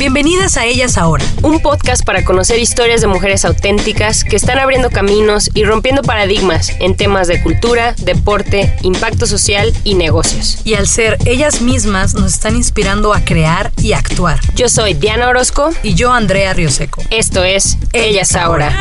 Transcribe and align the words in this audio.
Bienvenidas 0.00 0.56
a 0.56 0.64
Ellas 0.64 0.96
Ahora. 0.96 1.22
Un 1.42 1.60
podcast 1.60 2.06
para 2.06 2.24
conocer 2.24 2.58
historias 2.58 3.02
de 3.02 3.06
mujeres 3.06 3.44
auténticas 3.44 4.24
que 4.24 4.34
están 4.34 4.58
abriendo 4.58 4.88
caminos 4.88 5.50
y 5.52 5.64
rompiendo 5.64 6.00
paradigmas 6.00 6.74
en 6.80 6.96
temas 6.96 7.28
de 7.28 7.42
cultura, 7.42 7.94
deporte, 7.98 8.74
impacto 8.80 9.26
social 9.26 9.74
y 9.84 9.96
negocios. 9.96 10.62
Y 10.64 10.72
al 10.72 10.86
ser 10.86 11.18
ellas 11.26 11.60
mismas 11.60 12.14
nos 12.14 12.32
están 12.32 12.56
inspirando 12.56 13.12
a 13.12 13.26
crear 13.26 13.72
y 13.76 13.92
actuar. 13.92 14.40
Yo 14.56 14.70
soy 14.70 14.94
Diana 14.94 15.28
Orozco 15.28 15.68
Y 15.82 15.92
yo, 15.92 16.10
Andrea 16.10 16.54
Rioseco. 16.54 17.02
Esto 17.10 17.44
es 17.44 17.76
Ellas 17.92 18.34
Ahora. 18.36 18.72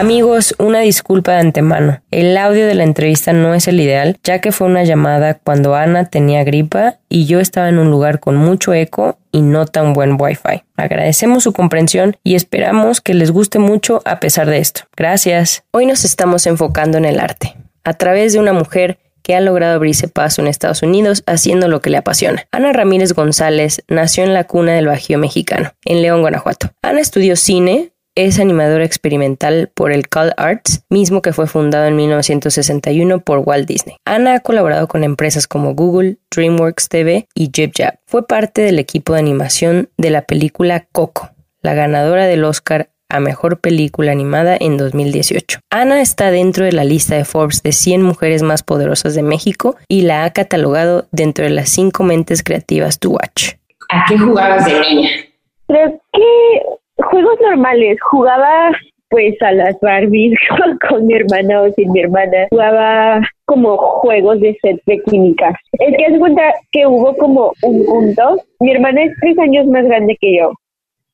Amigos, 0.00 0.54
una 0.58 0.80
disculpa 0.80 1.32
de 1.32 1.38
antemano. 1.38 2.00
El 2.10 2.36
audio 2.36 2.66
de 2.66 2.74
la 2.74 2.82
entrevista 2.82 3.32
no 3.32 3.54
es 3.54 3.68
el 3.68 3.80
ideal, 3.80 4.18
ya 4.24 4.40
que 4.40 4.50
fue 4.50 4.66
una 4.66 4.84
llamada 4.84 5.34
cuando 5.34 5.74
Ana 5.74 6.06
tenía 6.06 6.42
gripa 6.44 6.96
y 7.08 7.26
yo 7.26 7.40
estaba 7.40 7.68
en 7.68 7.78
un 7.78 7.90
lugar 7.90 8.20
con 8.20 8.36
mucho 8.36 8.74
eco 8.74 9.18
y 9.32 9.42
no 9.42 9.66
tan 9.66 9.92
buen 9.92 10.16
wifi. 10.20 10.64
Agradecemos 10.76 11.42
su 11.42 11.52
comprensión 11.52 12.16
y 12.22 12.34
esperamos 12.34 13.00
que 13.00 13.14
les 13.14 13.30
guste 13.30 13.58
mucho 13.58 14.02
a 14.04 14.20
pesar 14.20 14.48
de 14.48 14.58
esto. 14.58 14.82
Gracias. 14.96 15.64
Hoy 15.70 15.86
nos 15.86 16.04
estamos 16.04 16.46
enfocando 16.46 16.98
en 16.98 17.04
el 17.04 17.20
arte, 17.20 17.56
a 17.84 17.94
través 17.94 18.32
de 18.32 18.38
una 18.38 18.52
mujer 18.52 18.98
que 19.26 19.34
ha 19.34 19.40
logrado 19.40 19.74
abrirse 19.74 20.06
paso 20.06 20.40
en 20.40 20.46
Estados 20.46 20.82
Unidos 20.82 21.24
haciendo 21.26 21.66
lo 21.66 21.80
que 21.80 21.90
le 21.90 21.96
apasiona. 21.96 22.46
Ana 22.52 22.72
Ramírez 22.72 23.12
González 23.12 23.82
nació 23.88 24.22
en 24.22 24.32
la 24.32 24.44
cuna 24.44 24.74
del 24.74 24.86
Bajío 24.86 25.18
mexicano, 25.18 25.72
en 25.84 26.00
León, 26.00 26.20
Guanajuato. 26.20 26.70
Ana 26.80 27.00
estudió 27.00 27.34
cine, 27.34 27.90
es 28.16 28.40
animadora 28.40 28.84
experimental 28.84 29.70
por 29.74 29.92
el 29.92 30.08
Call 30.08 30.32
Arts, 30.38 30.82
mismo 30.88 31.22
que 31.22 31.32
fue 31.32 31.46
fundado 31.46 31.84
en 31.86 31.96
1961 31.96 33.20
por 33.20 33.40
Walt 33.40 33.68
Disney. 33.68 33.96
Ana 34.04 34.34
ha 34.34 34.40
colaborado 34.40 34.88
con 34.88 35.04
empresas 35.04 35.46
como 35.46 35.74
Google, 35.74 36.16
DreamWorks 36.34 36.88
TV 36.88 37.28
y 37.34 37.50
Jib 37.54 37.72
Jab. 37.76 37.98
Fue 38.06 38.26
parte 38.26 38.62
del 38.62 38.78
equipo 38.78 39.12
de 39.12 39.20
animación 39.20 39.90
de 39.98 40.10
la 40.10 40.22
película 40.22 40.86
Coco, 40.92 41.30
la 41.60 41.74
ganadora 41.74 42.26
del 42.26 42.44
Oscar 42.44 42.88
a 43.08 43.20
Mejor 43.20 43.60
Película 43.60 44.12
Animada 44.12 44.56
en 44.58 44.78
2018. 44.78 45.60
Ana 45.70 46.00
está 46.00 46.30
dentro 46.30 46.64
de 46.64 46.72
la 46.72 46.84
lista 46.84 47.16
de 47.16 47.24
Forbes 47.24 47.62
de 47.62 47.72
100 47.72 48.02
mujeres 48.02 48.42
más 48.42 48.62
poderosas 48.62 49.14
de 49.14 49.22
México 49.22 49.76
y 49.88 50.02
la 50.02 50.24
ha 50.24 50.32
catalogado 50.32 51.06
dentro 51.12 51.44
de 51.44 51.50
las 51.50 51.68
5 51.68 52.02
mentes 52.02 52.42
creativas 52.42 52.98
to 52.98 53.10
watch. 53.10 53.52
¿A 53.90 54.04
qué 54.08 54.18
jugabas 54.18 54.64
de 54.64 54.80
niña? 54.80 55.10
Creo 55.68 56.00
que 56.12 56.76
juegos 56.96 57.40
normales. 57.40 57.98
Jugaba 58.10 58.70
pues 59.08 59.40
a 59.40 59.52
las 59.52 59.78
Barbies 59.80 60.36
con 60.88 61.06
mi 61.06 61.14
hermana 61.14 61.62
o 61.62 61.70
sin 61.72 61.92
mi 61.92 62.00
hermana. 62.00 62.46
Jugaba 62.50 63.20
como 63.44 63.76
juegos 63.76 64.40
de 64.40 64.56
set 64.60 64.80
de 64.86 65.00
química. 65.02 65.54
Es 65.72 65.96
que 65.96 66.06
hace 66.06 66.18
cuenta 66.18 66.42
que 66.72 66.86
hubo 66.86 67.16
como 67.16 67.52
un 67.62 67.84
punto. 67.86 68.36
Mi 68.60 68.72
hermana 68.72 69.04
es 69.04 69.12
tres 69.20 69.38
años 69.38 69.66
más 69.66 69.84
grande 69.84 70.16
que 70.20 70.36
yo. 70.38 70.52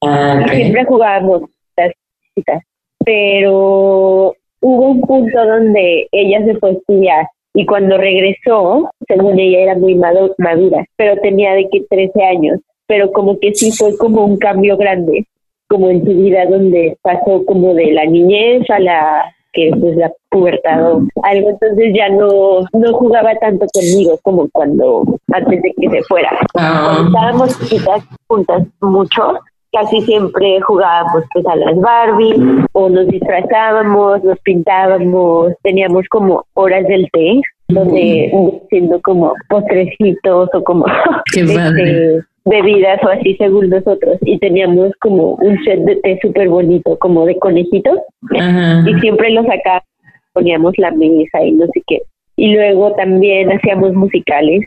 Ah, 0.03 0.43
Y 0.47 0.57
siempre 0.57 0.85
jugábamos 0.85 1.43
las 1.77 1.93
chicas. 2.35 2.63
Pero 3.05 4.35
hubo 4.61 4.89
un 4.91 5.01
punto 5.03 5.45
donde 5.45 6.09
ella 6.13 6.45
se 6.45 6.55
fue 6.57 6.71
a 6.71 6.73
estudiar. 6.73 7.27
Y 7.55 7.67
cuando 7.67 7.99
regresó, 7.99 8.91
según 9.07 9.39
ella 9.39 9.59
era 9.61 9.75
muy 9.75 9.95
madu- 9.95 10.35
madura, 10.39 10.87
pero 10.97 11.21
tenía 11.21 11.53
de 11.53 11.69
que 11.69 11.83
13 11.91 12.23
años. 12.25 12.61
Pero 12.87 13.13
como 13.13 13.39
que 13.39 13.55
sí 13.55 13.71
fue 13.73 13.97
como 13.99 14.25
un 14.25 14.39
cambio 14.39 14.77
grande 14.79 15.27
como 15.73 15.89
en 15.89 16.05
su 16.05 16.11
vida 16.11 16.45
donde 16.45 16.99
pasó 17.01 17.47
como 17.47 17.73
de 17.73 17.93
la 17.93 18.05
niñez 18.05 18.69
a 18.69 18.79
la 18.79 19.35
que 19.55 19.71
pues 19.81 19.97
la 19.97 20.13
pubertad 20.31 20.93
o 20.93 21.03
algo 21.23 21.49
entonces 21.49 21.95
ya 21.95 22.11
no 22.11 22.61
no 22.75 22.93
jugaba 22.93 23.35
tanto 23.37 23.65
conmigo 23.73 24.19
como 24.23 24.49
cuando 24.53 25.03
antes 25.33 25.63
de 25.63 25.73
que 25.81 25.89
se 25.89 26.03
fuera. 26.03 26.31
Cuando 26.53 27.07
estábamos 27.07 27.59
chiquitas 27.59 28.05
juntas 28.29 28.67
mucho 28.83 29.39
casi 29.73 30.03
siempre 30.03 30.61
jugábamos 30.61 31.25
pues 31.33 31.47
a 31.47 31.57
las 31.57 31.81
Barbie 31.81 32.35
o 32.73 32.91
nos 32.91 33.07
disfrazábamos 33.09 34.23
nos 34.25 34.39
pintábamos 34.41 35.55
teníamos 35.63 36.07
como 36.11 36.45
horas 36.53 36.87
del 36.87 37.09
té 37.13 37.41
donde 37.69 38.31
haciendo 38.65 39.01
como 39.01 39.33
postrecitos 39.49 40.51
o 40.53 40.65
como 40.65 40.85
Qué 41.33 41.41
este, 41.45 42.21
bebidas 42.45 43.03
o 43.05 43.09
así 43.09 43.37
según 43.37 43.71
nosotros. 43.71 44.19
Y 44.23 44.39
teníamos 44.39 44.93
como 45.01 45.35
un 45.35 45.63
set 45.65 45.81
de 45.81 45.97
té 45.97 46.19
súper 46.23 46.49
bonito 46.49 46.99
como 46.99 47.27
de 47.27 47.39
conejitos. 47.39 47.99
Ajá. 48.39 48.85
y 48.89 48.95
siempre 49.01 49.31
lo 49.31 49.43
sacábamos 49.45 49.87
poníamos 50.33 50.73
la 50.79 50.91
mesa 50.93 51.43
y 51.45 51.53
no 51.53 51.67
sé 51.67 51.83
qué 51.87 51.99
y 52.43 52.49
luego 52.55 52.93
también 52.95 53.53
hacíamos 53.53 53.95
musicales. 53.95 54.67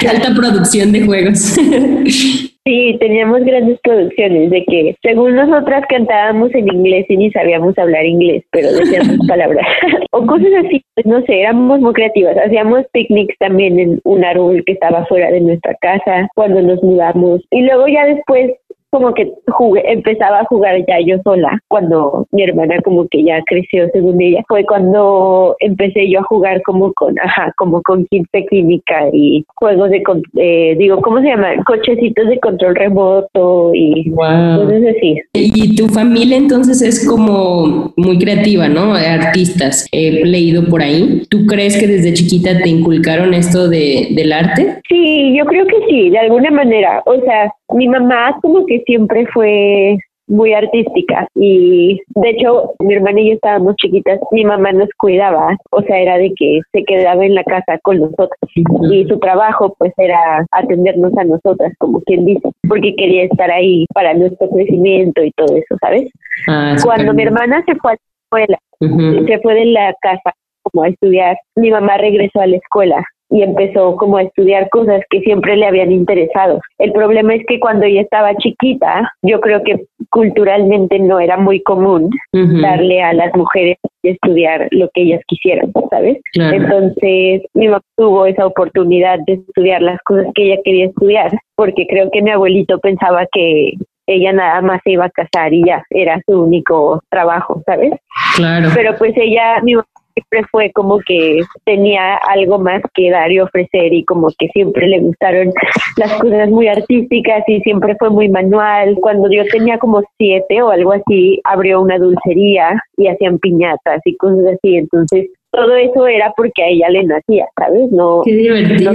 Qué 0.00 0.08
alta 0.08 0.30
producción 0.34 0.90
de 0.90 1.02
juegos. 1.02 1.38
sí 2.64 2.96
teníamos 2.98 3.42
grandes 3.44 3.78
producciones 3.82 4.50
de 4.50 4.64
que 4.64 4.96
según 5.02 5.34
nosotras 5.34 5.84
cantábamos 5.90 6.54
en 6.54 6.74
inglés 6.74 7.04
y 7.10 7.18
ni 7.18 7.30
sabíamos 7.30 7.76
hablar 7.76 8.06
inglés 8.06 8.42
pero 8.50 8.72
decíamos 8.72 9.18
palabras. 9.28 9.66
O 10.12 10.26
cosas 10.26 10.48
así 10.64 10.82
pues 10.94 11.04
no 11.04 11.20
sé 11.26 11.40
éramos 11.40 11.80
muy 11.80 11.92
creativas. 11.92 12.38
Hacíamos 12.38 12.86
picnics 12.94 13.36
también 13.38 13.78
en 13.78 14.00
un 14.04 14.24
árbol 14.24 14.62
que 14.64 14.72
estaba 14.72 15.04
fuera 15.04 15.30
de 15.30 15.42
nuestra 15.42 15.74
casa 15.74 16.26
cuando 16.34 16.62
nos 16.62 16.82
mudamos. 16.82 17.42
Y 17.50 17.60
luego 17.62 17.86
ya 17.86 18.06
después 18.06 18.52
como 18.90 19.14
que 19.14 19.30
jugué, 19.48 19.82
empezaba 19.90 20.40
a 20.40 20.44
jugar 20.46 20.76
ya 20.86 20.98
yo 21.04 21.16
sola 21.22 21.60
cuando 21.68 22.26
mi 22.32 22.42
hermana 22.42 22.80
como 22.82 23.06
que 23.08 23.24
ya 23.24 23.42
creció 23.46 23.88
según 23.92 24.20
ella 24.20 24.42
fue 24.48 24.64
cuando 24.64 25.56
empecé 25.60 26.10
yo 26.10 26.20
a 26.20 26.24
jugar 26.24 26.60
como 26.62 26.92
con 26.94 27.18
ajá 27.20 27.52
como 27.56 27.82
con 27.82 28.06
kits 28.06 28.28
de 28.32 28.46
química 28.46 29.08
y 29.12 29.44
juegos 29.56 29.90
de 29.90 30.02
eh, 30.36 30.74
digo 30.78 31.00
cómo 31.00 31.20
se 31.20 31.28
llama 31.28 31.48
cochecitos 31.66 32.28
de 32.28 32.40
control 32.40 32.74
remoto 32.76 33.72
y 33.74 34.10
Wow. 34.10 34.64
cosas 34.64 34.82
así 34.96 35.16
Y 35.34 35.74
tu 35.76 35.88
familia 35.88 36.36
entonces 36.36 36.82
es 36.82 37.08
como 37.08 37.92
muy 37.96 38.18
creativa, 38.18 38.68
¿no? 38.68 38.94
Artistas. 38.94 39.86
He 39.92 40.24
leído 40.24 40.64
por 40.68 40.82
ahí. 40.82 41.22
¿Tú 41.30 41.46
crees 41.46 41.78
que 41.78 41.86
desde 41.86 42.12
chiquita 42.12 42.58
te 42.62 42.68
inculcaron 42.68 43.34
esto 43.34 43.68
de, 43.68 44.08
del 44.10 44.32
arte? 44.32 44.80
Sí, 44.88 45.34
yo 45.36 45.44
creo 45.44 45.66
que 45.66 45.76
sí, 45.88 46.10
de 46.10 46.18
alguna 46.18 46.50
manera. 46.50 47.02
O 47.06 47.20
sea, 47.20 47.52
mi 47.74 47.88
mamá 47.88 48.38
como 48.42 48.66
que 48.66 48.79
siempre 48.86 49.26
fue 49.32 49.98
muy 50.30 50.54
artística 50.54 51.26
y 51.34 52.00
de 52.14 52.30
hecho 52.30 52.72
mi 52.78 52.94
hermana 52.94 53.20
y 53.20 53.28
yo 53.30 53.34
estábamos 53.34 53.74
chiquitas, 53.76 54.20
mi 54.30 54.44
mamá 54.44 54.72
nos 54.72 54.88
cuidaba, 54.96 55.56
o 55.72 55.82
sea, 55.82 55.98
era 55.98 56.18
de 56.18 56.32
que 56.36 56.60
se 56.72 56.84
quedaba 56.84 57.26
en 57.26 57.34
la 57.34 57.42
casa 57.42 57.78
con 57.82 57.98
nosotros 57.98 58.38
y 58.54 59.04
su 59.06 59.18
trabajo 59.18 59.74
pues 59.78 59.92
era 59.98 60.46
atendernos 60.52 61.16
a 61.18 61.24
nosotras, 61.24 61.72
como 61.78 62.00
quien 62.02 62.24
dice, 62.24 62.48
porque 62.68 62.94
quería 62.94 63.24
estar 63.24 63.50
ahí 63.50 63.86
para 63.92 64.14
nuestro 64.14 64.48
crecimiento 64.50 65.22
y 65.22 65.32
todo 65.32 65.56
eso, 65.56 65.76
¿sabes? 65.80 66.08
Ah, 66.46 66.76
Cuando 66.82 67.12
mi 67.12 67.24
hermana 67.24 67.64
se 67.66 67.74
fue 67.76 67.92
a 67.92 67.96
la 67.96 68.58
escuela, 68.78 69.26
se 69.26 69.38
fue 69.40 69.54
de 69.54 69.64
la 69.66 69.94
casa 70.00 70.32
como 70.62 70.84
a 70.84 70.88
estudiar, 70.88 71.36
mi 71.56 71.70
mamá 71.70 71.96
regresó 71.98 72.40
a 72.40 72.46
la 72.46 72.56
escuela 72.56 73.04
y 73.30 73.42
empezó 73.42 73.96
como 73.96 74.16
a 74.16 74.22
estudiar 74.22 74.68
cosas 74.70 75.02
que 75.10 75.20
siempre 75.20 75.56
le 75.56 75.66
habían 75.66 75.92
interesado. 75.92 76.60
El 76.78 76.92
problema 76.92 77.34
es 77.34 77.42
que 77.46 77.60
cuando 77.60 77.86
ella 77.86 78.02
estaba 78.02 78.34
chiquita, 78.36 79.12
yo 79.22 79.40
creo 79.40 79.62
que 79.62 79.86
culturalmente 80.10 80.98
no 80.98 81.20
era 81.20 81.36
muy 81.36 81.62
común 81.62 82.10
darle 82.32 83.02
a 83.02 83.12
las 83.12 83.34
mujeres 83.36 83.76
estudiar 84.02 84.68
lo 84.70 84.88
que 84.94 85.02
ellas 85.02 85.20
quisieran, 85.26 85.72
¿sabes? 85.90 86.18
Claro. 86.32 86.56
Entonces, 86.56 87.42
mi 87.54 87.68
mamá 87.68 87.82
tuvo 87.96 88.26
esa 88.26 88.46
oportunidad 88.46 89.18
de 89.26 89.34
estudiar 89.34 89.82
las 89.82 90.00
cosas 90.02 90.26
que 90.34 90.46
ella 90.46 90.60
quería 90.64 90.86
estudiar, 90.86 91.30
porque 91.54 91.86
creo 91.86 92.10
que 92.10 92.22
mi 92.22 92.30
abuelito 92.30 92.78
pensaba 92.78 93.26
que 93.30 93.74
ella 94.06 94.32
nada 94.32 94.60
más 94.62 94.80
se 94.82 94.92
iba 94.92 95.04
a 95.04 95.10
casar 95.10 95.52
y 95.52 95.64
ya 95.64 95.84
era 95.90 96.20
su 96.26 96.40
único 96.40 97.00
trabajo, 97.10 97.62
¿sabes? 97.64 97.92
Claro. 98.34 98.68
Pero 98.74 98.96
pues 98.98 99.12
ella, 99.16 99.60
mi 99.62 99.74
mamá 99.74 99.86
siempre 100.14 100.42
fue 100.50 100.72
como 100.72 100.98
que 101.00 101.40
tenía 101.64 102.16
algo 102.16 102.58
más 102.58 102.82
que 102.94 103.10
dar 103.10 103.30
y 103.30 103.40
ofrecer 103.40 103.92
y 103.92 104.04
como 104.04 104.28
que 104.38 104.48
siempre 104.48 104.86
le 104.86 105.00
gustaron 105.00 105.52
las 105.96 106.12
cosas 106.14 106.48
muy 106.50 106.68
artísticas 106.68 107.42
y 107.46 107.60
siempre 107.60 107.96
fue 107.98 108.10
muy 108.10 108.28
manual. 108.28 108.96
Cuando 109.00 109.30
yo 109.30 109.44
tenía 109.50 109.78
como 109.78 110.02
siete 110.18 110.62
o 110.62 110.70
algo 110.70 110.92
así, 110.92 111.40
abrió 111.44 111.80
una 111.80 111.98
dulcería 111.98 112.80
y 112.96 113.08
hacían 113.08 113.38
piñatas 113.38 114.00
y 114.04 114.16
cosas 114.16 114.54
así. 114.54 114.76
Entonces 114.76 115.28
todo 115.52 115.74
eso 115.74 116.06
era 116.06 116.32
porque 116.36 116.62
a 116.62 116.68
ella 116.68 116.88
le 116.90 117.04
nacía, 117.04 117.46
¿sabes? 117.58 117.90
No, 117.90 118.22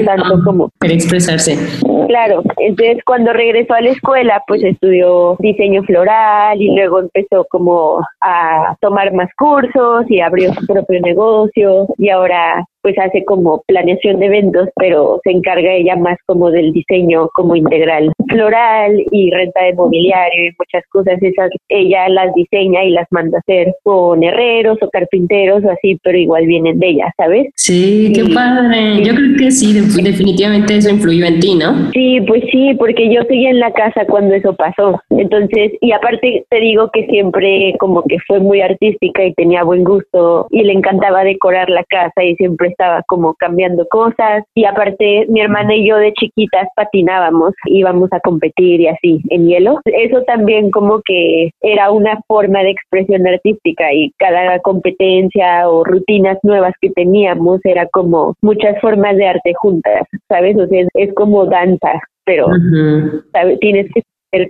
tanto 0.06 0.42
como 0.44 0.70
Para 0.80 0.94
expresarse. 0.94 1.58
Claro, 2.08 2.44
entonces 2.58 3.04
cuando 3.06 3.34
regresó 3.34 3.74
a 3.74 3.82
la 3.82 3.90
escuela, 3.90 4.44
pues 4.48 4.64
estudió 4.64 5.36
diseño 5.40 5.84
floral 5.84 6.62
y 6.62 6.74
luego 6.76 7.00
empezó 7.00 7.46
como 7.50 8.00
a 8.22 8.76
tomar 8.82 9.14
más 9.14 9.30
cursos 9.38 10.06
y 10.10 10.22
abrió 10.22 10.54
su 10.54 10.66
propio 10.66 11.02
negocio 11.02 11.88
y 11.98 12.10
ahora 12.10 12.66
pues 12.86 13.00
hace 13.00 13.26
como 13.26 13.64
planeación 13.68 14.20
de 14.20 14.28
eventos, 14.28 14.70
pero 14.76 15.20
se 15.24 15.32
encarga 15.32 15.74
ella 15.74 15.96
más 15.96 16.20
como 16.28 16.52
del 16.52 16.72
diseño 16.72 17.30
como 17.34 17.56
integral 17.56 18.12
floral 18.30 19.04
y 19.12 19.32
renta 19.32 19.64
de 19.64 19.74
mobiliario 19.74 20.46
y 20.46 20.52
muchas 20.60 20.84
cosas 20.92 21.18
esas 21.24 21.50
ella 21.70 22.08
las 22.10 22.32
diseña 22.36 22.84
y 22.84 22.92
las 22.92 23.08
manda 23.10 23.38
a 23.38 23.40
hacer 23.40 23.74
con 23.82 24.24
herreros 24.24 24.78
o 24.84 24.90
carpinteros 24.92 25.64
o 25.64 25.72
así, 25.72 25.98
pero 26.04 26.16
igual 26.16 26.46
vienen 26.46 26.78
de 26.78 26.90
ella, 26.90 27.12
¿sabes? 27.18 27.48
Sí, 27.56 28.12
qué 28.14 28.22
Sí. 28.26 28.34
padre. 28.36 29.04
Yo 29.04 29.16
creo 29.16 29.36
que 29.40 29.50
sí, 29.50 29.74
de- 29.74 30.04
definitivamente 30.04 30.78
eso 30.78 30.92
influyó 30.92 31.26
en 31.26 31.40
ti, 31.40 31.56
¿no? 31.56 31.92
Sí, 31.92 32.22
pues 32.28 32.44
sí, 32.52 32.76
porque 32.78 33.12
yo 33.12 33.22
seguía 33.24 33.50
en 33.50 33.60
la 33.62 33.72
casa 33.74 34.06
cuando 34.08 34.36
eso 34.36 34.56
pasó. 34.56 35.02
Entonces, 35.10 35.72
y 35.82 35.92
aparte 35.92 36.46
te 36.52 36.60
digo 36.60 36.92
que 36.94 37.08
siempre 37.08 37.74
como 37.80 38.04
que 38.04 38.18
fue 38.28 38.40
muy 38.40 38.62
artística 38.62 39.26
y 39.26 39.34
tenía 39.34 39.64
buen 39.64 39.84
gusto 39.84 40.46
y 40.52 40.62
le 40.62 40.74
encantaba 40.74 41.24
decorar 41.24 41.70
la 41.72 41.84
casa 41.86 42.24
y 42.24 42.36
siempre 42.36 42.75
estaba 42.76 43.02
como 43.08 43.34
cambiando 43.36 43.88
cosas. 43.88 44.44
Y 44.54 44.66
aparte 44.66 45.26
mi 45.30 45.42
hermana 45.42 45.76
y 45.76 45.88
yo 45.88 45.98
de 45.98 46.14
chiquitas 46.14 46.68
patinábamos, 46.76 47.54
íbamos 47.66 48.10
a 48.12 48.20
competir 48.20 48.82
y 48.82 48.88
así 48.88 49.22
en 49.30 49.48
hielo. 49.48 49.80
Eso 49.86 50.22
también 50.24 50.72
como 50.72 51.02
que 51.04 51.52
era 51.62 51.92
una 51.92 52.20
forma 52.28 52.60
de 52.64 52.72
expresión 52.72 53.26
artística 53.28 53.94
y 53.94 54.12
cada 54.18 54.60
competencia 54.60 55.70
o 55.70 55.84
rutinas 55.84 56.38
nuevas 56.44 56.74
que 56.82 56.90
teníamos 56.92 57.60
era 57.64 57.88
como 57.88 58.36
muchas 58.42 58.80
formas 58.82 59.16
de 59.18 59.28
arte 59.28 59.54
juntas, 59.56 60.04
¿sabes? 60.28 60.58
O 60.58 60.68
sea, 60.68 60.82
es, 60.82 60.88
es 60.94 61.14
como 61.14 61.46
danza, 61.46 62.00
pero 62.26 62.48
tienes 63.60 63.88
que 63.94 64.02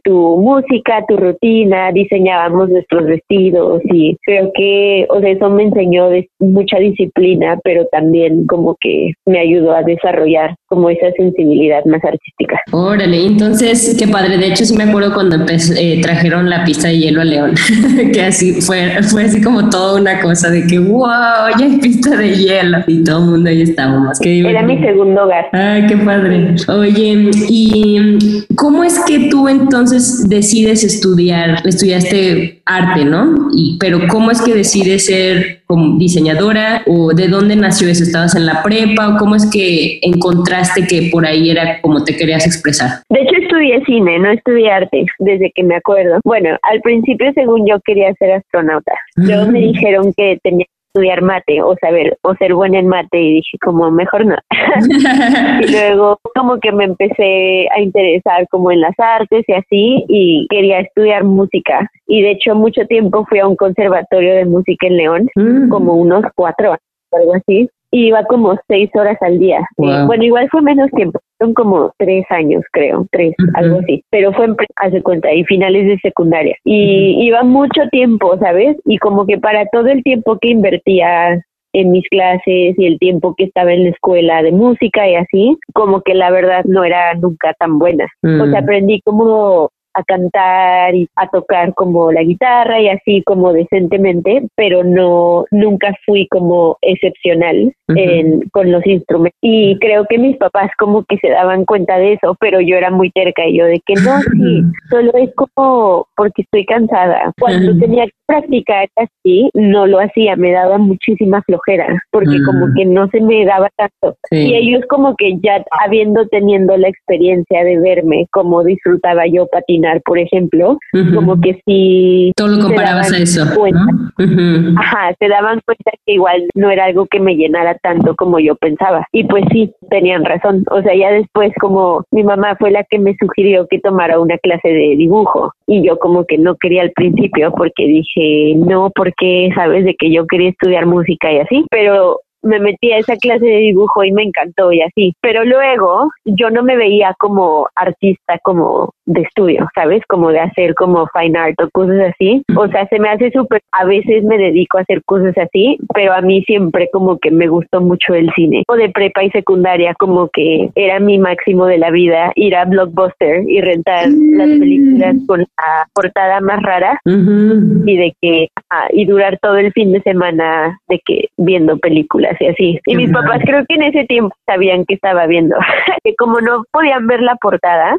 tu 0.03 0.37
música, 0.37 1.05
tu 1.07 1.17
rutina, 1.17 1.91
diseñábamos 1.91 2.69
nuestros 2.69 3.05
vestidos 3.05 3.81
y 3.85 4.17
creo 4.25 4.51
que, 4.55 5.05
o 5.09 5.19
sea, 5.19 5.29
eso 5.29 5.49
me 5.49 5.63
enseñó 5.63 6.09
mucha 6.39 6.77
disciplina, 6.79 7.59
pero 7.63 7.85
también 7.87 8.47
como 8.47 8.75
que 8.79 9.11
me 9.25 9.39
ayudó 9.39 9.75
a 9.75 9.83
desarrollar 9.83 10.55
como 10.75 10.89
esa 10.89 11.11
sensibilidad 11.17 11.83
más 11.85 12.03
artística. 12.03 12.59
Órale, 12.71 13.25
entonces 13.25 13.95
qué 13.97 14.07
padre. 14.07 14.37
De 14.37 14.47
hecho, 14.47 14.65
sí 14.65 14.75
me 14.75 14.83
acuerdo 14.83 15.13
cuando 15.13 15.37
eh, 15.49 16.01
trajeron 16.01 16.49
la 16.49 16.63
pista 16.63 16.89
de 16.89 16.99
hielo 16.99 17.21
a 17.21 17.25
León, 17.25 17.53
que 18.13 18.21
así 18.21 18.61
fue, 18.61 19.01
fue 19.03 19.23
así 19.23 19.41
como 19.41 19.69
toda 19.69 19.99
una 19.99 20.19
cosa 20.21 20.49
de 20.49 20.67
que 20.67 20.79
wow, 20.79 21.49
ya 21.57 21.65
hay 21.65 21.77
pista 21.77 22.15
de 22.15 22.35
hielo 22.35 22.79
y 22.87 23.03
todo 23.03 23.23
el 23.23 23.31
mundo 23.31 23.49
ahí 23.49 23.61
estábamos. 23.61 24.19
Qué 24.19 24.41
Era 24.41 24.61
mi 24.61 24.77
segundo 24.79 25.23
hogar. 25.23 25.47
Ay, 25.51 25.87
qué 25.87 25.97
padre. 25.97 26.55
Oye, 26.67 27.31
¿y 27.49 28.45
cómo 28.55 28.83
es 28.83 28.99
que 29.05 29.29
tú 29.29 29.47
entonces 29.47 30.27
decides 30.29 30.83
estudiar? 30.83 31.65
Estudiaste 31.65 32.61
arte, 32.65 33.05
¿no? 33.05 33.49
Y, 33.55 33.77
pero 33.79 33.99
¿cómo 34.07 34.31
es 34.31 34.41
que 34.41 34.53
decides 34.53 35.05
ser 35.05 35.63
como 35.65 35.97
diseñadora 35.97 36.83
o 36.87 37.13
de 37.13 37.27
dónde 37.27 37.55
nació 37.55 37.89
eso? 37.89 38.03
¿Estabas 38.03 38.35
en 38.35 38.45
la 38.45 38.63
prepa 38.63 39.09
o 39.09 39.17
cómo 39.17 39.35
es 39.35 39.49
que 39.51 39.99
encontraste 40.01 40.87
que 40.87 41.09
por 41.11 41.25
ahí 41.25 41.49
era 41.49 41.81
como 41.81 42.03
te 42.03 42.15
querías 42.15 42.45
expresar? 42.45 43.01
De 43.09 43.21
hecho, 43.21 43.35
estudié 43.41 43.83
cine, 43.85 44.19
no 44.19 44.31
estudié 44.31 44.71
arte, 44.71 45.05
desde 45.19 45.51
que 45.53 45.63
me 45.63 45.75
acuerdo. 45.75 46.19
Bueno, 46.23 46.57
al 46.63 46.81
principio, 46.81 47.31
según 47.33 47.67
yo, 47.67 47.79
quería 47.85 48.13
ser 48.19 48.31
astronauta. 48.31 48.93
Luego 49.15 49.51
me 49.51 49.59
dijeron 49.59 50.13
que 50.15 50.37
tenía 50.43 50.65
estudiar 50.95 51.21
mate 51.21 51.61
o 51.61 51.75
saber 51.81 52.17
o 52.21 52.33
ser 52.35 52.53
buena 52.53 52.79
en 52.79 52.87
mate 52.87 53.19
y 53.19 53.35
dije 53.35 53.57
como 53.63 53.91
mejor 53.91 54.25
no. 54.25 54.35
y 55.61 55.71
luego 55.71 56.19
como 56.33 56.59
que 56.59 56.71
me 56.71 56.85
empecé 56.85 57.67
a 57.75 57.81
interesar 57.81 58.47
como 58.49 58.71
en 58.71 58.81
las 58.81 58.97
artes 58.97 59.43
y 59.47 59.53
así 59.53 60.05
y 60.07 60.47
quería 60.49 60.79
estudiar 60.79 61.25
música 61.25 61.89
y 62.07 62.21
de 62.21 62.31
hecho 62.31 62.55
mucho 62.55 62.85
tiempo 62.87 63.25
fui 63.25 63.39
a 63.39 63.47
un 63.47 63.55
conservatorio 63.55 64.35
de 64.35 64.45
música 64.45 64.87
en 64.87 64.97
León 64.97 65.29
Mm. 65.35 65.69
como 65.69 65.95
unos 65.95 66.23
cuatro 66.35 66.69
años 66.69 66.79
o 67.11 67.17
algo 67.17 67.33
así 67.35 67.69
y 67.91 68.07
iba 68.07 68.23
como 68.23 68.57
seis 68.67 68.89
horas 68.93 69.17
al 69.21 69.39
día. 69.39 69.59
Wow. 69.77 70.07
Bueno, 70.07 70.23
igual 70.23 70.49
fue 70.49 70.61
menos 70.61 70.89
tiempo, 70.91 71.19
son 71.39 71.53
como 71.53 71.91
tres 71.97 72.25
años 72.29 72.63
creo, 72.71 73.05
tres, 73.11 73.33
algo 73.55 73.79
así, 73.79 74.03
pero 74.09 74.31
fue 74.33 74.45
en 74.45 74.55
hace 74.77 75.01
cuenta 75.01 75.33
y 75.33 75.43
finales 75.45 75.85
de 75.87 75.99
secundaria 75.99 76.55
y 76.63 77.25
iba 77.25 77.43
mucho 77.43 77.81
tiempo, 77.91 78.37
¿sabes? 78.37 78.77
Y 78.85 78.97
como 78.97 79.25
que 79.25 79.37
para 79.37 79.65
todo 79.67 79.87
el 79.87 80.03
tiempo 80.03 80.37
que 80.39 80.49
invertía 80.49 81.41
en 81.73 81.91
mis 81.91 82.07
clases 82.07 82.75
y 82.77 82.85
el 82.85 82.97
tiempo 82.99 83.35
que 83.37 83.43
estaba 83.43 83.73
en 83.73 83.83
la 83.83 83.89
escuela 83.89 84.41
de 84.41 84.53
música 84.53 85.09
y 85.09 85.15
así, 85.15 85.57
como 85.73 86.01
que 86.01 86.13
la 86.13 86.31
verdad 86.31 86.63
no 86.63 86.85
era 86.85 87.13
nunca 87.15 87.53
tan 87.59 87.79
buena. 87.79 88.05
O 88.23 88.45
sea, 88.45 88.61
Mm. 88.61 88.63
aprendí 88.63 89.01
como 89.01 89.69
a 89.95 90.03
cantar 90.03 90.93
y 90.93 91.07
a 91.15 91.27
tocar 91.29 91.73
como 91.73 92.11
la 92.11 92.21
guitarra 92.21 92.79
y 92.81 92.89
así 92.89 93.23
como 93.23 93.53
decentemente, 93.53 94.43
pero 94.55 94.83
no 94.83 95.45
nunca 95.51 95.93
fui 96.05 96.27
como 96.27 96.77
excepcional 96.81 97.73
en, 97.87 98.41
con 98.49 98.71
los 98.71 98.85
instrumentos. 98.85 99.37
Y 99.41 99.77
creo 99.79 100.05
que 100.05 100.17
mis 100.17 100.37
papás 100.37 100.69
como 100.77 101.03
que 101.05 101.17
se 101.17 101.29
daban 101.29 101.65
cuenta 101.65 101.97
de 101.97 102.13
eso, 102.13 102.35
pero 102.39 102.59
yo 102.59 102.75
era 102.75 102.91
muy 102.91 103.09
terca 103.11 103.45
y 103.45 103.57
yo 103.57 103.65
de 103.65 103.81
que 103.85 103.95
no, 103.95 104.19
sí, 104.21 104.61
solo 104.89 105.11
es 105.15 105.33
como 105.35 106.07
porque 106.15 106.41
estoy 106.41 106.65
cansada. 106.65 107.31
Cuando 107.39 107.71
Ujú. 107.71 107.79
tenía 107.79 108.05
practicar 108.27 108.87
así, 108.95 109.49
no 109.53 109.85
lo 109.87 109.99
hacía, 109.99 110.35
me 110.35 110.51
daba 110.51 110.77
muchísima 110.77 111.41
flojera, 111.43 111.87
porque 112.11 112.37
como 112.45 112.67
Mm. 112.67 112.73
que 112.75 112.85
no 112.85 113.07
se 113.09 113.21
me 113.21 113.45
daba 113.45 113.69
tanto. 113.77 114.17
Sí. 114.29 114.37
Y 114.47 114.55
ellos 114.55 114.83
como 114.89 115.15
que 115.15 115.37
ya 115.43 115.63
habiendo 115.83 116.25
teniendo 116.27 116.75
la 116.77 116.87
experiencia 116.87 117.63
de 117.63 117.79
verme 117.79 118.25
cómo 118.31 118.63
disfrutaba 118.63 119.27
yo 119.27 119.47
patinar, 119.47 120.01
por 120.03 120.17
ejemplo, 120.19 120.77
como 121.13 121.39
que 121.39 121.59
sí, 121.65 122.31
Todo 122.35 122.49
lo 122.49 122.63
comparabas 122.67 123.11
a 123.13 123.17
eso. 123.17 123.43
cuenta. 123.55 123.79
¿no? 123.79 124.25
Ujú. 124.25 124.75
ajá, 124.79 125.13
se 125.19 125.27
daban 125.27 125.59
cuenta 125.65 125.91
que 126.05 126.13
igual 126.13 126.47
no 126.55 126.69
era 126.71 126.85
algo 126.85 127.05
que 127.07 127.19
me 127.19 127.35
llenara 127.35 127.75
tanto 127.83 128.15
como 128.15 128.39
yo 128.39 128.55
pensaba. 128.55 129.05
Y 129.11 129.23
pues 129.25 129.43
sí, 129.51 129.71
tenían 129.89 130.23
razón. 130.25 130.63
O 130.71 130.81
sea, 130.81 130.95
ya 130.95 131.11
después 131.11 131.51
como 131.59 132.03
mi 132.11 132.23
mamá 132.23 132.55
fue 132.57 132.71
la 132.71 132.83
que 132.89 132.99
me 132.99 133.15
sugirió 133.19 133.67
que 133.67 133.79
tomara 133.79 134.19
una 134.19 134.37
clase 134.37 134.67
de 134.69 134.95
dibujo 134.97 135.51
y 135.67 135.85
yo 135.87 135.97
como 135.97 136.25
que 136.25 136.37
no 136.37 136.55
quería 136.55 136.83
al 136.83 136.91
principio 136.91 137.51
porque 137.51 137.87
dije, 137.87 138.53
no, 138.55 138.91
porque 138.93 139.49
sabes 139.55 139.85
de 139.85 139.95
que 139.95 140.11
yo 140.11 140.27
quería 140.27 140.49
estudiar 140.49 140.85
música 140.85 141.31
y 141.31 141.39
así, 141.39 141.65
pero 141.69 142.21
me 142.45 142.59
metí 142.59 142.91
a 142.91 142.99
esa 142.99 143.15
clase 143.17 143.45
de 143.45 143.57
dibujo 143.57 144.03
y 144.03 144.11
me 144.11 144.23
encantó 144.23 144.71
y 144.71 144.81
así. 144.81 145.13
Pero 145.21 145.43
luego 145.43 146.09
yo 146.25 146.49
no 146.49 146.63
me 146.63 146.77
veía 146.77 147.13
como 147.19 147.67
artista 147.75 148.39
como 148.43 148.91
de 149.05 149.21
estudio, 149.21 149.67
¿sabes? 149.75 150.01
Como 150.07 150.31
de 150.31 150.39
hacer 150.39 150.73
como 150.75 151.07
fine 151.07 151.37
art 151.37 151.59
o 151.61 151.69
cosas 151.71 152.13
así. 152.13 152.43
O 152.55 152.67
sea, 152.67 152.87
se 152.87 152.99
me 152.99 153.09
hace 153.09 153.31
súper, 153.31 153.61
a 153.71 153.85
veces 153.85 154.23
me 154.23 154.37
dedico 154.37 154.77
a 154.77 154.81
hacer 154.81 155.03
cosas 155.05 155.37
así, 155.37 155.77
pero 155.93 156.13
a 156.13 156.21
mí 156.21 156.43
siempre 156.43 156.89
como 156.91 157.17
que 157.17 157.31
me 157.31 157.47
gustó 157.47 157.81
mucho 157.81 158.13
el 158.13 158.31
cine. 158.35 158.63
O 158.67 158.75
de 158.75 158.89
prepa 158.89 159.23
y 159.23 159.31
secundaria 159.31 159.93
como 159.95 160.29
que 160.29 160.69
era 160.75 160.99
mi 160.99 161.17
máximo 161.17 161.65
de 161.65 161.77
la 161.77 161.91
vida 161.91 162.31
ir 162.35 162.55
a 162.55 162.65
Blockbuster 162.65 163.43
y 163.47 163.61
rentar 163.61 164.07
las 164.09 164.47
películas 164.47 165.15
con 165.27 165.39
la 165.41 165.87
portada 165.93 166.39
más 166.41 166.61
rara 166.61 166.99
y 167.05 167.97
de 167.97 168.13
que 168.21 168.47
ah, 168.69 168.87
y 168.91 169.05
durar 169.05 169.37
todo 169.41 169.57
el 169.57 169.71
fin 169.73 169.91
de 169.91 170.01
semana 170.01 170.79
de 170.87 170.99
que 171.05 171.29
viendo 171.37 171.77
películas 171.77 172.34
y 172.39 172.47
así. 172.47 172.79
Y 172.85 172.95
mis 172.95 173.11
papás 173.11 173.39
creo 173.45 173.63
que 173.67 173.75
en 173.75 173.83
ese 173.83 174.05
tiempo 174.05 174.35
sabían 174.45 174.85
que 174.85 174.95
estaba 174.95 175.25
viendo, 175.27 175.55
que 176.03 176.15
como 176.15 176.39
no 176.41 176.63
podían 176.71 177.07
ver 177.07 177.21
la 177.21 177.35
portada, 177.35 177.97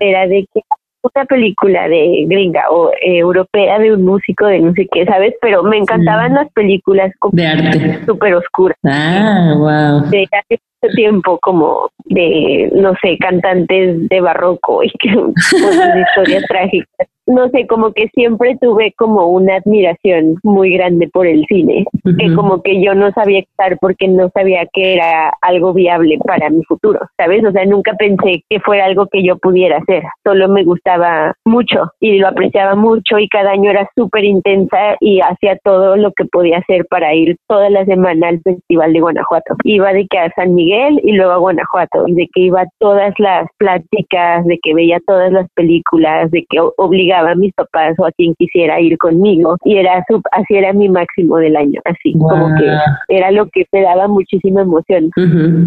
era 0.00 0.26
de 0.26 0.46
que 0.52 0.60
una 1.02 1.24
película 1.24 1.88
de 1.88 2.26
gringa 2.28 2.64
o 2.70 2.90
eh, 2.90 3.16
europea 3.18 3.78
de 3.78 3.94
un 3.94 4.04
músico 4.04 4.44
de 4.46 4.58
no 4.60 4.72
sé 4.74 4.86
qué, 4.92 5.06
¿sabes? 5.06 5.34
Pero 5.40 5.62
me 5.62 5.78
encantaban 5.78 6.34
las 6.34 6.52
películas 6.52 7.10
como 7.18 7.32
De 7.34 7.46
arte. 7.46 8.04
súper 8.04 8.34
oscuras 8.34 8.76
Ah, 8.86 9.54
wow. 9.56 10.10
de 10.10 10.26
hace 10.30 10.60
mucho 10.82 10.94
tiempo 10.94 11.38
como 11.40 11.88
de 12.04 12.70
no 12.74 12.92
sé 13.02 13.16
cantantes 13.18 14.08
de 14.10 14.20
barroco 14.20 14.82
y 14.84 14.90
que 15.00 15.08
de 15.12 16.00
historias 16.02 16.44
trágicas 16.48 17.08
no 17.30 17.48
sé 17.50 17.66
como 17.66 17.92
que 17.92 18.08
siempre 18.14 18.56
tuve 18.60 18.92
como 18.96 19.26
una 19.28 19.56
admiración 19.56 20.36
muy 20.42 20.74
grande 20.74 21.08
por 21.08 21.26
el 21.26 21.44
cine 21.46 21.86
que 22.18 22.34
como 22.34 22.62
que 22.62 22.82
yo 22.82 22.94
no 22.94 23.10
sabía 23.12 23.40
estar 23.40 23.78
porque 23.78 24.08
no 24.08 24.30
sabía 24.30 24.66
que 24.72 24.94
era 24.94 25.32
algo 25.40 25.72
viable 25.72 26.18
para 26.24 26.50
mi 26.50 26.62
futuro 26.64 27.00
sabes 27.16 27.44
o 27.44 27.52
sea 27.52 27.64
nunca 27.64 27.94
pensé 27.94 28.42
que 28.48 28.60
fuera 28.60 28.86
algo 28.86 29.06
que 29.06 29.22
yo 29.22 29.36
pudiera 29.38 29.78
hacer 29.78 30.02
solo 30.24 30.48
me 30.48 30.64
gustaba 30.64 31.34
mucho 31.44 31.90
y 32.00 32.18
lo 32.18 32.28
apreciaba 32.28 32.74
mucho 32.74 33.18
y 33.18 33.28
cada 33.28 33.52
año 33.52 33.70
era 33.70 33.88
súper 33.94 34.24
intensa 34.24 34.96
y 35.00 35.20
hacía 35.20 35.56
todo 35.64 35.96
lo 35.96 36.12
que 36.12 36.24
podía 36.24 36.58
hacer 36.58 36.86
para 36.86 37.14
ir 37.14 37.36
toda 37.48 37.70
la 37.70 37.84
semana 37.84 38.28
al 38.28 38.40
festival 38.40 38.92
de 38.92 39.00
Guanajuato. 39.00 39.54
Iba 39.64 39.92
de 39.92 40.06
que 40.06 40.18
a 40.18 40.30
San 40.34 40.54
Miguel 40.54 41.00
y 41.04 41.12
luego 41.12 41.32
a 41.32 41.38
Guanajuato 41.38 42.04
y 42.06 42.14
de 42.14 42.28
que 42.32 42.42
iba 42.42 42.62
a 42.62 42.68
todas 42.78 43.14
las 43.18 43.46
pláticas 43.58 44.44
de 44.46 44.58
que 44.62 44.74
veía 44.74 44.98
todas 45.06 45.32
las 45.32 45.48
películas 45.54 46.30
de 46.30 46.44
que 46.48 46.58
obligaba 46.76 47.19
a 47.26 47.34
mis 47.34 47.52
papás 47.54 47.94
o 47.98 48.06
a 48.06 48.12
quien 48.12 48.34
quisiera 48.34 48.80
ir 48.80 48.98
conmigo 48.98 49.56
y 49.64 49.76
era 49.76 50.04
así 50.32 50.54
era 50.54 50.72
mi 50.72 50.88
máximo 50.88 51.36
del 51.38 51.56
año, 51.56 51.80
así 51.84 52.12
como 52.12 52.48
que 52.56 52.66
era 53.08 53.30
lo 53.30 53.46
que 53.48 53.66
me 53.72 53.82
daba 53.82 54.08
muchísima 54.08 54.62
emoción. 54.62 55.10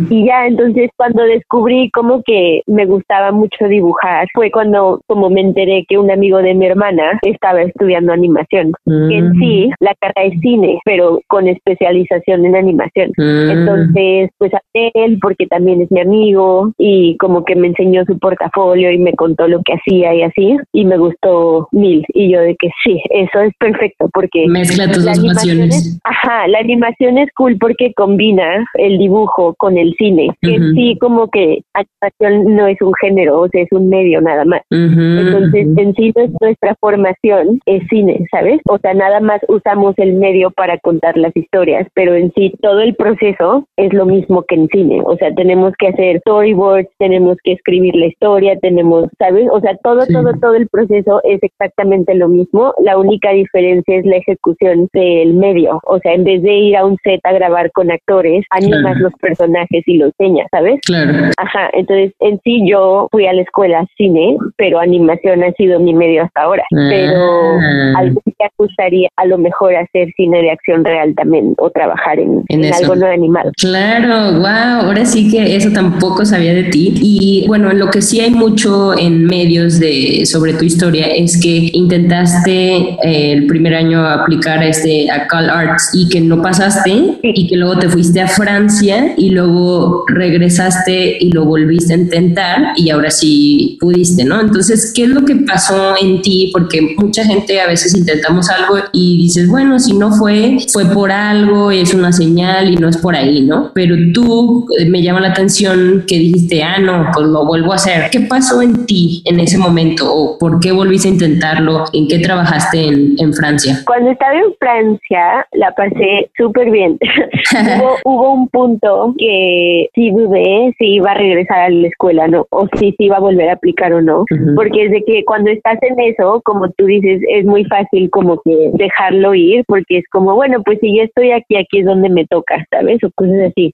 Y 0.10 0.25
ya 0.25 0.48
entonces 0.48 0.89
cuando 0.98 1.24
descubrí 1.24 1.89
como 1.91 2.22
que 2.24 2.62
me 2.67 2.86
gustaba 2.86 3.31
mucho 3.31 3.67
dibujar 3.67 4.27
fue 4.33 4.51
cuando 4.51 5.01
como 5.07 5.29
me 5.29 5.41
enteré 5.41 5.86
que 5.88 5.98
un 5.98 6.12
amigo 6.12 6.38
de 6.39 6.53
mi 6.53 6.65
hermana 6.65 7.19
estaba 7.24 7.62
estudiando 7.62 8.13
animación. 8.13 8.74
En 8.86 9.29
mm. 9.29 9.39
sí, 9.39 9.69
la 9.79 9.93
carrera 10.00 10.33
es 10.33 10.39
cine, 10.41 10.79
pero 10.86 11.19
con 11.27 11.48
especialización 11.48 12.45
en 12.45 12.55
animación. 12.55 13.12
Mm. 13.17 13.50
Entonces, 13.50 14.29
pues 14.38 14.53
a 14.53 14.62
él, 14.74 15.19
porque 15.22 15.48
también 15.48 15.81
es 15.81 15.91
mi 15.91 16.01
amigo 16.01 16.72
y 16.77 17.17
como 17.17 17.43
que 17.43 17.55
me 17.55 17.67
enseñó 17.67 18.03
su 18.05 18.17
portafolio 18.19 18.91
y 18.91 18.98
me 18.98 19.13
contó 19.13 19.48
lo 19.48 19.62
que 19.63 19.74
hacía 19.74 20.13
y 20.13 20.24
así, 20.24 20.57
y 20.72 20.86
me 20.86 20.98
gustó 20.98 21.43
mil. 21.72 22.06
Y 22.10 22.32
yo 22.32 22.42
de 22.42 22.56
que 22.56 22.70
sí, 22.84 23.02
eso 23.10 23.42
es 23.42 23.54
perfecto 23.60 24.10
porque... 24.14 24.48
Mezcla 24.48 24.92
tus 24.92 25.06
dos 25.06 25.20
pasiones. 25.20 26.00
Ajá, 26.04 26.48
la 26.48 26.60
animación 26.60 27.18
es 27.18 27.30
cool 27.36 27.58
porque 27.60 27.94
combina 27.94 28.66
el 28.76 28.98
dibujo 28.98 29.56
con 29.58 29.78
el 29.78 29.94
cine, 29.98 30.30
que 30.42 30.58
sí 30.74 30.98
como 31.00 31.28
que 31.30 31.62
animación 31.74 32.56
no 32.56 32.68
es 32.68 32.82
un 32.82 32.94
género, 33.02 33.42
o 33.42 33.48
sea, 33.50 33.62
es 33.62 33.72
un 33.72 33.90
medio 33.90 34.22
nada 34.22 34.46
más. 34.46 34.62
Entonces, 34.70 35.68
en 35.78 35.94
sí 35.96 36.14
nuestra 36.42 36.76
formación 36.80 37.60
es 37.66 37.84
cine, 37.90 38.26
¿sabes? 38.32 38.60
O 38.68 38.78
sea, 38.78 38.94
nada 38.94 39.20
más 39.20 39.42
usamos 39.48 39.94
el 39.98 40.14
medio 40.14 40.52
para 40.52 40.78
contar 40.80 41.18
las 41.18 41.36
historias, 41.36 41.88
pero 41.94 42.16
en 42.16 42.32
sí 42.34 42.54
todo 42.62 42.82
el 42.82 42.96
proceso 42.96 43.68
es 43.78 43.94
lo 43.94 44.06
mismo 44.06 44.44
que 44.44 44.56
en 44.56 44.68
cine. 44.68 45.02
O 45.06 45.16
sea, 45.18 45.34
tenemos 45.34 45.74
que 45.78 45.88
hacer 45.88 46.20
storyboards, 46.20 46.90
tenemos 47.00 47.38
que 47.44 47.54
escribir 47.54 47.96
la 47.96 48.08
historia, 48.08 48.58
tenemos, 48.60 49.08
¿sabes? 49.20 49.48
O 49.52 49.60
sea, 49.60 49.76
todo, 49.84 50.06
todo, 50.08 50.34
todo 50.40 50.56
el 50.56 50.68
proceso 50.68 51.22
es 51.24 51.42
exactamente 51.42 52.13
lo 52.15 52.27
mismo. 52.27 52.74
La 52.84 52.98
única 52.98 53.32
diferencia 53.32 53.98
es 53.98 54.06
la 54.06 54.18
ejecución 54.18 54.88
del 54.94 55.34
medio. 55.34 55.80
O 55.86 56.00
sea, 56.00 56.13
en 56.13 56.24
vez 56.24 56.42
de 56.44 56.53
ir 56.53 56.77
a 56.77 56.86
un 56.86 56.98
set 57.03 57.20
a 57.24 57.34
grabar 57.34 57.72
con 57.72 57.92
actores, 57.92 58.46
animas 58.50 58.98
los 58.98 59.13
personajes 59.22 59.84
y 59.86 59.98
los 59.98 60.12
enseñas, 60.20 60.48
¿sabes? 60.51 60.80
Claro. 60.86 61.32
Ajá, 61.38 61.70
entonces 61.74 62.13
en 62.20 62.39
sí 62.44 62.63
yo 62.68 63.08
fui 63.12 63.25
a 63.25 63.34
la 63.34 63.42
escuela 63.42 63.86
cine, 63.98 64.38
pero 64.58 64.80
animación 64.80 65.44
ha 65.44 65.51
sido 65.53 65.80
mi 65.80 65.94
medio 65.94 66.24
hasta 66.24 66.42
ahora. 66.42 66.63
Pero 66.70 67.18
ah. 67.18 67.94
algo 67.98 68.22
que 68.25 68.34
gustaría 68.58 69.10
a 69.18 69.25
lo 69.25 69.38
mejor 69.38 69.75
hacer 69.75 70.10
cine 70.15 70.42
de 70.42 70.51
acción 70.51 70.84
real 70.84 71.13
también 71.15 71.53
o 71.58 71.70
trabajar 71.70 72.20
en, 72.20 72.44
algo 72.74 72.96
no 72.96 73.08
animado. 73.08 73.51
Claro, 73.58 74.39
wow, 74.39 74.88
ahora 74.88 75.06
sí 75.06 75.30
que 75.30 75.56
eso 75.56 75.70
tampoco 75.74 76.25
sabía 76.25 76.53
de 76.53 76.63
ti. 76.63 76.94
Y 77.01 77.46
bueno, 77.48 77.72
lo 77.74 77.89
que 77.89 78.01
sí 78.01 78.20
hay 78.20 78.32
mucho 78.32 78.98
en 78.98 79.25
medios 79.25 79.80
de 79.80 80.25
sobre 80.25 80.53
tu 80.53 80.65
historia 80.65 81.12
es 81.15 81.39
que 81.39 81.70
intentaste 81.74 82.98
eh, 83.03 83.34
el 83.34 83.48
primer 83.48 83.75
año 83.75 84.05
aplicar 84.05 84.60
a 84.60 84.67
este 84.67 85.10
a 85.10 85.27
Cal 85.27 85.50
Arts 85.50 85.91
y 85.93 86.10
que 86.10 86.22
no 86.22 86.41
pasaste 86.41 87.20
y 87.22 87.48
que 87.48 87.55
luego 87.55 87.79
te 87.79 87.89
fuiste 87.89 88.22
a 88.22 88.27
Francia 88.27 89.13
y 89.17 89.29
luego 89.29 90.05
regresaste 90.08 91.17
y 91.20 91.32
lo 91.32 91.46
volviste 91.46 91.93
a 91.93 91.98
intentar 91.98 92.74
y 92.75 92.89
ahora 92.89 93.10
sí 93.10 93.77
pudiste, 93.79 94.24
¿no? 94.24 94.41
Entonces, 94.41 94.91
¿qué 94.96 95.03
es 95.03 95.10
lo 95.10 95.25
que 95.25 95.36
pasó 95.36 95.96
en 96.01 96.22
ti? 96.22 96.50
Porque 96.51 96.96
mucha 96.98 97.24
gente 97.24 97.60
a 97.62 97.67
veces 97.67 97.96
intentamos 97.96 98.50
algo 98.50 98.77
y 98.91 99.17
dices, 99.17 99.48
bueno, 99.48 99.79
si 99.79 99.93
no 99.93 100.12
fue, 100.12 100.58
fue 100.72 100.86
por 100.86 101.12
algo, 101.12 101.72
es 101.72 101.93
una 101.93 102.12
señal 102.12 102.72
y 102.72 102.75
no 102.75 102.89
es 102.89 102.98
por 102.98 103.15
ahí, 103.15 103.41
¿no? 103.41 103.72
Pero 103.74 103.96
tú 104.13 104.67
eh, 104.79 104.86
me 104.86 105.01
llama 105.01 105.22
la 105.22 105.29
atención 105.29 106.03
que 106.08 106.17
dijiste, 106.17 106.63
ah, 106.63 106.79
no, 106.79 107.08
pues 107.13 107.27
lo 107.27 107.46
vuelvo 107.46 107.72
a 107.74 107.75
hacer. 107.75 108.10
¿Qué 108.12 108.22
pasó 108.22 108.62
en 108.62 108.86
ti 108.86 109.22
en 109.25 109.39
ese 109.39 109.58
momento? 109.58 110.13
¿O 110.13 110.38
por 110.38 110.60
qué 110.60 110.72
volviste 110.72 111.02
a 111.05 111.12
intentarlo? 111.12 111.86
¿En 111.93 112.07
qué 112.07 112.19
trabajaste 112.19 112.88
en, 112.88 113.15
en 113.19 113.33
Francia? 113.33 113.75
Cuando 113.86 114.12
estaba 114.12 114.36
en 114.36 114.53
Francia, 114.60 115.48
la 115.53 115.72
pasé 115.75 116.29
súper 116.38 116.72
bien. 116.72 116.98
hubo, 117.79 117.95
hubo, 118.05 118.33
un 118.33 118.48
punto 118.50 119.13
que 119.17 119.89
sí 119.93 120.12
dudé 120.12 120.74
si 120.77 120.95
iba 120.95 121.12
a 121.12 121.15
regresar 121.15 121.60
a 121.60 121.69
la 121.69 121.88
escuela, 121.88 122.27
¿no? 122.27 122.48
O 122.50 122.67
si, 122.77 122.93
si 122.98 123.05
iba 123.05 123.17
a 123.17 123.22
volver 123.22 123.50
a 123.50 123.53
aplicar 123.53 123.93
o 123.93 124.01
no. 124.01 124.25
Porque 124.55 124.86
es 124.86 124.91
de 124.91 125.03
que 125.03 125.24
cuando 125.25 125.50
estás 125.51 125.77
en 125.81 126.00
eso, 126.00 126.41
como 126.43 126.69
tú 126.72 126.86
dices, 126.86 127.22
es 127.29 127.45
muy 127.45 127.65
fácil 127.65 128.10
como 128.10 128.41
que 128.41 128.72
dejarlo 128.74 129.33
ir, 129.33 129.63
porque 129.67 130.00
es 130.00 130.05
como, 130.10 130.36
bueno, 130.36 130.62
pues 130.63 130.79
si 130.79 130.95
ya 130.98 131.03
estoy 131.03 131.31
aquí, 131.31 131.55
aquí 131.55 131.79
es 131.79 131.86
donde 131.86 132.10
me 132.10 132.25
toca, 132.27 132.65
¿sabes? 132.69 133.03
O 133.03 133.12
cosas 133.15 133.51
así. 133.51 133.72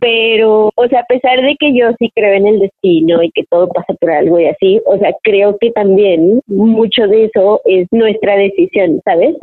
Pero, 0.00 0.70
o 0.74 0.88
sea, 0.88 1.00
a 1.00 1.06
pesar 1.06 1.40
de 1.42 1.56
que 1.58 1.76
yo 1.76 1.90
sí 1.98 2.10
creo 2.14 2.34
en 2.34 2.46
el 2.46 2.60
destino 2.60 3.22
y 3.22 3.30
que 3.30 3.44
todo 3.50 3.68
pasa 3.68 3.94
por 4.00 4.10
algo 4.10 4.38
y 4.40 4.46
así, 4.46 4.80
o 4.86 4.98
sea, 4.98 5.14
creo 5.22 5.56
que 5.60 5.70
también 5.70 6.40
mucho 6.66 7.06
de 7.06 7.24
eso 7.24 7.60
es 7.64 7.86
nuestra 7.90 8.36
decisión, 8.36 9.00
¿sabes? 9.04 9.36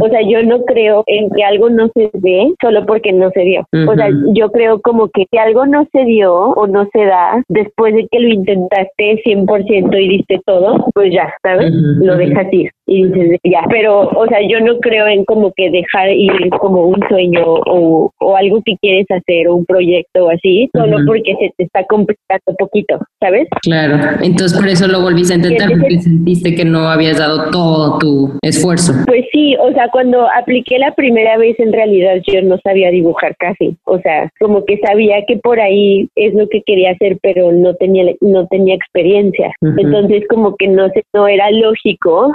O 0.00 0.08
sea, 0.08 0.20
yo 0.28 0.42
no 0.42 0.64
creo 0.64 1.04
en 1.06 1.30
que 1.30 1.42
algo 1.42 1.70
no 1.70 1.88
se 1.94 2.10
dé 2.14 2.52
solo 2.60 2.84
porque 2.86 3.12
no 3.12 3.30
se 3.30 3.40
dio. 3.40 3.66
O 3.88 3.94
sea, 3.94 4.08
yo 4.34 4.50
creo 4.50 4.80
como 4.80 5.08
que 5.08 5.26
si 5.30 5.38
algo 5.38 5.66
no 5.66 5.86
se 5.92 6.04
dio 6.04 6.34
o 6.34 6.66
no 6.66 6.88
se 6.92 7.04
da 7.04 7.42
después 7.48 7.94
de 7.94 8.06
que 8.10 8.20
lo 8.20 8.28
intentaste 8.28 9.22
100% 9.24 10.02
y 10.02 10.08
diste 10.08 10.40
todo, 10.46 10.86
pues 10.94 11.12
ya, 11.12 11.32
¿sabes? 11.42 11.72
Lo 11.72 12.16
dejas 12.16 12.52
ir 12.52 12.70
y 12.86 13.04
dices 13.04 13.40
ya, 13.44 13.62
pero 13.70 14.08
o 14.08 14.26
sea, 14.26 14.38
yo 14.48 14.60
no 14.60 14.78
creo 14.80 15.06
en 15.06 15.24
como 15.24 15.52
que 15.56 15.70
dejar 15.70 16.10
ir 16.10 16.50
como 16.60 16.86
un 16.86 17.00
sueño 17.08 17.42
o, 17.44 18.10
o 18.20 18.36
algo 18.36 18.62
que 18.64 18.76
quieres 18.80 19.06
hacer 19.10 19.48
o 19.48 19.56
un 19.56 19.64
proyecto 19.64 20.26
o 20.26 20.30
así, 20.30 20.68
solo 20.74 20.98
porque 21.06 21.34
se 21.36 21.52
te 21.56 21.64
está 21.64 21.84
complicando 21.84 22.54
poquito, 22.58 22.98
¿sabes? 23.20 23.48
Claro, 23.62 24.18
entonces 24.22 24.58
por 24.58 24.68
eso 24.68 24.86
lo 24.86 25.00
volviste 25.00 25.34
a 25.34 25.36
intentar 25.36 25.70
porque 25.70 26.00
sentiste 26.00 26.54
que 26.54 26.64
no 26.64 26.88
habías 26.88 27.18
dado 27.18 27.50
todo 27.50 27.98
tu 27.98 28.38
esfuerzo. 28.42 28.92
Pues 29.06 29.24
sí, 29.32 29.56
o 29.56 29.72
sea, 29.72 29.88
cuando 29.90 30.28
apliqué 30.30 30.78
la 30.78 30.94
primera 30.94 31.36
vez 31.38 31.58
en 31.58 31.72
realidad 31.72 32.16
yo 32.26 32.42
no 32.42 32.58
sabía 32.62 32.90
dibujar 32.90 33.34
casi, 33.38 33.76
o 33.84 33.98
sea, 34.00 34.30
como 34.38 34.64
que 34.64 34.78
sabía 34.78 35.24
que 35.26 35.36
por 35.38 35.60
ahí 35.60 36.08
es 36.16 36.34
lo 36.34 36.48
que 36.48 36.62
quería 36.66 36.92
hacer, 36.92 37.18
pero 37.22 37.52
no 37.52 37.74
tenía 37.74 38.12
no 38.20 38.46
tenía 38.48 38.74
experiencia. 38.74 39.52
Entonces 39.62 40.24
como 40.28 40.56
que 40.56 40.68
no 40.68 40.88
no 41.12 41.28
era 41.28 41.50
lógico 41.50 42.32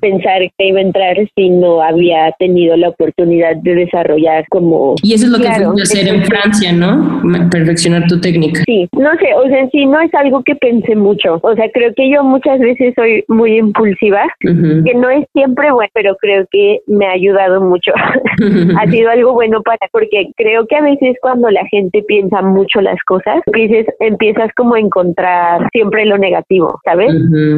pensar 0.00 0.40
que 0.58 0.68
iba 0.68 0.78
a 0.78 0.82
entrar 0.82 1.16
si 1.34 1.50
no 1.50 1.82
había 1.82 2.32
tenido 2.38 2.76
la 2.76 2.90
oportunidad 2.90 3.56
de 3.56 3.74
desarrollar 3.74 4.44
como... 4.50 4.94
Y 5.02 5.14
eso 5.14 5.26
es 5.26 5.32
lo 5.32 5.38
que 5.38 5.50
fuiste 5.50 5.80
a 5.80 5.82
hacer 5.82 6.14
en 6.14 6.24
Francia, 6.24 6.72
¿no? 6.72 7.22
Perfeccionar 7.50 8.06
tu 8.06 8.20
técnica. 8.20 8.62
Sí, 8.66 8.88
no 8.92 9.10
sé, 9.18 9.34
o 9.34 9.48
sea, 9.48 9.68
sí, 9.70 9.86
no 9.86 10.00
es 10.00 10.12
algo 10.14 10.42
que 10.42 10.54
pensé 10.56 10.96
mucho. 10.96 11.38
O 11.42 11.54
sea, 11.54 11.68
creo 11.72 11.92
que 11.94 12.10
yo 12.10 12.24
muchas 12.24 12.58
veces 12.60 12.94
soy 12.96 13.24
muy 13.28 13.58
impulsiva, 13.58 14.24
que 14.40 14.94
no 14.94 15.10
es 15.10 15.26
siempre 15.32 15.70
bueno, 15.72 15.90
pero 15.94 16.16
creo 16.16 16.46
que 16.50 16.80
me 16.86 17.06
ha 17.06 17.12
ayudado 17.12 17.60
mucho. 17.60 17.92
ha 18.78 18.90
sido 18.90 19.10
algo 19.10 19.32
bueno 19.32 19.62
para, 19.62 19.78
porque 19.92 20.30
creo 20.36 20.66
que 20.66 20.76
a 20.76 20.82
veces 20.82 21.16
cuando 21.20 21.50
la 21.50 21.64
gente 21.66 22.02
piensa 22.06 22.42
mucho 22.42 22.80
las 22.80 23.00
cosas, 23.06 23.42
empiezas, 23.46 23.94
empiezas 24.00 24.50
como 24.56 24.74
a 24.74 24.80
encontrar 24.80 25.68
siempre 25.72 26.06
lo 26.06 26.18
negativo, 26.18 26.78
¿sabes? 26.84 27.12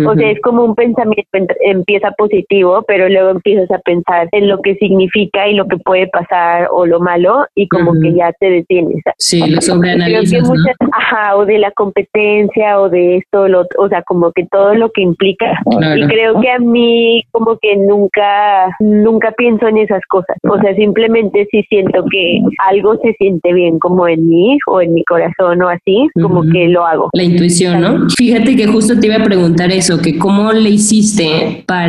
O 0.07 0.15
sea, 0.15 0.31
es 0.31 0.41
como 0.41 0.65
un 0.65 0.75
pensamiento, 0.75 1.29
empieza 1.61 1.96
positivo, 2.17 2.85
pero 2.87 3.09
luego 3.09 3.31
empiezas 3.31 3.71
a 3.71 3.79
pensar 3.79 4.29
en 4.33 4.49
lo 4.49 4.61
que 4.61 4.75
significa 4.77 5.49
y 5.49 5.55
lo 5.55 5.67
que 5.67 5.77
puede 5.79 6.07
pasar 6.09 6.69
o 6.73 6.87
lo 6.87 7.01
malo 7.01 7.47
y 7.55 7.69
como 7.69 7.93
que 8.01 8.15
ya 8.15 8.33
te 8.39 8.51
detienes. 8.51 9.03
Sí, 9.19 9.41
lo 9.49 9.61
sobreanalizas, 9.61 10.49
¿no? 10.49 10.55
Ajá, 10.93 11.37
o 11.37 11.45
de 11.45 11.59
la 11.59 11.71
competencia 11.73 12.81
o 12.81 12.89
de 12.89 13.19
esto, 13.19 13.49
lo, 13.49 13.67
o 13.79 13.89
sea, 13.89 14.03
como 14.03 14.33
que 14.33 14.47
todo 14.51 14.75
lo 14.75 14.91
que 14.91 15.03
implica. 15.03 15.59
Y 15.97 16.07
creo 16.07 16.41
que 16.41 16.51
a 16.51 16.59
mí 16.59 17.23
como 17.33 17.59
que 17.61 17.77
nunca, 17.77 18.69
nunca 18.81 19.33
pienso 19.33 19.69
en 19.69 19.79
esas 19.79 20.03
cosas. 20.09 20.37
O 20.49 20.59
sea, 20.61 20.75
simplemente 20.75 21.47
si 21.51 21.63
siento 21.65 22.05
que 22.11 22.41
algo 22.69 22.97
se 23.03 23.13
siente 23.15 23.53
bien 23.53 23.79
como 23.79 24.09
en 24.09 24.27
mí 24.29 24.59
o 24.67 24.81
en 24.81 24.95
mi 24.95 25.05
corazón 25.05 25.63
o 25.63 25.69
así, 25.69 26.09
como 26.21 26.43
que 26.43 26.69
lo 26.69 26.85
hago. 26.87 27.11
La 27.13 27.23
intuición, 27.23 27.81
¿no? 27.81 28.07
Fíjate 28.17 28.57
que 28.57 28.67
justo 28.67 28.99
te 28.99 29.07
iba 29.07 29.17
a 29.17 29.25
preguntar 29.25 29.71
eso, 29.71 30.01
que 30.01 30.19
cómo 30.19 30.53
le 30.53 30.71
hiciste 30.71 31.65
para 31.67 31.86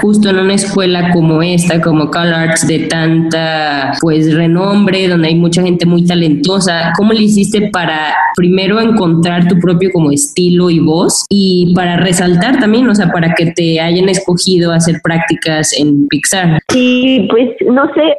justo 0.00 0.30
en 0.30 0.38
una 0.38 0.54
escuela 0.54 1.10
como 1.12 1.42
esta, 1.42 1.80
como 1.80 2.10
CalArts, 2.10 2.66
de 2.66 2.80
tanta 2.86 3.92
pues 4.00 4.34
renombre, 4.34 5.08
donde 5.08 5.28
hay 5.28 5.34
mucha 5.34 5.62
gente 5.62 5.86
muy 5.86 6.06
talentosa, 6.06 6.92
¿cómo 6.96 7.12
le 7.12 7.22
hiciste 7.22 7.70
para 7.72 8.14
primero 8.36 8.80
encontrar 8.80 9.48
tu 9.48 9.58
propio 9.58 9.90
como 9.92 10.10
estilo 10.10 10.70
y 10.70 10.80
voz 10.80 11.24
y 11.30 11.72
para 11.74 11.96
resaltar 11.96 12.58
también, 12.58 12.88
o 12.88 12.94
sea, 12.94 13.10
para 13.10 13.34
que 13.34 13.52
te 13.52 13.80
hayan 13.80 14.08
escogido 14.08 14.72
hacer 14.72 14.96
prácticas 15.02 15.78
en 15.78 16.08
Pixar? 16.08 16.58
Sí, 16.68 17.26
pues 17.30 17.50
no 17.70 17.86
sé, 17.94 18.16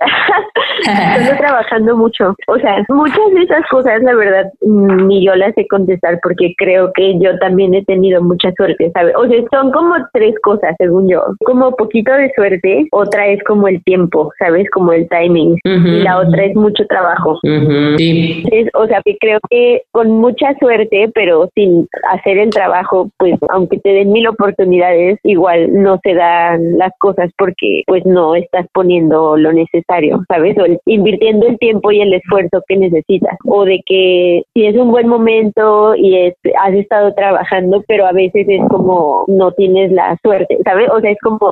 estoy 1.20 1.38
trabajando 1.38 1.98
mucho, 1.98 2.36
o 2.48 2.58
sea, 2.58 2.84
muchas 2.90 3.34
de 3.34 3.44
esas 3.44 3.66
cosas, 3.70 4.02
la 4.02 4.16
verdad, 4.16 4.52
ni 4.62 5.26
yo 5.26 5.36
las 5.36 5.54
sé 5.56 5.68
contestar 5.68 6.20
porque 6.22 6.54
creo 6.58 6.92
que 6.94 7.18
yo 7.20 7.38
también 7.40 7.74
he 7.74 7.84
tenido 7.86 8.22
mucha 8.22 8.52
suerte, 8.54 8.92
¿sabes? 8.94 9.16
O 9.16 9.28
sea, 9.28 9.42
son 9.52 9.72
como 9.72 9.96
tres 10.14 10.36
cosas, 10.44 10.76
según 10.78 11.10
yo. 11.10 11.17
Como 11.46 11.76
poquito 11.76 12.12
de 12.14 12.32
suerte, 12.36 12.88
otra 12.92 13.28
es 13.28 13.44
como 13.44 13.68
el 13.68 13.84
tiempo, 13.84 14.32
¿sabes? 14.40 14.70
Como 14.72 14.92
el 14.94 15.08
timing. 15.10 15.58
Y 15.64 16.02
la 16.02 16.20
otra 16.20 16.46
es 16.46 16.56
mucho 16.56 16.86
trabajo. 16.88 17.40
sí. 17.98 18.46
o 18.74 18.88
sea, 18.88 19.02
que 19.04 19.18
creo 19.20 19.40
que 19.50 19.82
con 19.92 20.12
mucha 20.12 20.54
suerte, 20.60 21.10
pero 21.14 21.50
sin 21.56 21.88
hacer 22.12 22.38
el 22.38 22.50
trabajo, 22.50 23.10
pues 23.18 23.36
aunque 23.50 23.80
te 23.80 23.90
den 23.90 24.12
mil 24.12 24.28
oportunidades, 24.28 25.20
igual 25.24 25.72
no 25.74 26.00
se 26.04 26.14
dan 26.14 26.78
las 26.78 26.92
cosas 27.00 27.32
porque 27.38 27.84
pues 27.88 28.06
no 28.06 28.36
estás 28.36 28.66
poniendo 28.74 29.38
lo 29.38 29.54
necesario, 29.54 30.24
¿sabes? 30.28 30.58
O 30.58 30.66
invirtiendo 30.86 31.48
el 31.48 31.58
tiempo 31.58 31.92
y 31.92 32.02
el 32.02 32.14
esfuerzo 32.14 32.64
que 32.68 32.78
necesitas. 32.78 33.38
O 33.46 33.66
de 33.66 33.82
que 33.86 34.44
si 34.54 34.66
es 34.66 34.76
un 34.76 34.92
buen 34.92 35.08
momento 35.08 35.96
y 35.96 36.16
es, 36.16 36.34
has 36.60 36.74
estado 36.74 37.14
trabajando, 37.14 37.84
pero 37.88 38.06
a 38.06 38.12
veces 38.12 38.46
es 38.48 38.62
como 38.70 39.26
no 39.28 39.52
tienes 39.52 39.92
la 39.92 40.18
suerte, 40.24 40.58
¿sabes? 40.64 40.90
O 40.92 41.00
sea, 41.00 41.07
es 41.10 41.18
como, 41.22 41.52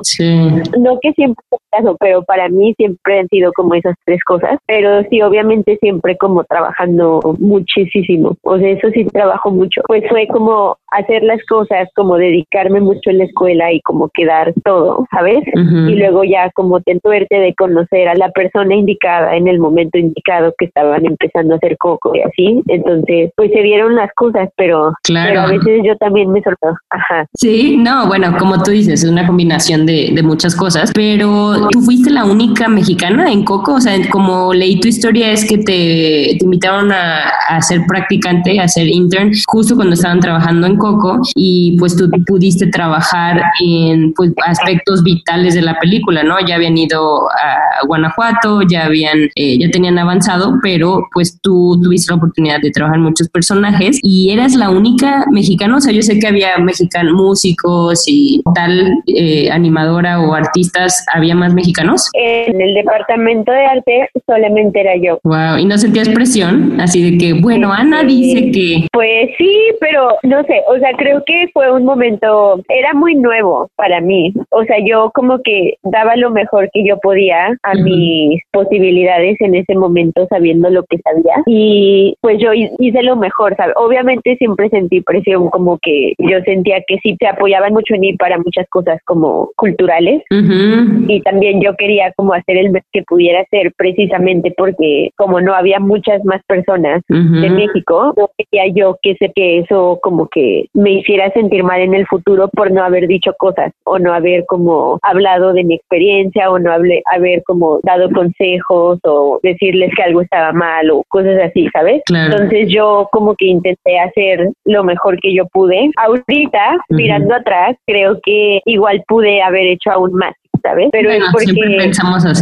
no 0.78 0.98
que 1.00 1.12
siempre 1.12 1.44
caso, 1.70 1.96
pero 1.98 2.22
para 2.22 2.48
mí 2.48 2.74
siempre 2.76 3.20
han 3.20 3.28
sido 3.28 3.52
como 3.52 3.74
esas 3.74 3.94
tres 4.04 4.22
cosas, 4.24 4.58
pero 4.66 5.02
sí, 5.10 5.22
obviamente 5.22 5.78
siempre 5.80 6.16
como 6.16 6.44
trabajando 6.44 7.20
muchísimo, 7.38 8.36
o 8.42 8.58
sea, 8.58 8.68
eso 8.68 8.88
sí 8.90 9.04
trabajo 9.06 9.50
mucho, 9.50 9.80
pues 9.86 10.04
fue 10.08 10.26
como 10.28 10.76
hacer 10.92 11.22
las 11.22 11.44
cosas, 11.46 11.88
como 11.94 12.16
dedicarme 12.16 12.80
mucho 12.80 13.10
en 13.10 13.18
la 13.18 13.24
escuela 13.24 13.72
y 13.72 13.80
como 13.82 14.08
quedar 14.10 14.52
todo, 14.64 15.06
¿sabes? 15.10 15.40
Y 15.54 15.94
luego 15.94 16.24
ya 16.24 16.50
como 16.54 16.80
te 16.80 16.98
suerte 17.00 17.36
de 17.38 17.54
conocer 17.54 18.08
a 18.08 18.14
la 18.14 18.30
persona 18.30 18.74
indicada 18.74 19.36
en 19.36 19.48
el 19.48 19.58
momento 19.58 19.98
indicado 19.98 20.54
que 20.58 20.66
estaban 20.66 21.04
empezando 21.04 21.54
a 21.54 21.56
hacer 21.56 21.76
coco 21.76 22.14
y 22.14 22.22
así, 22.22 22.62
entonces 22.68 23.30
pues 23.36 23.50
se 23.52 23.62
dieron 23.62 23.94
las 23.96 24.10
cosas, 24.14 24.48
pero, 24.56 24.92
pero 25.06 25.40
a 25.40 25.46
veces 25.46 25.82
yo 25.84 25.96
también 25.96 26.30
me 26.30 26.42
sorprendo, 26.42 26.78
ajá. 26.90 27.26
Sí, 27.34 27.76
no, 27.76 28.06
bueno, 28.06 28.34
como 28.38 28.62
tú 28.62 28.70
dices, 28.70 29.04
es 29.04 29.10
una 29.10 29.26
combinación 29.26 29.45
de, 29.48 30.10
de 30.12 30.22
muchas 30.22 30.54
cosas, 30.54 30.90
pero 30.92 31.68
tú 31.70 31.80
fuiste 31.80 32.10
la 32.10 32.24
única 32.24 32.68
mexicana 32.68 33.30
en 33.30 33.44
Coco, 33.44 33.74
o 33.74 33.80
sea, 33.80 33.94
como 34.10 34.52
leí 34.52 34.80
tu 34.80 34.88
historia 34.88 35.30
es 35.30 35.44
que 35.44 35.58
te, 35.58 36.36
te 36.38 36.44
invitaron 36.44 36.92
a, 36.92 37.28
a, 37.48 37.62
ser 37.62 37.82
practicante, 37.86 38.58
a 38.60 38.68
ser 38.68 38.88
intern, 38.88 39.32
justo 39.46 39.76
cuando 39.76 39.94
estaban 39.94 40.20
trabajando 40.20 40.66
en 40.66 40.76
Coco 40.76 41.20
y 41.34 41.76
pues 41.78 41.96
tú 41.96 42.10
pudiste 42.26 42.66
trabajar 42.66 43.40
en 43.60 44.12
pues, 44.14 44.32
aspectos 44.46 45.02
vitales 45.02 45.54
de 45.54 45.62
la 45.62 45.78
película, 45.78 46.22
¿no? 46.22 46.36
Ya 46.46 46.56
habían 46.56 46.76
ido 46.76 47.28
a 47.28 47.86
Guanajuato, 47.86 48.62
ya 48.62 48.86
habían, 48.86 49.28
eh, 49.36 49.58
ya 49.58 49.70
tenían 49.70 49.98
avanzado, 49.98 50.58
pero 50.62 51.06
pues 51.12 51.38
tú 51.40 51.78
tuviste 51.82 52.12
la 52.12 52.16
oportunidad 52.16 52.60
de 52.60 52.70
trabajar 52.70 52.98
en 52.98 53.04
muchos 53.04 53.28
personajes 53.28 54.00
y 54.02 54.30
eras 54.30 54.54
la 54.54 54.70
única 54.70 55.24
mexicana, 55.30 55.76
o 55.76 55.80
sea, 55.80 55.92
yo 55.92 56.02
sé 56.02 56.18
que 56.18 56.26
había 56.26 56.58
mexicanos 56.58 57.14
músicos 57.14 58.04
y 58.06 58.42
tal 58.54 59.02
eh, 59.06 59.35
animadora 59.50 60.20
o 60.20 60.34
artistas, 60.34 61.04
¿había 61.12 61.34
más 61.34 61.54
mexicanos? 61.54 62.10
En 62.14 62.60
el 62.60 62.74
departamento 62.74 63.52
de 63.52 63.64
arte 63.66 64.08
solamente 64.26 64.80
era 64.80 64.96
yo. 64.96 65.18
Wow, 65.24 65.58
¿y 65.58 65.64
no 65.64 65.78
sentías 65.78 66.08
presión? 66.08 66.80
Así 66.80 67.10
de 67.10 67.18
que, 67.18 67.32
bueno, 67.34 67.72
Ana 67.72 68.02
dice 68.02 68.50
que... 68.50 68.86
Pues 68.92 69.30
sí, 69.38 69.56
pero 69.80 70.08
no 70.22 70.42
sé, 70.44 70.62
o 70.68 70.78
sea, 70.78 70.90
creo 70.96 71.22
que 71.24 71.48
fue 71.52 71.72
un 71.72 71.84
momento, 71.84 72.60
era 72.68 72.94
muy 72.94 73.14
nuevo 73.14 73.68
para 73.76 74.00
mí, 74.00 74.32
o 74.50 74.64
sea, 74.64 74.76
yo 74.84 75.10
como 75.14 75.40
que 75.42 75.74
daba 75.82 76.16
lo 76.16 76.30
mejor 76.30 76.70
que 76.72 76.84
yo 76.86 76.98
podía 76.98 77.56
a 77.62 77.74
mis 77.74 78.40
posibilidades 78.52 79.36
en 79.40 79.54
ese 79.54 79.74
momento 79.74 80.26
sabiendo 80.28 80.70
lo 80.70 80.84
que 80.84 80.98
sabía 80.98 81.42
y 81.46 82.14
pues 82.20 82.38
yo 82.40 82.50
hice 82.52 83.02
lo 83.02 83.16
mejor, 83.16 83.56
¿sabes? 83.56 83.74
Obviamente 83.76 84.36
siempre 84.36 84.68
sentí 84.68 85.00
presión 85.00 85.50
como 85.50 85.78
que 85.80 86.14
yo 86.18 86.40
sentía 86.44 86.82
que 86.86 86.98
sí 87.02 87.16
te 87.16 87.26
apoyaban 87.26 87.72
mucho 87.72 87.94
en 87.94 88.00
mí 88.00 88.16
para 88.16 88.38
muchas 88.38 88.66
cosas 88.68 89.00
como 89.04 89.15
culturales. 89.56 90.22
Y 90.30 91.20
también 91.22 91.60
yo 91.60 91.74
quería 91.76 92.12
como 92.16 92.34
hacer 92.34 92.56
el 92.56 92.72
que 92.92 93.02
pudiera 93.02 93.44
ser 93.50 93.72
precisamente 93.76 94.52
porque 94.56 95.10
como 95.16 95.40
no 95.40 95.54
había 95.54 95.80
muchas 95.80 96.24
más 96.24 96.42
personas 96.46 97.02
de 97.08 97.50
México, 97.50 98.12
no 98.16 98.30
quería 98.36 98.72
yo 98.74 98.96
que, 99.02 99.14
se, 99.16 99.32
que 99.32 99.58
eso 99.58 99.98
como 100.02 100.28
que 100.28 100.66
me 100.74 100.92
hiciera 100.92 101.30
sentir 101.32 101.62
mal 101.62 101.80
en 101.80 101.94
el 101.94 102.06
futuro 102.06 102.48
por 102.48 102.70
no 102.70 102.82
haber 102.82 103.06
dicho 103.06 103.32
cosas 103.38 103.72
o 103.84 103.98
no 103.98 104.12
haber 104.12 104.44
como 104.46 104.98
hablado 105.02 105.52
de 105.52 105.64
mi 105.64 105.74
experiencia 105.74 106.50
o 106.50 106.58
no 106.58 106.72
haber 106.72 107.42
como 107.44 107.80
dado 107.82 108.10
consejos 108.10 108.98
o 109.04 109.40
decirles 109.42 109.90
que 109.96 110.02
algo 110.02 110.22
estaba 110.22 110.52
mal 110.52 110.90
o 110.90 111.02
cosas 111.08 111.38
así, 111.42 111.68
¿sabes? 111.72 112.02
Entonces 112.08 112.68
yo 112.68 113.08
como 113.12 113.34
que 113.34 113.46
intenté 113.46 113.98
hacer 113.98 114.50
lo 114.64 114.84
mejor 114.84 115.18
que 115.20 115.34
yo 115.34 115.46
pude. 115.46 115.90
Ahorita, 115.96 116.78
mirando 116.90 117.34
atrás, 117.34 117.76
creo 117.86 118.20
que 118.22 118.60
igual 118.64 119.02
pude 119.06 119.42
haber 119.42 119.66
hecho 119.66 119.90
aún 119.90 120.14
más. 120.14 120.34
¿Sabes? 120.62 120.88
Pero 120.92 121.10
es 121.10 121.24
porque 121.32 121.54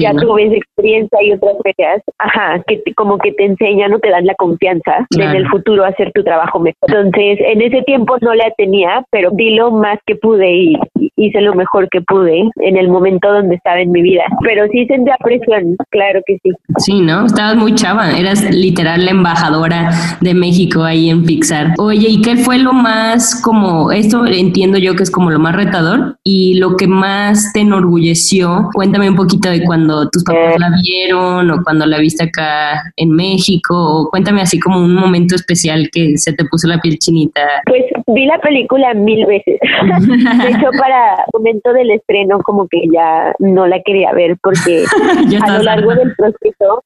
ya 0.01 0.13
tuve 0.13 0.47
esa 0.47 0.57
experiencia 0.57 1.23
y 1.23 1.33
otras 1.33 1.57
fechas, 1.63 2.03
ajá, 2.19 2.63
que 2.67 2.83
como 2.95 3.19
que 3.19 3.33
te 3.33 3.45
enseñan 3.45 3.93
o 3.93 3.99
te 3.99 4.11
dan 4.11 4.27
la 4.27 4.35
confianza 4.35 5.07
de 5.11 5.25
en 5.25 5.35
el 5.35 5.49
futuro 5.49 5.85
hacer 5.85 6.13
tu 6.13 6.23
trabajo 6.23 6.61
mejor. 6.61 6.89
Entonces, 6.89 7.39
en 7.41 7.63
ese 7.63 7.83
tiempo 7.83 8.17
no 8.21 8.35
la 8.35 8.51
tenía, 8.57 9.05
pero 9.11 9.31
di 9.33 9.55
lo 9.55 9.71
más 9.71 9.99
que 10.07 10.17
pude 10.17 10.51
y, 10.53 10.77
hice 11.17 11.41
lo 11.41 11.55
mejor 11.55 11.89
que 11.91 12.01
pude 12.01 12.51
en 12.57 12.77
el 12.77 12.89
momento 12.89 13.33
donde 13.33 13.55
estaba 13.55 13.81
en 13.81 13.93
mi 13.93 14.03
vida. 14.03 14.25
Pero 14.43 14.67
sí 14.73 14.87
sentía 14.87 15.17
presión, 15.23 15.77
claro 15.91 16.21
que 16.27 16.39
sí. 16.43 16.51
Sí, 16.79 17.01
¿no? 17.01 17.27
Estabas 17.27 17.57
muy 17.57 17.75
chava, 17.75 18.19
eras 18.19 18.43
literal 18.53 19.05
la 19.05 19.13
embajadora 19.13 19.91
de 20.21 20.35
México 20.35 20.83
ahí 20.83 21.11
en 21.11 21.25
Pixar. 21.25 21.75
Oye, 21.79 22.09
¿y 22.09 22.21
qué 22.21 22.37
fue 22.37 22.59
lo 22.59 22.73
más 22.73 23.41
como, 23.43 23.93
esto 23.93 24.27
entiendo 24.27 24.79
yo 24.79 24.95
que 24.97 25.03
es 25.03 25.11
como 25.11 25.31
lo 25.31 25.39
más 25.39 25.55
retador 25.55 26.17
y 26.25 26.55
lo 26.59 26.77
que 26.77 26.87
más 26.87 27.53
te 27.53 27.65
enorgulleció? 28.15 28.69
Cuéntame 28.75 29.11
un 29.11 29.17
poquito 29.17 29.51
de 29.51 29.65
cuando 29.65 30.09
tus 30.11 30.25
papás 30.25 30.59
la 30.59 30.71
vieron 30.83 31.51
o 31.51 31.63
cuando 31.63 31.87
la 31.87 31.99
viste 31.99 32.25
acá 32.25 32.83
en 32.97 33.11
México 33.11 33.75
o 33.75 34.11
cuéntame 34.11 34.41
así 34.41 34.59
como 34.59 34.79
un 34.79 34.95
momento 34.95 35.35
especial 35.35 35.89
que 35.93 36.17
se 36.17 36.33
te 36.33 36.45
puso 36.45 36.69
la 36.69 36.79
piel 36.79 36.99
chinita. 36.99 37.41
Pues 37.67 37.85
vi 38.09 38.27
la 38.27 38.39
película 38.39 38.95
mil 38.95 39.27
veces. 39.27 39.59
de 40.43 40.49
hecho, 40.49 40.71
para 40.79 41.25
momento 41.33 41.73
del 41.73 41.91
estreno 41.91 42.41
como 42.43 42.69
que 42.69 42.83
ya 42.93 43.35
no 43.39 43.67
la 43.67 43.81
quería 43.83 44.13
ver 44.13 44.37
porque 44.43 44.85
a 45.43 45.59
lo 45.59 45.63
largo 45.63 45.95
del 45.95 46.15
proceso, 46.17 46.83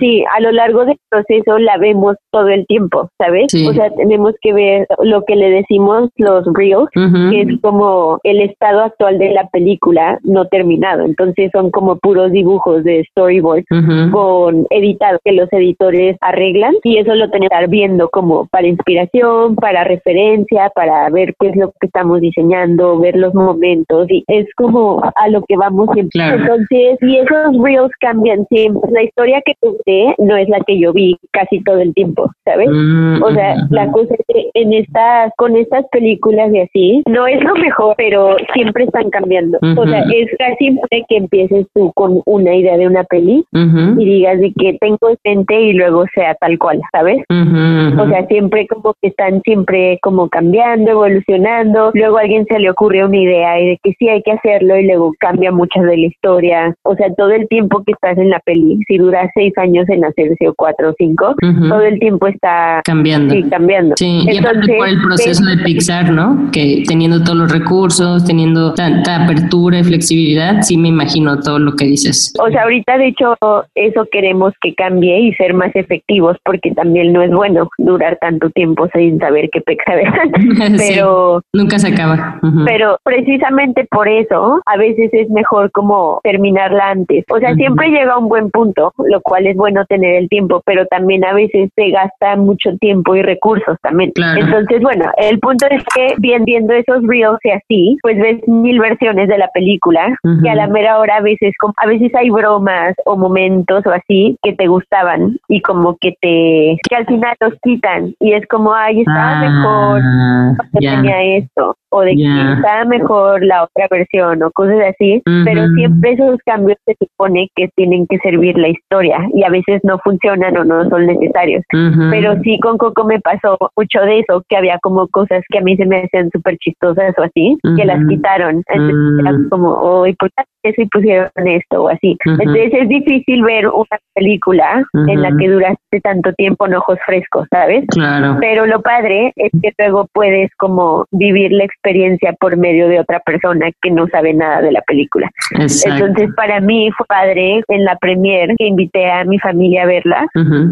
sí, 0.00 0.24
a 0.34 0.40
lo 0.40 0.52
largo 0.52 0.84
del 0.84 0.98
proceso 1.10 1.58
la 1.58 1.76
vemos 1.78 2.16
todo 2.30 2.48
el 2.48 2.66
tiempo, 2.66 3.08
¿sabes? 3.18 3.52
O 3.68 3.72
sea, 3.72 3.90
tenemos 3.94 4.34
que 4.40 4.52
ver 4.52 4.86
lo 5.02 5.24
que 5.24 5.36
le 5.36 5.50
decimos 5.50 6.08
los 6.16 6.44
reels, 6.54 6.88
que 6.92 7.42
es 7.42 7.60
como 7.60 8.18
el 8.24 8.40
estado 8.40 8.82
actual 8.82 9.18
de 9.18 9.30
la 9.30 9.46
película 9.48 10.18
no 10.22 10.46
terminado. 10.52 11.04
Entonces 11.04 11.50
son 11.50 11.70
como 11.70 11.96
puros 11.96 12.30
dibujos 12.30 12.84
de 12.84 13.04
storyboard 13.10 13.64
con 14.12 14.66
editado 14.70 15.18
que 15.24 15.32
los 15.32 15.52
editores 15.52 16.16
arreglan 16.20 16.74
y 16.84 16.98
eso 16.98 17.14
lo 17.14 17.30
tenemos 17.30 17.48
que 17.48 17.56
estar 17.56 17.68
viendo 17.68 18.08
como 18.10 18.46
para 18.48 18.68
inspiración, 18.68 19.56
para 19.56 19.82
referencia, 19.84 20.70
para 20.74 21.08
ver 21.10 21.34
qué 21.40 21.48
es 21.48 21.56
lo 21.56 21.72
que 21.80 21.86
estamos 21.86 22.20
diseñando, 22.20 22.98
ver 23.00 23.16
los 23.16 23.34
momentos 23.34 24.06
y 24.10 24.22
es 24.28 24.46
como 24.56 25.02
a 25.02 25.28
lo 25.28 25.42
que 25.42 25.56
vamos 25.56 25.88
siempre. 25.94 26.22
Entonces, 26.22 26.98
y 27.00 27.16
esos 27.16 27.62
reels 27.62 27.90
cambian 28.00 28.46
siempre. 28.48 28.90
La 28.92 29.02
historia 29.02 29.40
que 29.44 29.54
tuve 29.60 30.14
no 30.18 30.36
es 30.36 30.48
la 30.48 30.60
que 30.60 30.78
yo 30.78 30.92
vi 30.92 31.16
casi 31.32 31.62
todo 31.64 31.78
el 31.78 31.94
tiempo, 31.94 32.30
¿sabes? 32.44 32.68
Mm, 32.70 33.22
o 33.22 33.32
sea, 33.32 33.56
la 33.70 33.90
cosa 33.90 34.14
es 34.14 34.20
que 34.28 34.50
en 34.54 34.72
estas, 34.72 35.32
con 35.36 35.56
estas 35.56 35.86
películas 35.90 36.52
y 36.52 36.60
así, 36.60 37.02
no 37.08 37.26
es 37.26 37.42
lo 37.42 37.54
mejor, 37.54 37.94
pero 37.96 38.36
siempre 38.52 38.84
están 38.84 39.10
cambiando. 39.10 39.58
O 39.76 39.86
sea, 39.86 40.04
es 40.14 40.28
casi 40.42 40.78
que 41.08 41.16
empieces 41.16 41.66
tú 41.74 41.92
con 41.94 42.20
una 42.26 42.54
idea 42.54 42.76
de 42.76 42.86
una 42.86 43.04
peli 43.04 43.44
y 43.52 44.04
digas 44.04 44.40
de 44.40 44.52
que 44.58 44.76
tengo 44.80 44.98
mente 45.24 45.60
y 45.60 45.72
luego 45.72 46.04
sea 46.14 46.34
tal 46.40 46.58
cual, 46.58 46.80
¿sabes? 46.92 47.22
O 47.28 48.08
sea, 48.08 48.26
siempre 48.26 48.66
como 48.66 48.94
que 49.00 49.08
están 49.08 49.40
siempre 49.42 49.98
como 50.02 50.28
cambiando, 50.28 50.90
evolucionando. 50.90 51.90
Luego 51.94 52.18
a 52.18 52.22
alguien 52.22 52.46
se 52.48 52.58
le 52.58 52.70
ocurre 52.70 53.04
una 53.04 53.18
idea 53.18 53.60
y 53.60 53.68
de 53.68 53.78
que 53.82 53.92
sí 53.98 54.08
hay 54.08 54.22
que 54.22 54.32
hacerlo 54.32 54.78
y 54.78 54.86
luego 54.86 55.12
cambia 55.18 55.52
muchas 55.52 55.84
de 55.84 55.96
la 55.96 56.06
historia. 56.06 56.74
O 56.82 56.94
sea, 56.96 57.12
todo 57.14 57.30
el 57.30 57.46
tiempo 57.48 57.82
que 57.84 57.92
estás 57.92 58.18
en 58.18 58.30
la 58.30 58.40
peli, 58.40 58.78
si 58.86 58.98
dura 58.98 59.30
seis 59.34 59.52
años 59.58 59.88
en 59.88 60.04
hacerse 60.04 60.48
o 60.48 60.54
cuatro 60.54 60.90
o 60.90 60.94
cinco, 60.98 61.34
todo 61.68 61.82
el 61.82 61.98
tiempo 61.98 62.26
está 62.26 62.80
cambiando. 62.84 63.34
Sí, 63.34 63.42
cambiando. 63.44 63.94
Sí, 63.96 64.24
Entonces, 64.28 64.68
y 64.68 64.78
por 64.78 64.88
el 64.88 65.02
proceso 65.02 65.44
de 65.44 65.58
Pixar, 65.64 66.10
¿no? 66.10 66.50
Que 66.52 66.82
teniendo 66.86 67.22
todos 67.22 67.36
los 67.36 67.52
recursos, 67.52 68.24
teniendo 68.24 68.74
tanta 68.74 69.24
apertura 69.24 69.78
y 69.78 69.84
flexibilidad 69.84 70.31
creatividad, 70.32 70.62
sí 70.62 70.76
me 70.76 70.88
imagino 70.88 71.38
todo 71.40 71.58
lo 71.58 71.72
que 71.72 71.86
dices. 71.86 72.32
O 72.40 72.48
sea, 72.48 72.62
ahorita 72.62 72.98
de 72.98 73.08
hecho 73.08 73.36
eso 73.74 74.06
queremos 74.10 74.52
que 74.60 74.74
cambie 74.74 75.18
y 75.20 75.34
ser 75.34 75.54
más 75.54 75.74
efectivos 75.74 76.36
porque 76.44 76.72
también 76.72 77.12
no 77.12 77.22
es 77.22 77.30
bueno 77.30 77.68
durar 77.78 78.18
tanto 78.20 78.50
tiempo 78.50 78.88
sin 78.94 79.18
saber 79.18 79.48
qué 79.52 79.60
peca 79.60 79.92
pero 80.76 81.42
nunca 81.52 81.78
se 81.78 81.88
acaba. 81.88 82.40
Pero 82.66 82.98
precisamente 83.04 83.86
por 83.90 84.08
eso 84.08 84.60
a 84.66 84.76
veces 84.76 85.10
es 85.12 85.28
mejor 85.30 85.70
como 85.72 86.20
terminarla 86.22 86.90
antes. 86.90 87.24
O 87.30 87.38
sea, 87.38 87.54
siempre 87.54 87.88
llega 87.88 88.14
a 88.14 88.18
un 88.18 88.28
buen 88.28 88.50
punto, 88.50 88.92
lo 88.98 89.20
cual 89.20 89.46
es 89.46 89.56
bueno 89.56 89.84
tener 89.86 90.16
el 90.16 90.28
tiempo, 90.28 90.62
pero 90.64 90.86
también 90.86 91.24
a 91.24 91.34
veces 91.34 91.70
se 91.74 91.90
gasta 91.90 92.36
mucho 92.36 92.76
tiempo 92.78 93.14
y 93.16 93.22
recursos 93.22 93.76
también. 93.82 94.12
Entonces, 94.16 94.80
bueno, 94.82 95.10
el 95.16 95.38
punto 95.40 95.66
es 95.70 95.82
que 95.94 96.14
bien 96.18 96.44
viendo 96.44 96.72
esos 96.72 97.02
reels 97.06 97.38
y 97.44 97.50
así, 97.50 97.98
pues 98.02 98.18
ves 98.18 98.40
mil 98.46 98.78
versiones 98.78 99.28
de 99.28 99.38
la 99.38 99.48
película 99.48 100.16
y 100.24 100.48
a 100.48 100.54
la 100.54 100.68
mera 100.68 100.98
hora 100.98 101.16
a 101.16 101.20
veces 101.20 101.52
a 101.76 101.86
veces 101.86 102.14
hay 102.14 102.30
bromas 102.30 102.94
o 103.06 103.16
momentos 103.16 103.84
o 103.86 103.90
así 103.90 104.36
que 104.42 104.52
te 104.52 104.66
gustaban 104.68 105.36
y 105.48 105.60
como 105.62 105.96
que 106.00 106.14
te 106.20 106.78
que 106.88 106.96
al 106.96 107.06
final 107.06 107.34
los 107.40 107.54
quitan 107.62 108.14
y 108.20 108.32
es 108.32 108.46
como 108.48 108.72
ay 108.72 109.00
estaba 109.00 109.40
mejor 109.40 110.00
ah, 110.02 110.56
tenía 110.78 111.22
esto 111.38 111.76
o 111.92 112.00
de 112.00 112.16
que 112.16 112.52
estaba 112.56 112.84
mejor 112.86 113.44
la 113.44 113.64
otra 113.64 113.86
versión 113.90 114.42
o 114.42 114.50
cosas 114.52 114.78
así, 114.88 115.22
pero 115.44 115.68
siempre 115.68 116.12
esos 116.12 116.38
cambios 116.44 116.78
se 116.86 116.96
supone 116.98 117.48
que 117.54 117.68
tienen 117.76 118.06
que 118.06 118.18
servir 118.18 118.56
la 118.56 118.68
historia 118.68 119.18
y 119.34 119.44
a 119.44 119.50
veces 119.50 119.80
no 119.84 119.98
funcionan 119.98 120.56
o 120.56 120.64
no 120.64 120.88
son 120.88 121.06
necesarios. 121.06 121.62
Pero 122.10 122.40
sí 122.42 122.58
con 122.60 122.78
Coco 122.78 123.04
me 123.04 123.20
pasó 123.20 123.58
mucho 123.76 124.00
de 124.00 124.20
eso, 124.20 124.42
que 124.48 124.56
había 124.56 124.78
como 124.82 125.06
cosas 125.08 125.42
que 125.50 125.58
a 125.58 125.60
mí 125.60 125.76
se 125.76 125.84
me 125.84 126.02
hacían 126.02 126.30
súper 126.32 126.56
chistosas 126.58 127.14
o 127.18 127.22
así, 127.22 127.58
que 127.76 127.84
las 127.84 128.04
quitaron. 128.08 128.62
Entonces 128.68 129.20
era 129.20 129.36
como, 129.50 129.68
oh, 129.72 130.06
¿por 130.16 130.30
qué 130.32 130.44
eso 130.62 130.82
y 130.82 130.86
pusieron 130.86 131.30
esto 131.44 131.84
o 131.84 131.88
así? 131.88 132.16
Entonces 132.24 132.72
es 132.72 132.88
difícil 132.88 133.42
ver 133.42 133.68
una 133.68 133.98
película 134.14 134.84
en 135.08 135.22
la 135.22 135.30
que 135.36 135.48
duraste 135.48 136.00
tanto 136.02 136.32
tiempo 136.34 136.66
en 136.66 136.74
ojos 136.74 136.98
frescos, 137.04 137.46
¿sabes? 137.50 137.84
Claro. 137.88 138.36
Pero 138.40 138.66
lo 138.66 138.80
padre 138.82 139.32
es 139.36 139.50
que 139.60 139.72
luego 139.78 140.08
puedes 140.12 140.50
como 140.56 141.06
vivir 141.10 141.52
la 141.52 141.64
experiencia 141.64 142.32
por 142.34 142.56
medio 142.56 142.88
de 142.88 143.00
otra 143.00 143.20
persona 143.20 143.70
que 143.80 143.90
no 143.90 144.06
sabe 144.08 144.34
nada 144.34 144.62
de 144.62 144.72
la 144.72 144.82
película. 144.82 145.30
Entonces, 145.58 146.30
para 146.36 146.60
mí 146.60 146.90
fue 146.96 147.06
padre 147.06 147.62
en 147.68 147.84
la 147.84 147.96
premier 147.96 148.54
que 148.56 148.66
invité 148.66 149.10
a 149.10 149.24
mi 149.24 149.38
familia 149.38 149.82
a 149.82 149.86
verla. 149.86 150.26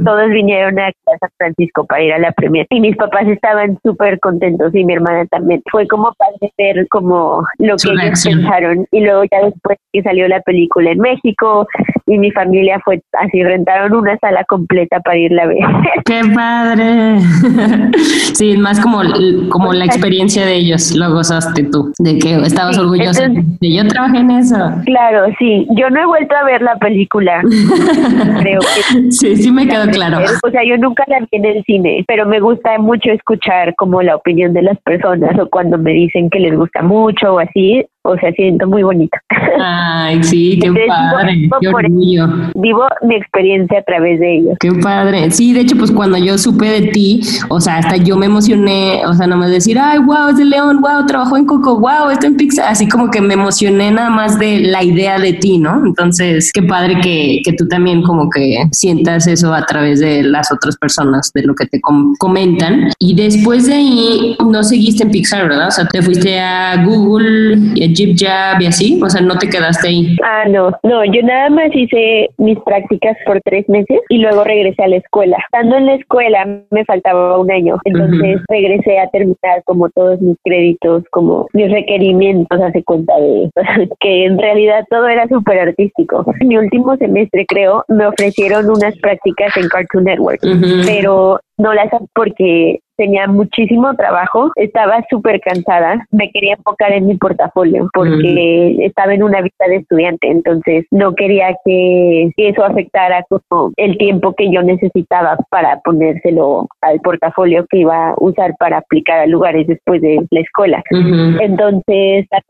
Todos 0.05 0.31
vinieron 0.31 0.79
a 0.79 0.91
San 1.19 1.31
Francisco 1.37 1.85
para 1.87 2.03
ir 2.03 2.13
a 2.13 2.19
la 2.19 2.33
premier 2.33 2.67
y 2.71 2.81
mis 2.81 2.97
papás 2.97 3.27
estaban 3.27 3.79
súper 3.83 4.19
contentos 4.21 4.75
y 4.75 4.85
mi 4.85 4.95
hermana 4.95 5.27
también. 5.27 5.63
Fue 5.71 5.87
como 5.87 6.13
padre 6.15 6.53
ver 6.59 6.87
como 6.89 7.45
lo 7.59 7.77
que 7.77 7.91
ellos 7.91 8.25
pensaron 8.25 8.87
y 8.91 9.01
luego 9.01 9.25
ya 9.31 9.45
después 9.45 9.79
que 9.93 10.03
salió 10.03 10.29
la 10.29 10.41
película 10.41 10.93
en 10.93 10.99
México 10.99 11.67
y 12.07 12.19
mi 12.19 12.31
familia 12.33 12.81
fue 12.85 13.01
así, 13.21 13.43
rentaron 13.43 13.95
una 13.95 14.17
sala 14.19 14.45
completa 14.45 15.01
para 15.01 15.17
irla 15.17 15.45
a 15.45 15.47
ver. 15.47 15.59
¡Qué 16.05 16.21
padre! 16.35 17.21
sí, 18.35 18.57
más 18.57 18.81
como, 18.81 19.03
como 19.49 19.73
la 19.73 19.85
experiencia 19.85 20.45
de 20.45 20.57
ellos 20.57 20.95
lo 20.97 21.13
gozaste 21.13 21.65
tú, 21.65 21.93
de 21.99 22.19
que 22.19 22.35
estabas 22.37 22.79
orgullosa 22.79 23.29
de 23.29 23.75
yo 23.75 23.87
trabajé 23.87 24.19
en 24.19 24.31
eso. 24.33 24.57
Claro, 24.87 25.27
sí, 25.39 25.67
yo 25.77 25.91
no 25.91 26.01
he 26.01 26.07
vuelto 26.07 26.35
a 26.35 26.45
ver 26.45 26.63
la 26.63 26.77
película, 26.77 27.43
creo 28.41 28.61
que... 28.61 29.13
Sí, 29.13 29.37
sí 29.37 29.53
me 29.53 29.67
quedó 29.67 29.87
claro. 29.91 30.19
O 30.43 30.51
sea, 30.51 30.63
yo 30.65 30.77
nunca 30.79 31.05
la 31.07 31.21
vi 31.21 31.29
en 31.33 31.45
el 31.45 31.65
cine, 31.65 32.05
pero 32.09 32.27
me 32.27 32.41
gusta 32.41 32.79
mucho 32.79 33.11
escuchar 33.11 33.75
como 33.77 34.03
la 34.03 34.17
opinión 34.17 34.53
de 34.53 34.63
las 34.63 34.79
personas 34.81 35.39
o 35.39 35.49
cuando 35.49 35.79
me 35.79 35.93
dicen 35.93 36.31
que 36.31 36.41
les 36.41 36.57
gusta 36.57 36.83
mucho 36.83 37.35
o 37.35 37.39
así, 37.39 37.85
o 38.03 38.17
sea, 38.17 38.33
siento 38.33 38.67
muy 38.67 38.83
bonito. 38.83 39.17
Ay, 39.63 40.23
sí, 40.25 40.59
qué 40.63 40.73
padre, 40.89 41.35
vivo, 41.35 41.57
qué 41.61 41.69
orgullo. 41.69 42.27
Vivo 42.55 42.87
mi 43.03 43.15
experiencia 43.17 43.79
a 43.79 43.83
través 43.83 44.21
de 44.21 44.39
ellos. 44.39 44.57
Qué 44.59 44.73
padre. 44.73 45.31
Sí, 45.31 45.53
de 45.53 45.61
hecho, 45.61 45.77
pues 45.77 45.91
cuando 45.93 46.17
yo 46.17 46.39
supe 46.39 46.67
de 46.67 46.89
ti, 46.89 47.21
o 47.49 47.61
sea, 47.61 47.77
hasta 47.77 47.97
yo 47.97 48.17
me 48.17 48.27
emocioné, 48.27 49.03
o 49.07 49.13
sea, 49.13 49.27
no 49.27 49.37
me 49.37 49.49
decir, 49.49 49.79
ay, 49.79 49.99
wow, 49.99 50.29
es 50.31 50.39
de 50.39 50.47
León, 50.47 50.81
wow, 50.81 51.05
trabajó 51.07 51.37
en 51.37 51.45
Coco, 51.45 51.79
wow, 51.79 52.11
está 52.11 52.27
en 52.27 52.37
Pizza, 52.37 52.69
así 52.71 52.89
como 52.89 53.11
que 53.11 53.21
me 53.21 53.35
emocioné 53.35 53.91
nada 53.91 54.11
más 54.11 54.39
de 54.39 54.61
la 54.61 54.83
idea 54.83 55.19
de 55.19 55.35
ti, 55.35 55.59
¿no? 55.59 55.85
Entonces, 55.85 56.51
qué 56.53 56.63
padre 56.63 57.01
que, 57.03 57.41
que 57.45 57.53
tú 57.53 57.69
también 57.69 58.03
como 58.03 58.31
que 58.31 58.65
sientas 58.73 59.27
eso 59.27 59.53
a 59.53 59.67
través 59.67 60.01
de 60.01 60.23
las 60.23 60.51
otras 60.51 60.77
personas, 60.77 61.31
de 61.35 61.43
lo 61.43 61.55
que 61.55 61.67
te 61.67 61.81
comentan. 62.19 62.91
Y 62.99 63.15
después 63.15 63.67
de 63.67 63.75
ahí, 63.75 64.37
no 64.43 64.63
seguiste 64.63 65.03
en 65.03 65.11
Pixar, 65.11 65.49
¿verdad? 65.49 65.69
O 65.69 65.71
sea, 65.71 65.87
te 65.87 66.01
fuiste 66.01 66.41
a 66.41 66.83
Google 66.85 67.73
y 67.75 67.90
Jeep 67.95 68.17
Jab 68.17 68.61
y 68.61 68.67
así? 68.67 69.01
O 69.03 69.09
sea, 69.09 69.21
¿no 69.21 69.37
te 69.37 69.49
quedaste 69.49 69.89
ahí? 69.89 70.17
Ah, 70.23 70.45
no, 70.49 70.71
no, 70.83 71.05
yo 71.05 71.23
nada 71.23 71.51
más 71.51 71.71
hice 71.75 72.31
mis 72.39 72.59
prácticas 72.61 73.17
por 73.27 73.41
tres 73.43 73.69
meses 73.69 74.01
y 74.09 74.19
luego 74.19 74.45
regresé 74.45 74.83
a 74.83 74.89
la 74.89 74.97
escuela. 74.97 75.39
Estando 75.45 75.77
en 75.77 75.87
la 75.87 75.95
escuela 75.95 76.63
me 76.71 76.85
faltaba 76.85 77.39
un 77.39 77.51
año, 77.51 77.79
entonces 77.85 78.41
regresé 78.49 78.99
a 78.99 79.09
terminar 79.11 79.63
como 79.65 79.89
todos 79.91 80.21
mis 80.21 80.37
créditos, 80.45 81.05
como 81.11 81.47
mis 81.53 81.71
requerimientos, 81.71 82.61
hace 82.61 82.83
cuenta 82.83 83.15
de 83.19 83.51
que 84.01 84.25
en 84.25 84.39
realidad 84.39 84.85
todo 84.91 85.09
era 85.09 85.27
súper 85.29 85.59
artístico. 85.61 86.25
Mi 86.41 86.57
último 86.57 86.97
semestre, 86.97 87.47
creo, 87.47 87.85
me 87.89 88.07
ofrecieron 88.07 88.69
unas 88.71 88.97
prácticas 88.99 89.57
en 89.57 89.69
Cartoon 89.69 90.05
Network, 90.05 90.41
pero 90.87 91.41
no 91.59 91.75
las 91.75 91.91
porque 92.15 92.81
tenía 93.01 93.27
muchísimo 93.27 93.95
trabajo, 93.95 94.51
estaba 94.57 95.03
súper 95.09 95.41
cansada, 95.41 96.07
me 96.11 96.31
quería 96.31 96.53
enfocar 96.57 96.93
en 96.93 97.07
mi 97.07 97.17
portafolio 97.17 97.89
porque 97.95 98.77
estaba 98.85 99.15
en 99.15 99.23
una 99.23 99.41
vista 99.41 99.67
de 99.69 99.77
estudiante, 99.77 100.29
entonces 100.29 100.85
no 100.91 101.15
quería 101.15 101.57
que, 101.65 102.31
eso 102.37 102.63
afectara 102.63 103.25
como 103.31 103.73
el 103.77 103.97
tiempo 103.97 104.35
que 104.35 104.53
yo 104.53 104.63
necesitaba 104.63 105.39
para 105.49 105.81
ponérselo 105.81 106.69
al 106.83 107.01
portafolio 107.01 107.65
que 107.71 107.79
iba 107.79 108.11
a 108.11 108.15
usar 108.19 108.55
para 108.59 108.79
aplicar 108.79 109.21
a 109.21 109.27
lugares 109.27 109.67
después 109.67 110.03
de 110.03 110.19
la 110.31 110.41
escuela. 110.41 110.83
Entonces 110.91 112.27
la 112.31 112.43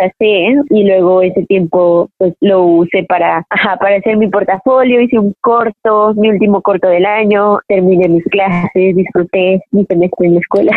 y 0.71 0.85
luego 0.85 1.23
ese 1.23 1.45
tiempo 1.47 2.09
pues 2.19 2.35
lo 2.41 2.65
usé 2.65 3.05
para, 3.05 3.47
para 3.81 3.97
hacer 3.97 4.17
mi 4.17 4.29
portafolio, 4.29 5.01
hice 5.01 5.19
un 5.19 5.33
corto, 5.41 6.15
mi 6.15 6.31
último 6.31 6.61
corto 6.61 6.89
del 6.89 7.07
año, 7.07 7.59
terminé 7.69 8.09
mis 8.09 8.25
clases, 8.25 8.97
disfruté 8.97 9.63
mi 9.71 9.85
semestre 9.85 10.27
en 10.27 10.40
la 10.41 10.41
escuela. 10.41 10.73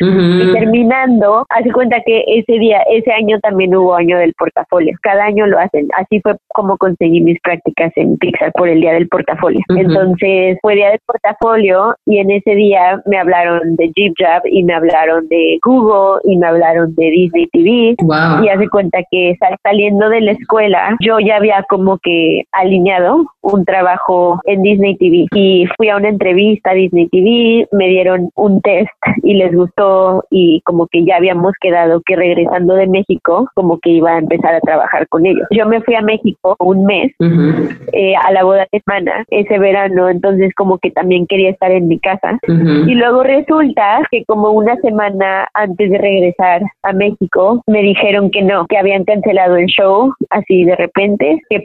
Y 0.00 0.52
terminando, 0.52 1.44
hace 1.50 1.70
cuenta 1.72 1.96
que 2.04 2.24
ese 2.26 2.58
día, 2.58 2.80
ese 2.90 3.12
año 3.12 3.38
también 3.40 3.74
hubo 3.74 3.94
año 3.94 4.18
del 4.18 4.34
portafolio. 4.34 4.96
Cada 5.02 5.24
año 5.24 5.46
lo 5.46 5.58
hacen. 5.58 5.88
Así 5.96 6.20
fue 6.20 6.36
como 6.48 6.76
conseguí 6.76 7.20
mis 7.20 7.40
prácticas 7.40 7.92
en 7.96 8.16
Pixar 8.18 8.52
por 8.52 8.68
el 8.68 8.80
día 8.80 8.94
del 8.94 9.08
portafolio. 9.08 9.60
Entonces 9.68 10.58
fue 10.62 10.74
día 10.74 10.90
del 10.90 11.00
portafolio 11.06 11.94
y 12.06 12.18
en 12.18 12.30
ese 12.30 12.54
día 12.54 13.02
me 13.06 13.18
hablaron 13.18 13.76
de 13.76 13.90
Jeep 13.94 14.14
Job 14.18 14.42
y 14.44 14.64
me 14.64 14.74
hablaron 14.74 15.28
de 15.28 15.58
Google 15.64 16.20
y 16.24 16.36
me 16.38 16.46
hablaron 16.46 16.94
de 16.94 17.10
Disney 17.10 17.46
TV. 17.52 17.96
Y 18.42 18.48
hace 18.48 18.68
cuenta 18.68 18.98
que 19.10 19.36
saliendo 19.62 20.08
de 20.08 20.20
la 20.20 20.32
escuela, 20.32 20.96
yo 21.00 21.18
ya 21.20 21.36
había 21.36 21.64
como 21.68 21.98
que 21.98 22.42
alineado 22.52 23.26
un 23.42 23.64
trabajo 23.64 24.40
en 24.44 24.62
Disney 24.62 24.96
TV 24.96 25.26
y 25.34 25.66
fui 25.76 25.88
a 25.88 25.96
una 25.96 26.08
entrevista 26.08 26.70
a 26.70 26.74
Disney 26.74 27.08
TV, 27.08 27.68
me 27.72 27.88
dieron 27.88 28.30
un 28.34 28.60
test 28.60 28.89
y 29.22 29.34
les 29.34 29.54
gustó 29.54 30.24
y 30.30 30.60
como 30.64 30.86
que 30.86 31.04
ya 31.04 31.16
habíamos 31.16 31.52
quedado 31.60 32.02
que 32.04 32.16
regresando 32.16 32.74
de 32.74 32.86
México 32.86 33.48
como 33.54 33.78
que 33.78 33.90
iba 33.90 34.12
a 34.12 34.18
empezar 34.18 34.54
a 34.54 34.60
trabajar 34.60 35.08
con 35.08 35.26
ellos. 35.26 35.46
Yo 35.50 35.66
me 35.66 35.80
fui 35.82 35.94
a 35.94 36.02
México 36.02 36.56
un 36.58 36.84
mes 36.84 37.12
eh, 37.92 38.14
a 38.16 38.32
la 38.32 38.44
boda 38.44 38.66
de 38.70 38.82
hermana 38.86 39.24
ese 39.28 39.58
verano, 39.58 40.08
entonces 40.08 40.52
como 40.54 40.78
que 40.78 40.90
también 40.90 41.26
quería 41.26 41.50
estar 41.50 41.70
en 41.70 41.88
mi 41.88 41.98
casa. 41.98 42.38
Y 42.46 42.94
luego 42.94 43.22
resulta 43.22 44.02
que 44.10 44.24
como 44.24 44.50
una 44.50 44.76
semana 44.76 45.48
antes 45.54 45.90
de 45.90 45.98
regresar 45.98 46.62
a 46.82 46.92
México 46.92 47.62
me 47.66 47.82
dijeron 47.82 48.30
que 48.30 48.42
no, 48.42 48.66
que 48.66 48.78
habían 48.78 49.04
cancelado 49.04 49.56
el 49.56 49.66
show 49.66 50.12
así 50.30 50.64
de 50.64 50.76
repente, 50.76 51.40
que 51.48 51.64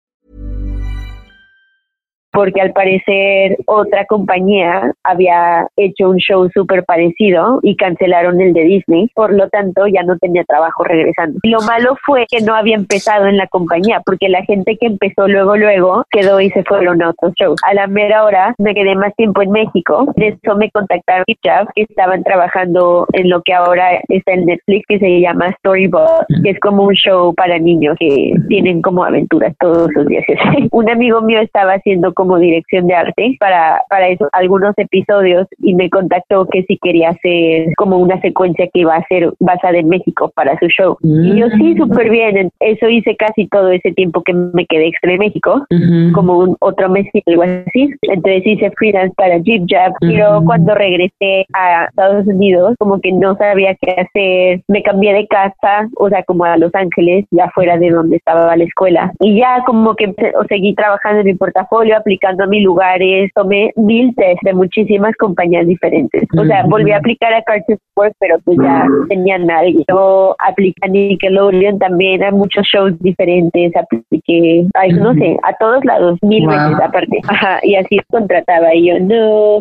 Porque 2.31 2.61
al 2.61 2.71
parecer 2.71 3.57
otra 3.65 4.05
compañía 4.05 4.93
había 5.03 5.67
hecho 5.77 6.09
un 6.09 6.17
show 6.17 6.49
súper 6.53 6.83
parecido 6.85 7.59
y 7.61 7.75
cancelaron 7.75 8.39
el 8.41 8.53
de 8.53 8.63
Disney, 8.63 9.09
por 9.13 9.33
lo 9.33 9.49
tanto 9.49 9.87
ya 9.87 10.03
no 10.03 10.17
tenía 10.17 10.43
trabajo 10.43 10.83
regresando. 10.83 11.39
Lo 11.43 11.61
malo 11.61 11.95
fue 12.05 12.25
que 12.29 12.41
no 12.41 12.55
había 12.55 12.75
empezado 12.75 13.27
en 13.27 13.37
la 13.37 13.47
compañía, 13.47 14.01
porque 14.05 14.29
la 14.29 14.43
gente 14.43 14.77
que 14.77 14.87
empezó 14.87 15.27
luego, 15.27 15.57
luego 15.57 16.03
quedó 16.09 16.39
y 16.39 16.49
se 16.51 16.63
fueron 16.63 17.01
a 17.01 17.09
otros 17.09 17.33
shows. 17.35 17.59
A 17.67 17.73
la 17.73 17.87
mera 17.87 18.23
hora 18.23 18.55
me 18.57 18.73
quedé 18.73 18.95
más 18.95 19.13
tiempo 19.15 19.41
en 19.41 19.51
México, 19.51 20.05
de 20.15 20.29
eso 20.29 20.55
me 20.55 20.69
contactaron 20.71 21.25
Chef, 21.43 21.67
que 21.75 21.83
estaban 21.83 22.23
trabajando 22.23 23.07
en 23.13 23.29
lo 23.29 23.41
que 23.41 23.53
ahora 23.53 23.99
está 24.09 24.33
en 24.33 24.45
Netflix, 24.45 24.85
que 24.87 24.99
se 24.99 25.19
llama 25.19 25.51
Storybook, 25.59 26.25
que 26.43 26.51
es 26.51 26.59
como 26.59 26.83
un 26.83 26.93
show 26.93 27.33
para 27.33 27.57
niños 27.57 27.95
que 27.99 28.33
tienen 28.47 28.81
como 28.81 29.03
aventuras 29.03 29.55
todos 29.59 29.89
los 29.95 30.07
días. 30.07 30.23
un 30.71 30.89
amigo 30.89 31.21
mío 31.21 31.39
estaba 31.39 31.73
haciendo 31.73 32.13
como 32.21 32.37
dirección 32.37 32.85
de 32.85 32.93
arte 32.93 33.35
para, 33.39 33.81
para 33.89 34.09
eso, 34.09 34.29
algunos 34.31 34.77
episodios 34.77 35.47
y 35.57 35.73
me 35.73 35.89
contactó 35.89 36.45
que 36.45 36.61
si 36.67 36.77
quería 36.77 37.09
hacer 37.09 37.73
como 37.77 37.97
una 37.97 38.21
secuencia 38.21 38.67
que 38.71 38.81
iba 38.81 38.95
a 38.95 39.07
ser 39.07 39.33
basada 39.39 39.79
en 39.79 39.89
México 39.89 40.31
para 40.35 40.55
su 40.59 40.67
show. 40.67 40.97
Y 41.01 41.39
yo 41.39 41.47
sí, 41.57 41.75
súper 41.77 42.11
bien. 42.11 42.51
Eso 42.59 42.89
hice 42.89 43.15
casi 43.15 43.47
todo 43.47 43.71
ese 43.71 43.91
tiempo 43.93 44.21
que 44.21 44.33
me 44.33 44.67
quedé 44.67 44.89
extra 44.89 45.13
en 45.13 45.17
México, 45.17 45.65
como 46.13 46.37
un 46.37 46.55
otro 46.59 46.89
mes 46.89 47.07
y 47.11 47.23
algo 47.25 47.41
así. 47.41 47.89
Entonces 48.03 48.45
hice 48.45 48.69
freelance 48.77 49.15
para 49.17 49.39
Jeep 49.39 49.63
Jab, 49.67 49.93
pero 49.99 50.43
cuando 50.45 50.75
regresé 50.75 51.47
a 51.53 51.85
Estados 51.85 52.27
Unidos, 52.27 52.75
como 52.77 53.01
que 53.01 53.11
no 53.11 53.35
sabía 53.37 53.75
qué 53.81 53.91
hacer. 53.93 54.61
Me 54.67 54.83
cambié 54.83 55.13
de 55.13 55.25
casa, 55.25 55.89
o 55.97 56.07
sea, 56.09 56.21
como 56.23 56.45
a 56.45 56.55
Los 56.57 56.75
Ángeles, 56.75 57.25
ya 57.31 57.49
fuera 57.55 57.79
de 57.79 57.89
donde 57.89 58.17
estaba 58.17 58.55
la 58.55 58.63
escuela. 58.63 59.11
Y 59.21 59.39
ya 59.39 59.63
como 59.65 59.95
que 59.95 60.13
o 60.39 60.43
seguí 60.45 60.75
trabajando 60.75 61.21
en 61.21 61.25
mi 61.25 61.33
portafolio, 61.33 61.97
aplicando 62.11 62.43
a 62.43 62.47
mis 62.47 62.63
lugares, 62.63 63.31
tomé 63.33 63.71
mil 63.77 64.13
test 64.15 64.41
de 64.43 64.53
muchísimas 64.53 65.15
compañías 65.15 65.65
diferentes. 65.65 66.23
O 66.37 66.45
sea, 66.45 66.63
volví 66.67 66.91
a 66.91 66.97
aplicar 66.97 67.33
a 67.33 67.41
Cartoon 67.43 67.77
Network, 67.95 68.15
pero 68.19 68.37
pues 68.43 68.57
ya 68.61 68.85
tenía 69.07 69.37
nadie. 69.37 69.83
Yo 69.87 70.35
apliqué 70.45 70.75
a 70.81 70.87
Nickelodeon 70.89 71.79
también, 71.79 72.23
a 72.23 72.31
muchos 72.31 72.67
shows 72.67 72.99
diferentes, 72.99 73.71
apliqué, 73.75 74.65
ay, 74.73 74.91
no 74.91 75.13
sé, 75.13 75.37
a 75.43 75.53
todos 75.57 75.85
lados, 75.85 76.19
mil 76.21 76.45
veces 76.47 76.75
aparte. 76.83 77.19
Ajá, 77.29 77.59
y 77.63 77.75
así 77.75 77.97
contrataba 78.09 78.75
y 78.75 78.87
yo, 78.87 78.99
no. 78.99 79.59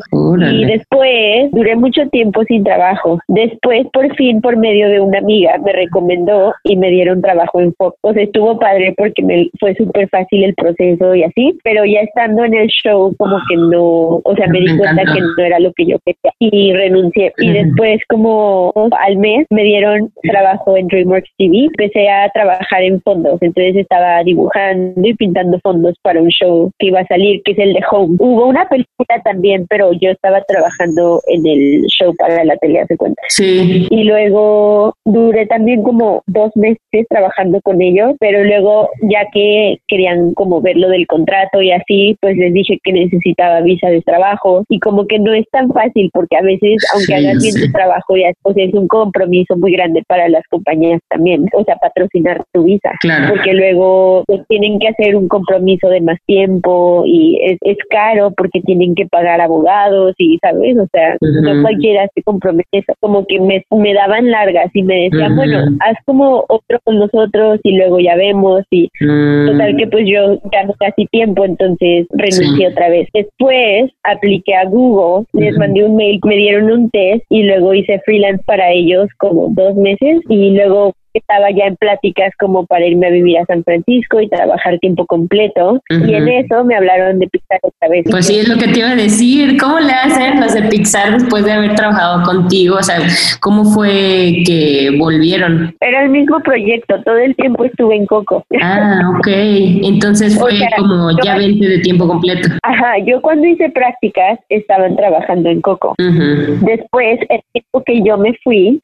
Y 0.50 0.64
después 0.64 1.50
duré 1.52 1.76
mucho 1.76 2.08
tiempo 2.08 2.42
sin 2.44 2.64
trabajo. 2.64 3.20
Después, 3.28 3.86
por 3.92 4.12
fin, 4.16 4.40
por 4.40 4.56
medio 4.56 4.88
de 4.88 5.00
una 5.00 5.18
amiga, 5.18 5.56
me 5.64 5.72
recomendó 5.72 6.52
y 6.64 6.76
me 6.76 6.90
dieron 6.90 7.22
trabajo 7.22 7.60
en 7.60 7.72
Fox. 7.74 7.96
O 8.02 8.12
sea, 8.12 8.22
estuvo 8.24 8.58
padre 8.58 8.92
porque 8.96 9.22
me 9.22 9.50
fue 9.60 9.74
súper 9.74 10.08
fácil 10.08 10.44
el 10.44 10.54
proceso 10.54 11.14
y 11.14 11.22
así, 11.22 11.56
pero 11.62 11.84
ya 11.84 12.00
estando 12.00 12.39
en 12.44 12.54
el 12.54 12.68
show, 12.68 13.14
como 13.18 13.36
que 13.48 13.56
no, 13.56 14.20
o 14.24 14.34
sea, 14.36 14.46
me 14.48 14.60
di 14.60 14.76
cuenta 14.76 15.02
que 15.02 15.20
no 15.20 15.44
era 15.44 15.58
lo 15.58 15.72
que 15.72 15.86
yo 15.86 15.96
quería 16.04 16.32
y 16.38 16.72
renuncié. 16.72 17.32
Y 17.38 17.52
después, 17.52 18.00
como 18.08 18.72
al 18.98 19.16
mes, 19.16 19.46
me 19.50 19.62
dieron 19.62 20.10
trabajo 20.22 20.76
en 20.76 20.88
DreamWorks 20.88 21.30
TV. 21.38 21.66
Empecé 21.66 22.08
a 22.08 22.28
trabajar 22.30 22.82
en 22.82 23.00
fondos, 23.02 23.38
entonces 23.40 23.76
estaba 23.76 24.22
dibujando 24.24 25.06
y 25.06 25.14
pintando 25.14 25.58
fondos 25.60 25.94
para 26.02 26.20
un 26.20 26.28
show 26.28 26.70
que 26.78 26.88
iba 26.88 27.00
a 27.00 27.06
salir, 27.06 27.42
que 27.44 27.52
es 27.52 27.58
el 27.58 27.72
de 27.74 27.80
Home. 27.90 28.16
Hubo 28.18 28.46
una 28.46 28.68
película 28.68 29.20
también, 29.24 29.66
pero 29.68 29.92
yo 29.92 30.10
estaba 30.10 30.42
trabajando 30.42 31.20
en 31.28 31.46
el 31.46 31.82
show 31.86 32.14
para 32.16 32.44
la 32.44 32.56
tele, 32.56 32.80
hace 32.80 32.96
cuenta. 32.96 33.20
Sí. 33.28 33.86
Y 33.90 34.04
luego 34.04 34.94
duré 35.04 35.46
también 35.46 35.82
como 35.82 36.22
dos 36.26 36.50
meses 36.56 37.06
trabajando 37.08 37.60
con 37.62 37.82
ellos, 37.82 38.14
pero 38.18 38.44
luego 38.44 38.88
ya 39.02 39.26
que 39.32 39.78
querían 39.88 40.34
como 40.34 40.60
ver 40.60 40.76
lo 40.76 40.88
del 40.88 41.06
contrato 41.06 41.62
y 41.62 41.72
así, 41.72 42.16
pues 42.20 42.29
les 42.36 42.52
dije 42.52 42.78
que 42.82 42.92
necesitaba 42.92 43.60
visa 43.60 43.88
de 43.88 44.02
trabajo 44.02 44.64
y 44.68 44.78
como 44.80 45.06
que 45.06 45.18
no 45.18 45.32
es 45.32 45.46
tan 45.50 45.70
fácil 45.70 46.10
porque 46.12 46.36
a 46.36 46.42
veces, 46.42 46.84
aunque 46.94 47.14
hagas 47.14 47.42
bien 47.42 47.54
tu 47.54 47.72
trabajo, 47.72 48.16
ya 48.16 48.32
o 48.42 48.52
sea, 48.52 48.64
es 48.64 48.74
un 48.74 48.88
compromiso 48.88 49.56
muy 49.56 49.72
grande 49.72 50.02
para 50.06 50.28
las 50.28 50.42
compañías 50.48 51.00
también, 51.08 51.46
o 51.52 51.64
sea, 51.64 51.76
patrocinar 51.76 52.42
tu 52.52 52.64
visa, 52.64 52.90
porque 53.28 53.52
luego 53.52 54.24
pues, 54.26 54.40
tienen 54.48 54.78
que 54.78 54.88
hacer 54.88 55.16
un 55.16 55.28
compromiso 55.28 55.88
de 55.88 56.00
más 56.00 56.18
tiempo 56.26 57.02
y 57.06 57.38
es, 57.42 57.58
es 57.62 57.76
caro 57.90 58.32
porque 58.36 58.60
tienen 58.60 58.94
que 58.94 59.06
pagar 59.06 59.40
abogados 59.40 60.14
y, 60.18 60.38
¿sabes? 60.38 60.76
O 60.78 60.86
sea, 60.92 61.16
no 61.20 61.62
cualquiera 61.62 62.08
se 62.14 62.22
compromete, 62.22 62.84
como 63.00 63.26
que 63.26 63.40
me, 63.40 63.64
me 63.70 63.94
daban 63.94 64.30
largas 64.30 64.70
y 64.74 64.82
me 64.82 65.08
decían, 65.10 65.36
bueno, 65.36 65.58
haz 65.80 65.96
como 66.04 66.44
otro 66.48 66.78
con 66.84 66.98
nosotros 66.98 67.60
y 67.62 67.76
luego 67.76 67.98
ya 67.98 68.16
vemos 68.16 68.62
y 68.70 68.90
mm. 69.00 69.46
total 69.46 69.76
que 69.76 69.86
pues 69.86 70.04
yo 70.06 70.38
gano 70.50 70.74
casi 70.78 71.06
tiempo, 71.06 71.44
entonces 71.44 72.06
renuncié 72.20 72.68
otra 72.68 72.88
vez. 72.88 73.08
Después 73.12 73.90
apliqué 74.02 74.54
a 74.54 74.64
Google, 74.64 75.26
les 75.32 75.56
mandé 75.56 75.84
un 75.84 75.96
mail, 75.96 76.20
me 76.24 76.36
dieron 76.36 76.70
un 76.70 76.90
test 76.90 77.24
y 77.28 77.42
luego 77.42 77.74
hice 77.74 78.00
freelance 78.04 78.42
para 78.44 78.70
ellos 78.70 79.08
como 79.18 79.48
dos 79.50 79.74
meses 79.76 80.20
y 80.28 80.50
luego 80.50 80.92
estaba 81.14 81.50
ya 81.50 81.66
en 81.66 81.76
pláticas 81.76 82.32
como 82.38 82.66
para 82.66 82.86
irme 82.86 83.06
a 83.06 83.10
vivir 83.10 83.38
a 83.38 83.44
San 83.46 83.64
Francisco 83.64 84.20
y 84.20 84.28
trabajar 84.28 84.78
tiempo 84.78 85.06
completo. 85.06 85.82
Y 85.90 86.14
en 86.14 86.28
eso 86.28 86.64
me 86.64 86.76
hablaron 86.76 87.18
de 87.18 87.28
Pixar 87.28 87.58
otra 87.62 87.88
vez. 87.88 88.04
Pues 88.10 88.26
sí, 88.26 88.38
es 88.38 88.48
lo 88.48 88.56
que 88.56 88.68
te 88.68 88.80
iba 88.80 88.90
a 88.90 88.96
decir. 88.96 89.56
¿Cómo 89.58 89.80
le 89.80 89.92
hacen 89.92 90.40
los 90.40 90.54
de 90.54 90.62
Pixar 90.62 91.12
después 91.12 91.44
de 91.44 91.52
haber 91.52 91.74
trabajado 91.74 92.22
contigo? 92.22 92.76
O 92.76 92.82
sea, 92.82 92.98
¿cómo 93.40 93.64
fue 93.64 94.42
que 94.46 94.90
volvieron? 94.98 95.74
Era 95.80 96.04
el 96.04 96.10
mismo 96.10 96.40
proyecto, 96.40 97.02
todo 97.02 97.16
el 97.18 97.34
tiempo 97.36 97.64
estuve 97.64 97.96
en 97.96 98.06
Coco. 98.06 98.44
Ah, 98.62 99.00
ok. 99.18 99.28
Entonces 99.28 100.38
fue 100.38 100.52
como 100.76 101.10
ya 101.24 101.36
20 101.36 101.66
de 101.66 101.78
tiempo 101.78 102.06
completo. 102.06 102.48
Ajá, 102.62 102.98
yo 103.04 103.20
cuando 103.20 103.46
hice 103.46 103.70
prácticas 103.70 104.38
estaban 104.48 104.96
trabajando 104.96 105.48
en 105.50 105.60
Coco. 105.60 105.94
Después, 105.98 107.20
el 107.28 107.40
tiempo 107.52 107.82
que 107.84 108.02
yo 108.02 108.16
me 108.16 108.34
fui, 108.42 108.80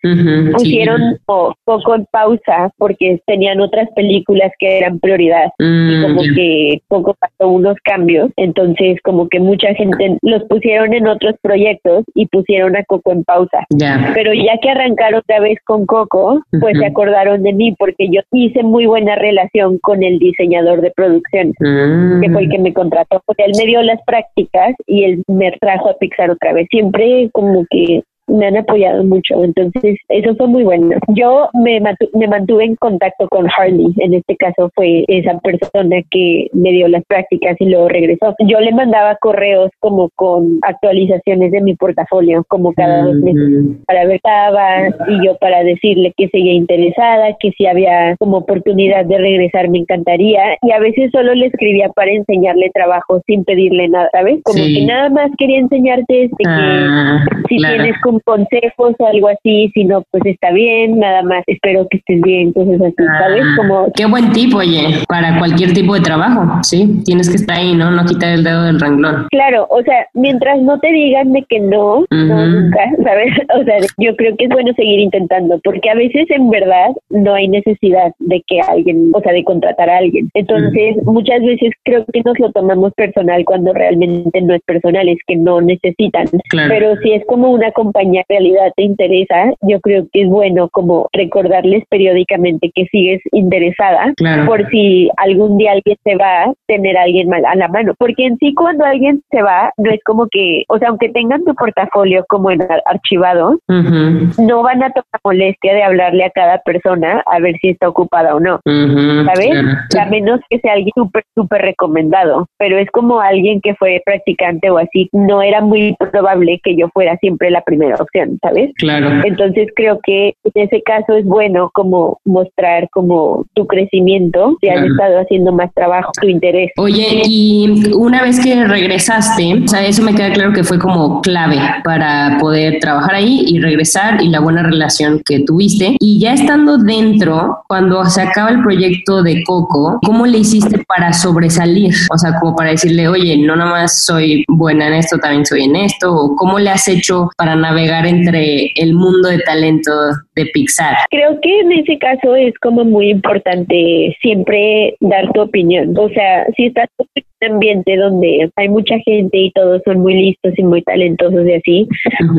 pusieron 0.53 1.19
Coco 1.27 1.95
en 1.95 2.07
pausa 2.17 2.71
porque 2.79 3.21
tenían 3.27 3.61
otras 3.61 3.91
películas 3.95 4.51
que 4.59 4.79
eran 4.79 4.99
prioridad 5.01 5.51
y 5.59 5.65
mm, 5.65 6.03
como 6.03 6.23
que 6.35 6.81
poco 6.89 7.15
pasó 7.21 7.51
unos 7.51 7.77
cambios, 7.85 8.31
entonces 8.37 8.99
como 9.05 9.29
que 9.29 9.39
mucha 9.39 9.75
gente 9.75 10.17
los 10.23 10.43
pusieron 10.45 10.95
en 10.95 11.09
otros 11.09 11.35
proyectos 11.43 12.05
y 12.15 12.25
pusieron 12.27 12.75
a 12.75 12.85
Coco 12.85 13.13
en 13.13 13.23
pausa. 13.25 13.67
Pero 14.15 14.33
ya 14.33 14.57
que 14.63 14.71
arrancaron 14.71 15.21
otra 15.21 15.41
vez 15.41 15.59
con 15.67 15.85
Coco, 15.85 16.41
pues 16.59 16.79
se 16.79 16.87
acordaron 16.87 17.43
de 17.43 17.53
mí 17.53 17.75
porque 17.79 18.09
yo 18.11 18.23
hice 18.33 18.63
muy 18.63 18.87
buena 18.87 19.17
relación 19.17 19.79
con 19.81 20.03
el 20.03 20.19
diseñador 20.19 20.81
de 20.81 20.93
producción, 20.93 21.49
mm. 21.61 22.23
que 22.23 22.31
fue 22.31 22.45
el 22.45 22.49
que 22.49 22.59
me 22.59 22.73
contrató, 22.73 23.21
porque 23.27 23.45
él 23.45 23.53
me 23.59 23.67
dio 23.67 23.83
las 23.83 24.01
prácticas 24.07 24.75
y 24.87 25.05
él 25.05 25.23
me 25.27 25.53
trajo 25.61 25.91
a 25.91 25.99
Pixar 25.99 26.31
otra 26.31 26.55
vez. 26.55 26.67
Siempre 26.71 27.29
como 27.33 27.67
que 27.69 28.03
me 28.27 28.47
han 28.47 28.57
apoyado 28.57 29.05
mucho, 29.05 29.45
entonces 29.45 29.99
eso 30.09 30.35
fue 30.37 30.49
muy 30.49 30.65
bueno. 30.65 30.97
Yo 31.09 31.49
me, 31.55 31.81
me 31.81 32.27
mantuve 32.27 32.65
en 32.65 32.77
contacto 32.77 33.29
con 33.29 33.49
Harley, 33.57 33.95
en 33.99 34.15
este 34.15 34.37
caso 34.37 34.71
fue 34.75 35.05
esa 35.09 35.39
persona 35.39 36.03
que 36.11 36.49
me 36.53 36.73
dio 36.73 36.89
las 36.89 37.05
prácticas 37.05 37.57
y 37.61 37.67
luego 37.67 37.89
regresó. 37.89 38.35
Yo 38.47 38.61
le 38.61 38.73
mandaba 38.73 39.17
correos 39.21 39.71
como 39.79 40.11
con 40.17 40.59
actualizaciones 40.63 41.53
de 41.53 41.61
mi 41.61 41.75
portafolio, 41.75 42.45
como 42.49 42.73
cada 42.73 43.05
dos 43.05 43.17
meses, 43.17 43.77
para 43.87 44.05
ver 44.05 44.17
estaba 44.17 44.89
y 45.09 45.25
yo 45.25 45.37
para 45.37 45.63
decirle 45.63 46.13
que 46.17 46.29
seguía 46.29 46.55
interesada, 46.55 47.37
que 47.39 47.53
si 47.53 47.67
había 47.67 48.17
como 48.19 48.39
oportunidad 48.39 49.05
de 49.05 49.19
regresar 49.19 49.69
me 49.69 49.79
encantaría 49.79 50.57
y 50.63 50.73
a 50.73 50.79
veces 50.79 51.11
solo 51.13 51.35
le 51.35 51.47
escribía 51.47 51.89
para 51.91 52.11
enseñarle 52.11 52.71
trabajo 52.73 53.21
sin 53.27 53.45
pedirle 53.45 53.89
nada, 53.89 54.09
¿sabes? 54.13 54.41
Como 54.43 54.65
que 54.65 54.85
nada 54.87 55.11
más 55.11 55.31
quería 55.39 55.59
enseñarte 55.59 56.25
este 56.25 56.37
que 56.37 56.49
ah, 56.49 57.25
si 57.49 57.59
tienes 57.59 58.01
como 58.03 58.16
consejos 58.25 58.95
o 58.99 59.07
algo 59.07 59.29
así, 59.29 59.71
si 59.75 59.85
no, 59.85 60.03
pues 60.11 60.25
está 60.27 60.51
bien, 60.53 60.99
nada 60.99 61.23
más, 61.23 61.43
espero 61.47 61.87
que 61.89 61.99
estés 61.99 62.21
bien, 62.21 62.53
cosas 62.53 62.81
así, 62.81 63.05
¿sabes? 63.19 63.43
Ah, 63.45 63.55
Como... 63.57 63.93
Qué 63.95 64.07
buen 64.07 64.33
tipo, 64.33 64.59
oye, 64.59 65.03
para 65.09 65.39
cualquier 65.39 65.73
tipo 65.73 65.95
de 65.95 66.01
trabajo, 66.01 66.43
sí, 66.63 67.03
tienes 67.05 67.29
que 67.29 67.37
estar 67.37 67.59
ahí, 67.59 67.75
¿no? 67.75 67.91
No 67.91 68.05
quitar 68.05 68.31
el 68.31 68.45
dedo 68.45 68.65
del 68.65 68.81
renglón. 68.81 69.27
Claro, 69.31 69.67
o 69.71 69.83
sea, 69.83 70.07
mientras 70.15 70.61
no 70.63 70.79
te 70.79 70.91
digan 70.91 71.33
de 71.33 71.45
que 71.49 71.61
no, 71.61 72.05
no 72.11 72.47
nunca, 72.47 72.81
¿sabes? 73.05 73.33
O 73.59 73.65
sea, 73.65 73.79
yo 73.99 74.15
creo 74.17 74.37
que 74.37 74.45
es 74.45 74.51
bueno 74.51 74.73
seguir 74.75 75.01
intentando, 75.01 75.61
porque 75.65 75.91
a 75.91 75.95
veces 75.95 76.27
en 76.31 76.51
verdad 76.51 76.91
no 77.11 77.35
hay 77.35 77.49
necesidad 77.49 78.13
de 78.19 78.43
que 78.47 78.61
alguien, 78.61 79.11
o 79.15 79.21
sea, 79.21 79.33
de 79.33 79.45
contratar 79.45 79.89
a 79.91 79.99
alguien. 79.99 80.31
Entonces, 80.35 80.97
muchas 81.05 81.43
veces 81.43 81.73
creo 81.85 82.05
que 82.13 82.23
nos 82.25 82.39
lo 82.39 82.53
tomamos 82.53 82.93
personal 82.95 83.45
cuando 83.45 83.73
realmente 83.73 84.41
no 84.43 84.55
es 84.55 84.63
personal, 84.63 85.09
es 85.09 85.19
que 85.27 85.37
no 85.37 85.61
necesitan. 85.61 86.27
Pero 86.51 86.97
si 87.03 87.13
es 87.13 87.25
como 87.27 87.51
una 87.51 87.71
compañía 87.73 88.06
campaña 88.07 88.23
en 88.29 88.37
realidad 88.37 88.73
te 88.77 88.83
interesa, 88.83 89.53
yo 89.63 89.81
creo 89.81 90.07
que 90.13 90.23
es 90.23 90.29
bueno 90.29 90.69
como 90.71 91.09
recordarles 91.13 91.85
periódicamente 91.89 92.71
que 92.75 92.87
sigues 92.87 93.21
interesada 93.33 94.13
por 94.47 94.69
si 94.71 95.09
algún 95.17 95.59
día 95.59 95.73
alguien 95.73 95.97
se 96.05 96.17
va, 96.17 96.53
tener 96.67 96.97
a 96.97 97.03
alguien 97.03 97.29
mal 97.29 97.45
a 97.45 97.55
la 97.55 97.69
mano. 97.69 97.95
Porque 97.99 98.27
en 98.27 98.37
sí 98.39 98.55
cuando 98.55 98.85
alguien 98.85 99.23
se 99.31 99.43
va, 99.43 99.71
no 99.77 99.91
es 99.91 100.03
como 100.05 100.27
que, 100.31 100.65
o 100.69 100.79
sea, 100.79 100.89
aunque 100.89 101.09
tengan 101.09 101.45
tu 101.45 101.55
portafolio 101.55 102.25
como 102.29 102.51
en 102.51 102.67
archivado, 102.87 103.59
no 103.69 104.63
van 104.63 104.83
a 104.83 104.91
tomar 104.91 105.21
molestia 105.25 105.75
de 105.75 105.83
hablarle 105.83 106.25
a 106.25 106.31
cada 106.31 106.59
persona 106.59 107.23
a 107.27 107.39
ver 107.39 107.57
si 107.61 107.71
está 107.71 107.89
ocupada 107.89 108.35
o 108.35 108.41
no. 108.41 108.61
¿Sabes? 108.65 109.51
A 109.99 110.07
menos 110.07 110.41
que 110.51 110.59
sea 110.61 110.75
alguien 110.75 110.93
súper, 110.95 111.25
súper 111.35 111.63
recomendado. 111.63 112.47
Pero 112.59 112.79
es 112.79 112.91
como 112.91 113.21
alguien 113.21 113.61
que 113.61 113.75
fue 113.75 114.03
practicante 114.05 114.71
o 114.71 114.79
así, 114.79 115.09
no 115.13 115.43
era 115.43 115.61
muy 115.61 115.97
probable 116.13 116.61
que 116.63 116.77
yo 116.77 116.89
fuera 116.93 117.17
siempre 117.19 117.51
la 117.51 117.63
primera 117.63 117.96
opción, 118.01 118.39
¿sabes? 118.43 118.71
Claro. 118.77 119.23
Entonces 119.25 119.69
creo 119.75 119.99
que 120.03 120.35
en 120.45 120.63
ese 120.63 120.83
caso 120.83 121.17
es 121.17 121.25
bueno 121.25 121.71
como 121.73 122.21
mostrar 122.25 122.89
como 122.91 123.47
tu 123.55 123.67
crecimiento, 123.67 124.57
si 124.61 124.69
has 124.69 124.85
estado 124.85 125.21
haciendo 125.21 125.53
más 125.53 125.73
trabajo, 125.75 126.13
tu 126.21 126.29
interés. 126.29 126.71
Oye, 126.77 127.23
y 127.25 127.93
una 127.95 128.23
vez 128.23 128.43
que 128.43 128.65
regresaste, 128.65 129.63
o 129.65 129.69
sea, 129.69 129.87
eso 129.87 130.03
me 130.03 130.15
queda 130.15 130.33
claro 130.33 130.53
que 130.53 130.65
fue 130.65 130.79
como 130.79 131.21
clave 131.23 131.59
para 131.85 132.39
poder 132.41 132.79
trabajar 132.81 133.15
ahí 133.15 133.45
y 133.47 133.61
regresar 133.61 134.23
y 134.23 134.29
la 134.29 134.41
buena 134.41 134.63
relación 134.63 135.21
que 135.25 135.41
tuviste. 135.41 135.97
Y 136.01 136.21
ya 136.21 136.33
estando 136.33 136.79
dentro, 136.79 137.59
cuando 137.69 138.05
se 138.05 138.23
acaba 138.23 138.51
el 138.51 138.63
proyecto 138.63 139.23
de 139.23 139.43
Coco, 139.45 139.99
¿cómo 140.05 140.27
le 140.27 140.39
hiciste 140.39 140.85
para 140.87 141.13
sobresalir? 141.13 141.95
O 142.13 142.19
sea, 142.19 142.39
como 142.41 142.55
para 142.57 142.71
decirle, 142.71 143.09
oye, 143.09 143.37
no 143.37 143.57
nada 143.57 143.71
más 143.71 144.05
soy 144.05 144.45
buena 144.49 144.89
en 144.89 144.95
esto, 144.95 145.19
también 145.19 145.47
soy 145.47 145.65
en 145.65 145.77
esto, 145.77 146.15
o 146.15 146.37
cómo 146.37 146.59
le 146.59 146.71
has 146.71 146.89
hecho 146.89 147.29
para 147.37 147.57
navegar 147.57 147.86
entre 148.07 148.73
el 148.77 148.95
mundo 148.95 149.29
de 149.29 149.39
talento 149.41 149.91
de 150.35 150.47
Pixar? 150.47 150.97
Creo 151.11 151.41
que 151.41 151.61
en 151.61 151.73
ese 151.73 151.99
caso 151.99 152.35
es 152.35 152.55
como 152.61 152.85
muy 152.85 153.11
importante 153.11 154.17
siempre 154.21 154.97
dar 155.01 155.33
tu 155.33 155.43
opinión. 155.43 155.97
O 155.97 156.09
sea, 156.11 156.47
si 156.57 156.67
estás 156.67 156.89
en 156.99 157.25
un 157.43 157.55
ambiente 157.55 157.97
donde 157.97 158.51
hay 158.57 158.69
mucha 158.69 158.99
gente 159.05 159.39
y 159.39 159.51
todos 159.53 159.83
son 159.85 160.01
muy 160.01 160.15
listos 160.15 160.53
y 160.57 160.63
muy 160.63 160.83
talentosos 160.83 161.47
y 161.47 161.53
así, 161.53 161.89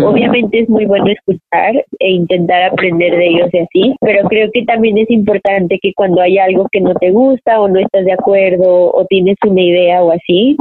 obviamente 0.03 0.59
es 0.59 0.69
muy 0.69 0.85
bueno 0.85 1.07
escuchar 1.07 1.85
e 1.99 2.09
intentar 2.11 2.63
aprender 2.63 3.15
de 3.15 3.27
ellos 3.27 3.49
y 3.53 3.57
así, 3.59 3.95
pero 4.01 4.27
creo 4.27 4.49
que 4.53 4.63
también 4.63 4.97
es 4.97 5.09
importante 5.09 5.79
que 5.81 5.93
cuando 5.93 6.21
hay 6.21 6.37
algo 6.37 6.67
que 6.71 6.81
no 6.81 6.93
te 6.95 7.11
gusta 7.11 7.59
o 7.61 7.67
no 7.67 7.79
estás 7.79 8.05
de 8.05 8.13
acuerdo 8.13 8.91
o 8.93 9.05
tienes 9.05 9.37
una 9.45 9.61
idea 9.61 10.03
o 10.03 10.11
así, 10.11 10.57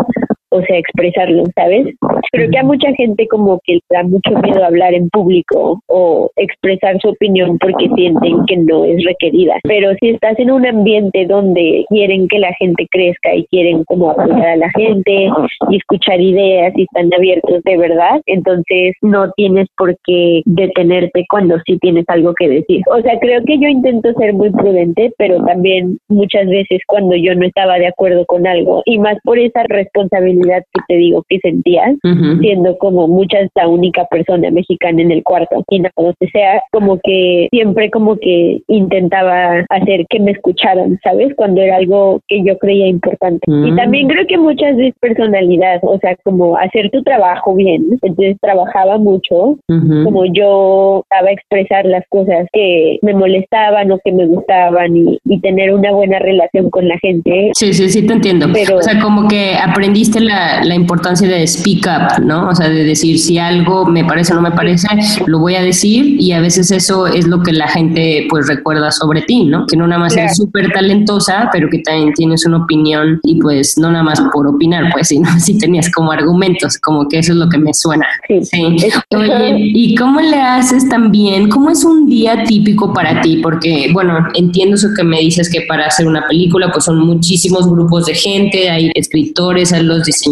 o 0.56 0.62
sea, 0.62 0.78
expresarlo, 0.78 1.44
¿sabes? 1.54 1.94
Creo 2.32 2.50
que 2.50 2.58
a 2.58 2.62
mucha 2.62 2.92
gente 2.94 3.26
como 3.28 3.60
que 3.64 3.74
le 3.74 3.80
da 3.90 4.02
mucho 4.02 4.30
miedo 4.42 4.64
hablar 4.64 4.94
en 4.94 5.08
público 5.10 5.80
o 5.88 6.30
expresar 6.36 6.98
su 7.00 7.10
opinión 7.10 7.58
porque 7.58 7.88
sienten 7.94 8.44
que 8.46 8.56
no 8.56 8.84
es 8.84 9.04
requerida. 9.04 9.56
Pero 9.64 9.94
si 10.00 10.10
estás 10.10 10.38
en 10.38 10.50
un 10.50 10.66
ambiente 10.66 11.26
donde 11.26 11.84
quieren 11.88 12.28
que 12.28 12.38
la 12.38 12.52
gente 12.54 12.86
crezca 12.90 13.34
y 13.34 13.44
quieren 13.46 13.84
como 13.84 14.10
apoyar 14.10 14.46
a 14.46 14.56
la 14.56 14.70
gente 14.70 15.28
y 15.70 15.76
escuchar 15.76 16.20
ideas 16.20 16.72
y 16.76 16.82
están 16.82 17.12
abiertos 17.14 17.62
de 17.64 17.76
verdad, 17.76 18.20
entonces 18.26 18.94
no 19.02 19.30
tienes 19.36 19.68
por 19.76 19.96
qué 20.04 20.42
detenerte 20.44 21.24
cuando 21.30 21.56
sí 21.66 21.78
tienes 21.78 22.04
algo 22.08 22.34
que 22.38 22.48
decir. 22.48 22.82
O 22.90 23.00
sea, 23.00 23.18
creo 23.20 23.42
que 23.44 23.58
yo 23.58 23.68
intento 23.68 24.12
ser 24.14 24.32
muy 24.34 24.50
prudente, 24.50 25.12
pero 25.18 25.44
también 25.44 25.98
muchas 26.08 26.46
veces 26.46 26.80
cuando 26.86 27.14
yo 27.16 27.34
no 27.34 27.46
estaba 27.46 27.78
de 27.78 27.88
acuerdo 27.88 28.24
con 28.26 28.46
algo 28.46 28.82
y 28.84 28.98
más 28.98 29.16
por 29.24 29.38
esa 29.38 29.62
responsabilidad 29.68 30.45
que 30.46 30.82
te 30.88 30.96
digo 30.96 31.24
que 31.28 31.38
sentías, 31.40 31.96
siendo 32.40 32.76
como 32.78 33.08
muchas 33.08 33.48
la 33.54 33.68
única 33.68 34.04
persona 34.06 34.50
mexicana 34.50 35.02
en 35.02 35.10
el 35.10 35.22
cuarto 35.22 35.64
y 35.70 35.80
no 35.80 35.88
donde 35.96 36.30
sea, 36.32 36.62
como 36.72 36.98
que 37.02 37.48
siempre 37.50 37.90
como 37.90 38.16
que 38.16 38.60
intentaba 38.68 39.64
hacer 39.68 40.06
que 40.08 40.20
me 40.20 40.32
escucharan, 40.32 40.98
¿sabes? 41.02 41.34
Cuando 41.36 41.60
era 41.60 41.76
algo 41.76 42.20
que 42.28 42.42
yo 42.44 42.58
creía 42.58 42.86
importante. 42.86 43.40
Y 43.46 43.72
mm. 43.72 43.76
también 43.76 44.08
creo 44.08 44.26
que 44.26 44.38
muchas 44.38 44.76
veces 44.76 44.94
personalidad, 45.00 45.80
o 45.82 45.98
sea, 45.98 46.16
como 46.24 46.56
hacer 46.56 46.90
tu 46.90 47.02
trabajo 47.02 47.54
bien. 47.54 47.86
Entonces 48.02 48.36
trabajaba 48.40 48.98
mucho, 48.98 49.56
como 49.66 50.24
yo 50.26 51.02
estaba 51.04 51.28
a 51.28 51.32
expresar 51.32 51.86
las 51.86 52.04
cosas 52.08 52.46
que 52.52 52.98
me 53.02 53.14
molestaban 53.14 53.90
o 53.90 53.98
que 54.04 54.12
me 54.12 54.26
gustaban 54.26 54.96
y, 54.96 55.18
y, 55.24 55.40
tener 55.40 55.72
una 55.72 55.92
buena 55.92 56.18
relación 56.18 56.70
con 56.70 56.88
la 56.88 56.98
gente. 56.98 57.50
Sí, 57.54 57.72
sí, 57.72 57.88
sí, 57.88 58.06
te 58.06 58.14
entiendo. 58.14 58.46
Pero, 58.52 58.78
o 58.78 58.82
sea, 58.82 59.00
como 59.00 59.28
que 59.28 59.54
aprendiste 59.54 60.20
la, 60.20 60.35
importancia 60.76 61.28
de 61.28 61.46
speak 61.46 61.86
up, 61.86 62.22
¿no? 62.22 62.48
O 62.48 62.54
sea, 62.54 62.68
de 62.68 62.84
decir 62.84 63.18
si 63.18 63.38
algo 63.38 63.86
me 63.86 64.04
parece 64.04 64.32
o 64.32 64.36
no 64.36 64.42
me 64.42 64.52
parece, 64.52 64.86
lo 65.26 65.38
voy 65.38 65.56
a 65.56 65.62
decir 65.62 66.20
y 66.20 66.32
a 66.32 66.40
veces 66.40 66.70
eso 66.70 67.06
es 67.06 67.26
lo 67.26 67.42
que 67.42 67.52
la 67.52 67.68
gente 67.68 68.26
pues 68.28 68.46
recuerda 68.46 68.90
sobre 68.90 69.22
ti, 69.22 69.44
¿no? 69.44 69.66
Que 69.66 69.76
no 69.76 69.86
nada 69.86 70.00
más 70.00 70.16
eres 70.16 70.36
súper 70.36 70.72
talentosa, 70.72 71.48
pero 71.52 71.68
que 71.70 71.78
también 71.80 72.12
tienes 72.14 72.46
una 72.46 72.58
opinión 72.58 73.20
y 73.24 73.40
pues 73.40 73.76
no 73.78 73.90
nada 73.90 74.04
más 74.04 74.20
por 74.32 74.46
opinar, 74.46 74.92
pues, 74.92 75.08
sino 75.08 75.28
si 75.40 75.58
tenías 75.58 75.90
como 75.90 76.12
argumentos, 76.12 76.78
como 76.78 77.08
que 77.08 77.18
eso 77.18 77.32
es 77.32 77.38
lo 77.38 77.48
que 77.48 77.58
me 77.58 77.74
suena. 77.74 78.06
Sí. 78.28 78.62
Oye, 79.14 79.56
¿y 79.58 79.94
cómo 79.94 80.20
le 80.20 80.40
haces 80.40 80.88
también? 80.88 81.48
¿Cómo 81.48 81.70
es 81.70 81.84
un 81.84 82.06
día 82.06 82.44
típico 82.44 82.92
para 82.92 83.20
ti? 83.20 83.40
Porque, 83.42 83.90
bueno, 83.92 84.26
entiendo 84.34 84.76
eso 84.76 84.88
que 84.96 85.02
me 85.02 85.18
dices 85.20 85.50
que 85.50 85.62
para 85.62 85.86
hacer 85.86 86.06
una 86.06 86.26
película 86.26 86.70
pues 86.72 86.84
son 86.84 87.00
muchísimos 87.00 87.68
grupos 87.68 88.06
de 88.06 88.14
gente, 88.14 88.70
hay 88.70 88.90
escritores, 88.94 89.72
hay 89.72 89.82
los 89.82 90.04
diseñadores, 90.04 90.25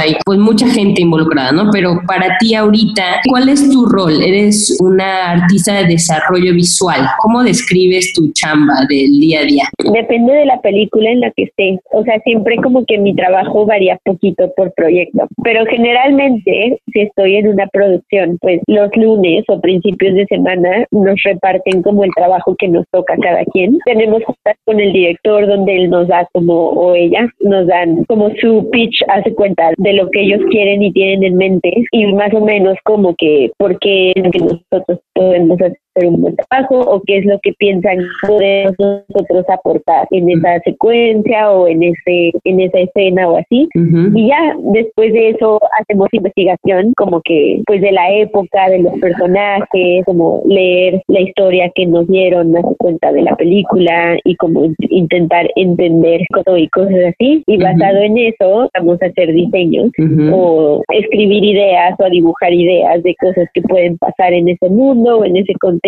hay 0.00 0.16
pues 0.24 0.38
mucha 0.38 0.66
gente 0.68 1.02
involucrada, 1.02 1.52
¿no? 1.52 1.70
Pero 1.72 2.00
para 2.06 2.36
ti 2.38 2.54
ahorita, 2.54 3.20
¿cuál 3.28 3.48
es 3.48 3.68
tu 3.70 3.86
rol? 3.86 4.22
Eres 4.22 4.78
una 4.80 5.32
artista 5.32 5.74
de 5.74 5.84
desarrollo 5.84 6.54
visual. 6.54 7.00
¿Cómo 7.22 7.42
describes 7.42 8.12
tu 8.14 8.32
chamba 8.32 8.74
del 8.88 9.10
día 9.20 9.40
a 9.40 9.44
día? 9.44 9.64
Depende 9.92 10.32
de 10.32 10.46
la 10.46 10.60
película 10.60 11.10
en 11.10 11.20
la 11.20 11.30
que 11.32 11.44
esté. 11.44 11.78
O 11.92 12.02
sea, 12.04 12.18
siempre 12.20 12.56
como 12.56 12.84
que 12.84 12.98
mi 12.98 13.14
trabajo 13.14 13.66
varía 13.66 13.98
poquito 14.04 14.52
por 14.56 14.72
proyecto. 14.74 15.26
Pero 15.42 15.64
generalmente, 15.66 16.80
si 16.92 17.00
estoy 17.00 17.36
en 17.36 17.48
una 17.48 17.66
producción, 17.68 18.38
pues 18.40 18.60
los 18.66 18.90
lunes 18.96 19.44
o 19.48 19.60
principios 19.60 20.14
de 20.14 20.26
semana 20.26 20.86
nos 20.90 21.20
reparten 21.22 21.82
como 21.82 22.04
el 22.04 22.10
trabajo 22.16 22.54
que 22.58 22.68
nos 22.68 22.86
toca 22.90 23.16
cada 23.20 23.44
quien. 23.46 23.78
Tenemos 23.84 24.22
juntas 24.24 24.56
con 24.64 24.80
el 24.80 24.92
director 24.92 25.46
donde 25.46 25.76
él 25.76 25.90
nos 25.90 26.08
da 26.08 26.28
como, 26.32 26.70
o 26.70 26.94
ella, 26.94 27.28
nos 27.40 27.66
dan 27.66 28.04
como 28.04 28.30
su 28.40 28.68
pitch 28.70 28.96
hace 29.14 29.34
cuenta 29.34 29.70
de 29.76 29.92
lo 29.92 30.10
que 30.10 30.22
ellos 30.22 30.40
quieren 30.50 30.82
y 30.82 30.92
tienen 30.92 31.24
en 31.24 31.36
mente 31.36 31.72
y 31.92 32.12
más 32.12 32.32
o 32.34 32.40
menos 32.40 32.76
como 32.84 33.14
que 33.16 33.50
por 33.56 33.78
qué 33.78 34.12
nosotros 34.16 35.00
podemos 35.14 35.60
hacer 35.60 35.78
un 36.02 36.20
buen 36.20 36.36
trabajo 36.36 36.80
o 36.80 37.00
qué 37.06 37.18
es 37.18 37.24
lo 37.26 37.38
que 37.40 37.52
piensan 37.54 37.98
podemos 38.26 38.74
nosotros 39.08 39.44
aportar 39.48 40.06
en 40.10 40.30
esa 40.30 40.58
secuencia 40.60 41.50
o 41.52 41.68
en 41.68 41.82
ese 41.82 42.32
en 42.44 42.60
esa 42.60 42.78
escena 42.80 43.28
o 43.28 43.36
así. 43.36 43.68
Y 43.74 44.28
ya 44.28 44.56
después 44.58 45.12
de 45.12 45.30
eso 45.30 45.60
hacemos 45.80 46.08
investigación 46.12 46.92
como 46.96 47.20
que 47.22 47.62
pues 47.66 47.80
de 47.80 47.92
la 47.92 48.12
época 48.12 48.68
de 48.68 48.80
los 48.80 48.92
personajes 48.98 50.04
como 50.04 50.42
leer 50.46 51.02
la 51.08 51.20
historia 51.20 51.70
que 51.74 51.86
nos 51.86 52.06
dieron 52.08 52.56
hace 52.56 52.74
cuenta 52.78 53.12
de 53.12 53.22
la 53.22 53.36
película 53.36 54.16
y 54.24 54.36
como 54.36 54.64
intentar 54.90 55.48
entender 55.56 56.22
todo 56.44 56.56
y 56.56 56.68
cosas 56.68 57.14
así. 57.14 57.42
Y 57.46 57.56
basado 57.58 57.98
en 57.98 58.18
eso 58.18 58.68
vamos 58.74 59.00
a 59.02 59.06
hacer 59.06 59.32
diseños 59.32 59.90
o 60.32 60.82
escribir 60.92 61.44
ideas 61.44 61.94
o 61.98 62.10
dibujar 62.10 62.52
ideas 62.52 63.02
de 63.02 63.14
cosas 63.16 63.48
que 63.54 63.62
pueden 63.62 63.98
pasar 63.98 64.32
en 64.32 64.48
ese 64.48 64.68
mundo 64.68 65.18
o 65.18 65.24
en 65.24 65.36
ese 65.36 65.52
contexto, 65.54 65.83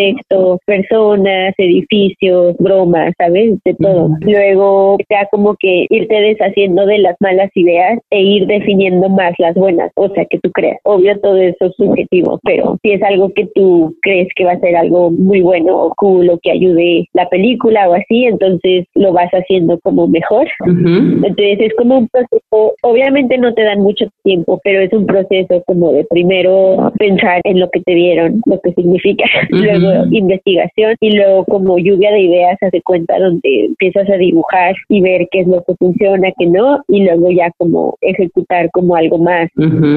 personas, 0.66 1.54
edificios, 1.58 2.56
bromas, 2.58 3.12
¿sabes? 3.18 3.58
De 3.64 3.74
todo. 3.74 4.10
Luego 4.20 4.96
ya 5.10 5.26
como 5.30 5.56
que 5.56 5.86
irte 5.90 6.14
deshaciendo 6.14 6.86
de 6.86 6.98
las 6.98 7.16
malas 7.20 7.50
ideas 7.54 7.98
e 8.10 8.22
ir 8.22 8.46
definiendo 8.46 9.08
más 9.08 9.32
las 9.38 9.54
buenas, 9.54 9.90
o 9.94 10.08
sea, 10.10 10.24
que 10.26 10.38
tú 10.38 10.50
creas. 10.52 10.78
Obvio 10.84 11.18
todo 11.20 11.36
eso 11.36 11.66
es 11.66 11.74
subjetivo, 11.76 12.38
pero 12.44 12.78
si 12.82 12.92
es 12.92 13.02
algo 13.02 13.30
que 13.32 13.46
tú 13.54 13.94
crees 14.02 14.28
que 14.34 14.44
va 14.44 14.52
a 14.52 14.60
ser 14.60 14.76
algo 14.76 15.10
muy 15.10 15.40
bueno 15.40 15.76
o 15.76 15.94
cool 15.96 16.28
o 16.30 16.38
que 16.42 16.52
ayude 16.52 17.08
la 17.12 17.28
película 17.28 17.88
o 17.88 17.94
así, 17.94 18.24
entonces 18.24 18.86
lo 18.94 19.12
vas 19.12 19.30
haciendo 19.30 19.78
como 19.80 20.06
mejor. 20.06 20.46
Entonces 20.66 21.60
es 21.60 21.74
como 21.74 21.98
un 21.98 22.08
proceso, 22.08 22.74
obviamente 22.82 23.38
no 23.38 23.54
te 23.54 23.62
dan 23.62 23.80
mucho 23.80 24.06
tiempo, 24.24 24.60
pero 24.64 24.80
es 24.80 24.92
un 24.92 25.06
proceso 25.06 25.62
como 25.66 25.92
de 25.92 26.04
primero 26.04 26.92
pensar 26.98 27.40
en 27.44 27.60
lo 27.60 27.70
que 27.70 27.80
te 27.80 27.94
dieron, 27.94 28.40
lo 28.46 28.60
que 28.60 28.72
significa, 28.72 29.24
luego 29.50 29.85
investigación 30.10 30.96
y 31.00 31.16
luego 31.16 31.44
como 31.44 31.78
lluvia 31.78 32.12
de 32.12 32.20
ideas 32.20 32.58
hace 32.62 32.82
cuenta 32.82 33.18
donde 33.18 33.66
empiezas 33.66 34.08
a 34.08 34.16
dibujar 34.16 34.74
y 34.88 35.00
ver 35.00 35.28
qué 35.30 35.40
es 35.40 35.46
lo 35.46 35.62
que 35.64 35.74
funciona, 35.76 36.28
qué 36.38 36.46
no, 36.46 36.82
y 36.88 37.04
luego 37.04 37.30
ya 37.30 37.50
como 37.58 37.96
ejecutar 38.00 38.70
como 38.72 38.96
algo 38.96 39.18
más 39.18 39.48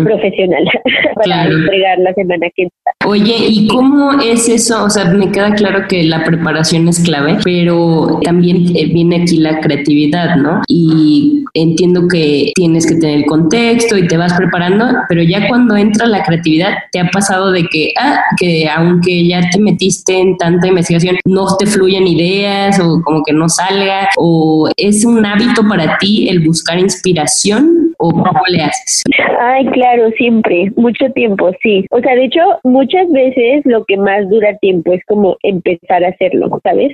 profesional 0.04 0.66
para 1.16 1.46
entregar 1.46 2.00
la 2.00 2.14
semana 2.14 2.48
que. 2.56 2.70
Oye, 3.06 3.48
¿y 3.48 3.68
cómo 3.68 4.20
es 4.20 4.50
eso? 4.50 4.84
O 4.84 4.90
sea, 4.90 5.06
me 5.06 5.32
queda 5.32 5.56
claro 5.56 5.88
que 5.88 6.04
la 6.04 6.24
preparación 6.26 6.88
es 6.90 7.00
clave, 7.00 7.38
pero 7.44 8.20
también 8.24 8.76
eh, 8.76 8.88
viene 8.94 9.24
aquí 9.24 9.38
la 9.38 9.62
creatividad, 9.62 10.36
¿no? 10.36 10.62
Y 10.68 11.46
entiendo 11.54 12.08
que 12.10 12.52
tienes 12.56 12.86
que 12.86 12.96
tener 12.96 13.20
el 13.20 13.26
contexto 13.26 13.98
y 13.98 14.06
te 14.06 14.18
vas 14.18 14.34
preparando, 14.34 14.86
pero 15.08 15.24
ya 15.24 15.48
cuando 15.48 15.78
entra 15.78 16.06
la 16.08 16.24
creatividad, 16.24 16.74
¿te 16.92 17.00
ha 17.00 17.10
pasado 17.10 17.52
de 17.52 17.64
que, 17.68 17.94
ah, 18.00 18.20
que 18.38 18.70
aunque 18.70 19.26
ya 19.28 19.42
te 19.50 19.60
metiste 19.60 20.20
en 20.20 20.38
tanta 20.38 20.68
investigación, 20.68 21.18
no 21.26 21.48
te 21.58 21.66
fluyen 21.66 22.06
ideas 22.06 22.80
o 22.82 23.02
como 23.02 23.24
que 23.24 23.32
no 23.34 23.48
salga? 23.48 24.10
¿O 24.18 24.70
es 24.76 25.06
un 25.06 25.26
hábito 25.26 25.68
para 25.68 25.98
ti 26.00 26.28
el 26.30 26.46
buscar 26.46 26.78
inspiración 26.78 27.89
o 28.00 28.12
cómo 28.12 28.42
le 28.50 28.64
haces? 28.64 29.04
Ay, 29.40 29.66
claro, 29.68 30.10
siempre, 30.18 30.72
mucho 30.76 31.12
tiempo, 31.14 31.52
sí. 31.62 31.86
O 31.92 32.00
sea, 32.00 32.16
de 32.16 32.26
hecho, 32.26 32.42
muchas 32.64 33.10
veces 33.12 33.62
lo 33.66 33.86
que 33.86 33.98
más 33.98 34.28
dura 34.30 34.58
tiempo 34.58 34.94
es 34.94 35.04
como 35.06 35.38
empezar 35.44 36.04
a 36.04 36.10
hacerlo, 36.10 36.50
¿sabes? 36.64 36.94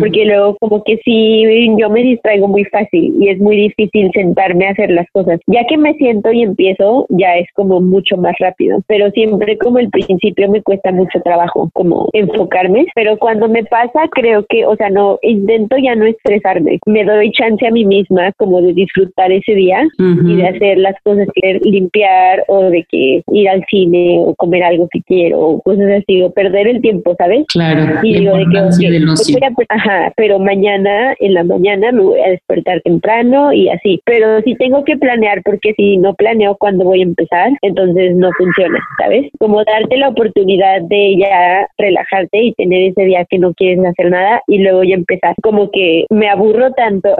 Porque 0.00 0.24
luego 0.24 0.56
como 0.60 0.82
que 0.84 0.98
sí, 1.04 1.44
yo 1.78 1.90
me 1.90 2.02
distraigo 2.02 2.48
muy 2.48 2.64
fácil 2.64 3.14
y 3.20 3.28
es 3.28 3.38
muy 3.38 3.56
difícil 3.56 4.10
sentarme 4.12 4.66
a 4.66 4.70
hacer 4.70 4.90
las 4.90 5.06
cosas. 5.12 5.40
Ya 5.46 5.64
que 5.66 5.76
me 5.76 5.94
siento 5.94 6.32
y 6.32 6.42
empiezo, 6.42 7.06
ya 7.10 7.36
es 7.36 7.46
como 7.54 7.80
mucho 7.80 8.16
más 8.16 8.34
rápido, 8.38 8.82
pero 8.86 9.10
siempre 9.10 9.58
como 9.58 9.78
el 9.78 9.90
principio 9.90 10.50
me 10.50 10.62
cuesta 10.62 10.92
mucho 10.92 11.20
trabajo 11.20 11.70
como 11.74 12.08
enfocarme, 12.12 12.86
pero 12.94 13.16
cuando 13.18 13.48
me 13.48 13.64
pasa 13.64 14.08
creo 14.10 14.44
que, 14.48 14.66
o 14.66 14.76
sea, 14.76 14.90
no, 14.90 15.18
intento 15.22 15.76
ya 15.78 15.94
no 15.94 16.06
estresarme, 16.06 16.78
me 16.86 17.04
doy 17.04 17.30
chance 17.32 17.66
a 17.66 17.70
mí 17.70 17.84
misma 17.84 18.32
como 18.32 18.60
de 18.60 18.72
disfrutar 18.72 19.32
ese 19.32 19.54
día 19.54 19.86
y 19.98 20.37
de 20.38 20.48
hacer 20.48 20.78
las 20.78 20.94
cosas 21.02 21.26
que 21.34 21.60
limpiar 21.62 22.44
o 22.48 22.64
de 22.64 22.84
que 22.88 23.22
ir 23.32 23.48
al 23.48 23.64
cine 23.70 24.18
o 24.20 24.34
comer 24.34 24.62
algo 24.62 24.88
que 24.90 25.02
quiero 25.02 25.40
o 25.40 25.62
cosas 25.62 26.02
así 26.02 26.22
o 26.22 26.30
perder 26.30 26.68
el 26.68 26.80
tiempo, 26.80 27.14
¿sabes? 27.18 27.46
Claro. 27.48 28.00
Y 28.02 28.20
digo 28.20 28.36
de 28.36 28.44
que, 28.50 29.66
ajá, 29.68 30.12
pero 30.16 30.38
mañana 30.38 31.14
en 31.20 31.34
la 31.34 31.44
mañana 31.44 31.92
me 31.92 32.02
voy 32.02 32.20
a 32.20 32.30
despertar 32.30 32.80
temprano 32.82 33.52
y 33.52 33.68
así, 33.68 34.00
pero 34.04 34.40
sí 34.42 34.54
tengo 34.56 34.84
que 34.84 34.96
planear 34.96 35.42
porque 35.42 35.74
si 35.76 35.96
no 35.96 36.14
planeo 36.14 36.56
cuando 36.58 36.84
voy 36.84 37.00
a 37.00 37.04
empezar, 37.04 37.50
entonces 37.62 38.16
no 38.16 38.30
funciona, 38.38 38.78
¿sabes? 38.98 39.30
Como 39.38 39.64
darte 39.64 39.96
la 39.96 40.08
oportunidad 40.08 40.82
de 40.82 41.16
ya 41.18 41.68
relajarte 41.78 42.42
y 42.42 42.52
tener 42.54 42.90
ese 42.90 43.02
día 43.04 43.24
que 43.28 43.38
no 43.38 43.54
quieres 43.54 43.84
hacer 43.84 44.10
nada 44.10 44.42
y 44.46 44.58
luego 44.58 44.84
ya 44.84 44.94
empezar. 44.94 45.34
Como 45.42 45.70
que 45.70 46.06
me 46.10 46.28
aburro 46.28 46.72
tanto 46.72 47.10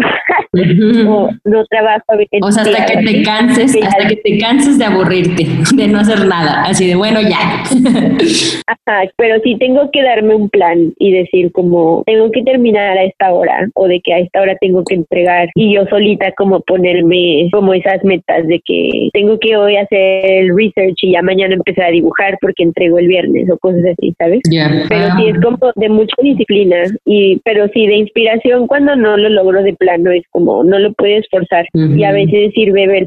o 1.09 1.31
no 1.45 1.64
trabajo. 1.66 2.05
O 2.43 2.53
sea, 2.53 2.62
hasta 2.62 3.01
que 3.01 3.07
te 3.12 3.22
canses, 3.22 3.76
hasta 3.82 4.09
que 4.09 4.16
te 4.16 4.38
canses 4.38 4.78
de 4.78 4.84
aburrirte, 4.84 5.46
de 5.74 5.88
no 5.88 6.00
hacer 6.00 6.26
nada, 6.26 6.62
así 6.64 6.86
de 6.86 6.94
bueno 6.94 7.20
ya. 7.22 7.62
Ajá, 8.66 9.11
pero 9.16 9.40
sí 9.42 9.56
tengo 9.59 9.90
que 9.90 10.02
darme 10.02 10.34
un 10.34 10.48
plan 10.50 10.92
y 10.98 11.12
decir 11.12 11.50
como 11.52 12.02
tengo 12.06 12.30
que 12.30 12.42
terminar 12.42 12.98
a 12.98 13.04
esta 13.04 13.32
hora 13.32 13.68
o 13.74 13.88
de 13.88 14.00
que 14.00 14.12
a 14.12 14.18
esta 14.18 14.42
hora 14.42 14.56
tengo 14.61 14.84
que 14.84 14.94
entregar 14.94 15.48
y 15.54 15.74
yo 15.74 15.86
solita 15.86 16.32
como 16.36 16.61
ponerme 16.61 17.48
como 17.52 17.72
esas 17.72 18.04
metas 18.04 18.46
de 18.46 18.61
que 18.64 19.09
tengo 19.12 19.38
que 19.38 19.56
hoy 19.56 19.76
hacer 19.76 20.24
el 20.24 20.56
research 20.56 20.96
y 21.02 21.12
ya 21.12 21.22
mañana 21.22 21.54
empezar 21.54 21.86
a 21.86 21.90
dibujar 21.90 22.36
porque 22.40 22.62
entrego 22.62 22.98
el 22.98 23.09
viernes 23.09 23.48
o 23.50 23.59
cosas 23.59 23.82
así, 23.92 24.14
¿sabes? 24.18 24.40
Pero 24.88 25.06
sí 25.16 25.28
es 25.28 25.40
como 25.40 25.59
de 25.76 25.88
mucha 25.88 26.14
disciplina 26.22 26.76
y 27.06 27.40
pero 27.44 27.68
sí 27.72 27.86
de 27.86 27.96
inspiración 27.96 28.66
cuando 28.66 28.96
no 28.96 29.16
lo 29.16 29.28
logro 29.30 29.62
de 29.62 29.72
plano 29.74 30.11
es 30.11 30.24
como 30.30 30.62
no 30.64 30.78
lo 30.78 30.92
puedes 30.92 31.26
forzar 31.30 31.66
y 31.74 32.04
a 32.04 32.12
veces 32.12 32.52
sirve 32.54 32.86
ver 32.86 32.97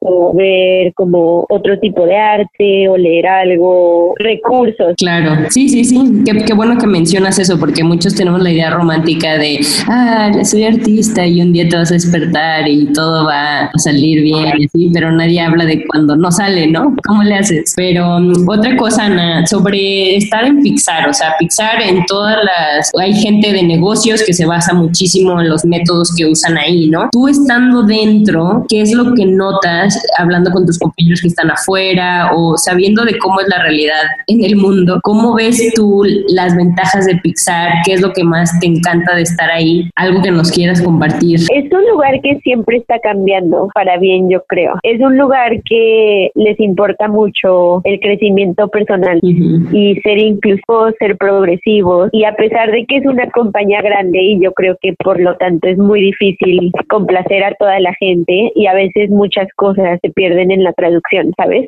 o 0.00 0.34
ver 0.34 0.92
como 0.94 1.46
otro 1.48 1.78
tipo 1.78 2.06
de 2.06 2.16
arte 2.16 2.88
o 2.88 2.96
leer 2.96 3.26
algo, 3.26 4.14
recursos. 4.18 4.94
Claro, 4.96 5.48
sí, 5.50 5.68
sí, 5.68 5.84
sí, 5.84 5.98
qué, 6.24 6.54
bueno 6.54 6.78
que 6.78 6.86
mencionas 6.86 7.38
eso 7.38 7.58
porque 7.58 7.84
muchos 7.84 8.14
tenemos 8.14 8.42
la 8.42 8.50
idea 8.50 8.70
romántica 8.70 9.38
de, 9.38 9.60
ah, 9.88 10.32
soy 10.44 10.64
artista 10.64 11.26
y 11.26 11.40
un 11.40 11.52
día 11.52 11.68
te 11.68 11.76
vas 11.76 11.90
a 11.90 11.94
despertar 11.94 12.68
y 12.68 12.92
todo 12.92 13.26
va 13.26 13.64
a 13.66 13.78
salir 13.78 14.22
bien, 14.22 14.46
así, 14.46 14.90
pero 14.92 15.10
nadie 15.10 15.40
habla 15.40 15.64
de 15.64 15.84
cuando 15.86 16.16
no 16.16 16.30
sale, 16.30 16.66
¿no? 16.66 16.94
¿Cómo 17.06 17.22
le 17.22 17.36
haces? 17.36 17.74
Pero 17.76 18.16
um, 18.16 18.48
otra 18.48 18.76
cosa, 18.76 19.04
Ana, 19.04 19.46
sobre 19.46 20.16
estar 20.16 20.44
en 20.44 20.62
Pixar, 20.62 21.08
o 21.08 21.12
sea, 21.12 21.34
Pixar 21.38 21.82
en 21.82 22.04
todas 22.06 22.36
las, 22.44 22.90
hay 22.98 23.14
gente 23.14 23.52
de 23.52 23.62
negocios 23.62 24.22
que 24.24 24.32
se 24.32 24.46
basa 24.46 24.74
muchísimo 24.74 25.40
en 25.40 25.48
los 25.48 25.64
métodos 25.64 26.14
que 26.16 26.26
usan 26.26 26.58
ahí, 26.58 26.88
¿no? 26.88 27.08
Tú 27.12 27.28
estando 27.28 27.82
dentro, 27.82 28.64
¿qué 28.68 28.82
es 28.82 28.92
lo 28.92 29.13
que 29.14 29.26
notas 29.26 30.00
hablando 30.18 30.50
con 30.50 30.66
tus 30.66 30.78
compañeros 30.78 31.20
que 31.20 31.28
están 31.28 31.50
afuera 31.50 32.30
o 32.34 32.56
sabiendo 32.56 33.04
de 33.04 33.18
cómo 33.18 33.40
es 33.40 33.48
la 33.48 33.62
realidad 33.62 34.02
en 34.26 34.44
el 34.44 34.56
mundo? 34.56 35.00
¿Cómo 35.02 35.34
ves 35.34 35.72
tú 35.74 36.02
las 36.28 36.56
ventajas 36.56 37.06
de 37.06 37.16
Pixar? 37.16 37.72
¿Qué 37.84 37.94
es 37.94 38.02
lo 38.02 38.12
que 38.12 38.24
más 38.24 38.58
te 38.60 38.66
encanta 38.66 39.14
de 39.14 39.22
estar 39.22 39.50
ahí? 39.50 39.90
Algo 39.96 40.22
que 40.22 40.30
nos 40.30 40.50
quieras 40.50 40.82
compartir. 40.82 41.40
Es 41.52 41.72
un 41.72 41.86
lugar 41.90 42.20
que 42.22 42.38
siempre 42.40 42.78
está 42.78 42.98
cambiando 43.00 43.68
para 43.74 43.98
bien, 43.98 44.28
yo 44.30 44.42
creo. 44.48 44.74
Es 44.82 45.00
un 45.00 45.16
lugar 45.16 45.62
que 45.64 46.30
les 46.34 46.58
importa 46.60 47.08
mucho 47.08 47.80
el 47.84 48.00
crecimiento 48.00 48.68
personal 48.68 49.20
y 49.22 50.00
ser 50.02 50.18
inclusivos, 50.18 50.94
ser 50.98 51.16
progresivos 51.16 52.10
y 52.12 52.24
a 52.24 52.34
pesar 52.34 52.70
de 52.70 52.84
que 52.86 52.96
es 52.96 53.06
una 53.06 53.28
compañía 53.30 53.82
grande 53.82 54.20
y 54.20 54.40
yo 54.40 54.52
creo 54.52 54.76
que 54.80 54.94
por 55.04 55.20
lo 55.20 55.36
tanto 55.36 55.68
es 55.68 55.78
muy 55.78 56.00
difícil 56.00 56.72
complacer 56.88 57.44
a 57.44 57.54
toda 57.54 57.78
la 57.80 57.94
gente 57.94 58.52
y 58.54 58.66
a 58.66 58.74
veces 58.74 59.03
muchas 59.10 59.48
cosas 59.56 59.98
se 60.02 60.10
pierden 60.10 60.50
en 60.50 60.64
la 60.64 60.72
traducción, 60.72 61.32
¿sabes? 61.36 61.66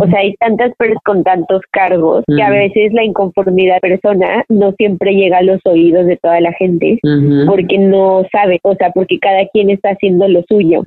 O 0.00 0.06
sea, 0.06 0.20
hay 0.20 0.34
tantas 0.36 0.72
personas 0.76 1.02
con 1.04 1.24
tantos 1.24 1.62
cargos 1.70 2.24
que 2.26 2.42
a 2.42 2.50
veces 2.50 2.92
la 2.92 3.04
inconformidad 3.04 3.78
persona 3.80 4.44
no 4.48 4.72
siempre 4.72 5.12
llega 5.12 5.38
a 5.38 5.42
los 5.42 5.60
oídos 5.64 6.06
de 6.06 6.16
toda 6.16 6.40
la 6.40 6.52
gente 6.52 6.98
porque 7.46 7.78
no 7.78 8.24
sabe, 8.32 8.58
o 8.62 8.74
sea, 8.74 8.90
porque 8.90 9.18
cada 9.18 9.46
quien 9.52 9.70
está 9.70 9.90
haciendo 9.90 10.28
lo 10.28 10.42
suyo. 10.48 10.82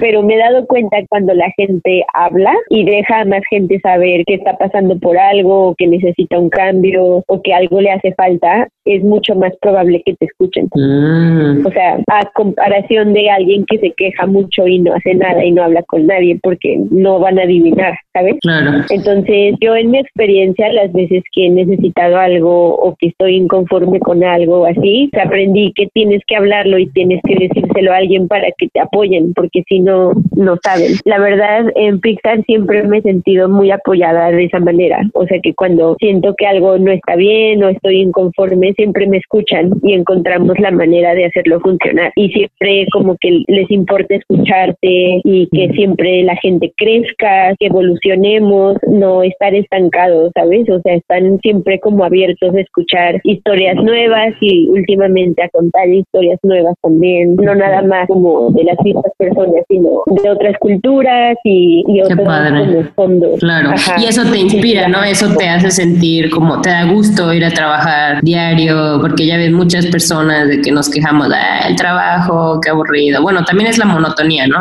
Pero 0.00 0.22
me 0.22 0.34
he 0.34 0.38
dado 0.38 0.66
cuenta 0.66 0.98
cuando 1.08 1.34
la 1.34 1.50
gente 1.56 2.04
habla 2.12 2.54
y 2.70 2.84
deja 2.84 3.20
a 3.20 3.24
más 3.24 3.42
gente 3.50 3.78
saber 3.80 4.24
que 4.26 4.34
está 4.34 4.56
pasando 4.56 4.98
por 4.98 5.16
algo, 5.18 5.68
o 5.68 5.74
que 5.74 5.86
necesita 5.86 6.38
un 6.38 6.50
cambio 6.50 7.24
o 7.26 7.42
que 7.42 7.52
algo 7.52 7.80
le 7.80 7.90
hace 7.90 8.12
falta, 8.14 8.68
es 8.84 9.02
mucho 9.02 9.34
más 9.34 9.52
probable 9.60 10.02
que 10.04 10.14
te 10.14 10.26
escuchen. 10.26 10.68
Mm. 10.74 11.66
O 11.66 11.70
sea, 11.70 11.98
a 12.08 12.30
comparación 12.34 13.12
de 13.12 13.30
alguien 13.30 13.64
que 13.66 13.78
se 13.78 13.92
queja 13.92 14.26
mucho 14.26 14.66
y 14.66 14.78
no 14.78 14.94
hace 14.94 15.14
nada 15.14 15.33
y 15.42 15.52
no 15.52 15.62
habla 15.62 15.82
con 15.84 16.06
nadie 16.06 16.38
porque 16.42 16.78
no 16.90 17.18
van 17.18 17.38
a 17.38 17.42
adivinar, 17.42 17.96
¿sabes? 18.12 18.36
Claro. 18.42 18.84
Entonces, 18.90 19.54
yo 19.60 19.74
en 19.74 19.90
mi 19.90 19.98
experiencia, 19.98 20.72
las 20.72 20.92
veces 20.92 21.22
que 21.32 21.46
he 21.46 21.50
necesitado 21.50 22.18
algo 22.18 22.74
o 22.76 22.94
que 22.96 23.08
estoy 23.08 23.36
inconforme 23.36 24.00
con 24.00 24.22
algo 24.22 24.66
así, 24.66 25.10
aprendí 25.20 25.72
que 25.74 25.88
tienes 25.94 26.20
que 26.26 26.36
hablarlo 26.36 26.78
y 26.78 26.86
tienes 26.90 27.20
que 27.26 27.36
decírselo 27.36 27.92
a 27.92 27.96
alguien 27.96 28.28
para 28.28 28.48
que 28.58 28.68
te 28.68 28.80
apoyen, 28.80 29.32
porque 29.34 29.62
si 29.68 29.80
no, 29.80 30.12
no 30.36 30.56
saben. 30.62 30.92
La 31.04 31.18
verdad, 31.18 31.66
en 31.74 32.00
Pixar 32.00 32.44
siempre 32.44 32.82
me 32.82 32.98
he 32.98 33.02
sentido 33.02 33.48
muy 33.48 33.70
apoyada 33.70 34.30
de 34.30 34.44
esa 34.44 34.58
manera. 34.58 35.00
O 35.14 35.26
sea 35.26 35.38
que 35.40 35.54
cuando 35.54 35.96
siento 35.98 36.34
que 36.36 36.46
algo 36.46 36.78
no 36.78 36.90
está 36.90 37.16
bien 37.16 37.62
o 37.62 37.68
estoy 37.68 38.00
inconforme, 38.00 38.72
siempre 38.74 39.06
me 39.06 39.18
escuchan 39.18 39.70
y 39.82 39.94
encontramos 39.94 40.58
la 40.58 40.70
manera 40.70 41.14
de 41.14 41.26
hacerlo 41.26 41.60
funcionar. 41.60 42.12
Y 42.16 42.30
siempre 42.30 42.86
como 42.92 43.16
que 43.20 43.42
les 43.48 43.70
importa 43.70 44.14
escucharte 44.14 45.20
y 45.24 45.48
que 45.48 45.72
siempre 45.74 46.22
la 46.22 46.36
gente 46.36 46.72
crezca, 46.76 47.54
que 47.58 47.66
evolucionemos, 47.66 48.76
no 48.86 49.22
estar 49.22 49.54
estancados, 49.54 50.30
¿sabes? 50.34 50.68
O 50.68 50.80
sea, 50.82 50.94
están 50.94 51.38
siempre 51.40 51.80
como 51.80 52.04
abiertos 52.04 52.54
a 52.54 52.60
escuchar 52.60 53.20
historias 53.24 53.76
nuevas 53.76 54.34
y 54.40 54.68
últimamente 54.68 55.42
a 55.42 55.48
contar 55.48 55.88
historias 55.88 56.38
nuevas 56.42 56.74
también, 56.82 57.36
no 57.36 57.54
nada 57.54 57.80
más 57.82 58.06
como 58.06 58.50
de 58.50 58.64
las 58.64 58.76
mismas 58.84 59.06
personas, 59.16 59.64
sino 59.66 60.02
de 60.22 60.30
otras 60.30 60.58
culturas 60.58 61.38
y, 61.42 61.84
y 61.88 62.02
otros 62.02 62.90
fondos. 62.94 63.40
Claro, 63.40 63.70
y 63.98 64.04
eso 64.04 64.30
te 64.30 64.38
inspira, 64.38 64.88
¿no? 64.88 65.02
Eso 65.02 65.34
te 65.36 65.48
hace 65.48 65.70
sentir 65.70 66.28
como 66.30 66.60
te 66.60 66.68
da 66.68 66.84
gusto 66.84 67.32
ir 67.32 67.46
a 67.46 67.50
trabajar 67.50 68.20
diario, 68.22 68.98
porque 69.00 69.26
ya 69.26 69.38
ves 69.38 69.52
muchas 69.52 69.86
personas 69.86 70.48
de 70.48 70.60
que 70.60 70.70
nos 70.70 70.90
quejamos, 70.90 71.28
ah, 71.32 71.66
el 71.66 71.76
trabajo, 71.76 72.60
qué 72.62 72.68
aburrido. 72.68 73.22
Bueno, 73.22 73.42
también 73.44 73.70
es 73.70 73.78
la 73.78 73.86
monotonía, 73.86 74.46
¿no? 74.46 74.58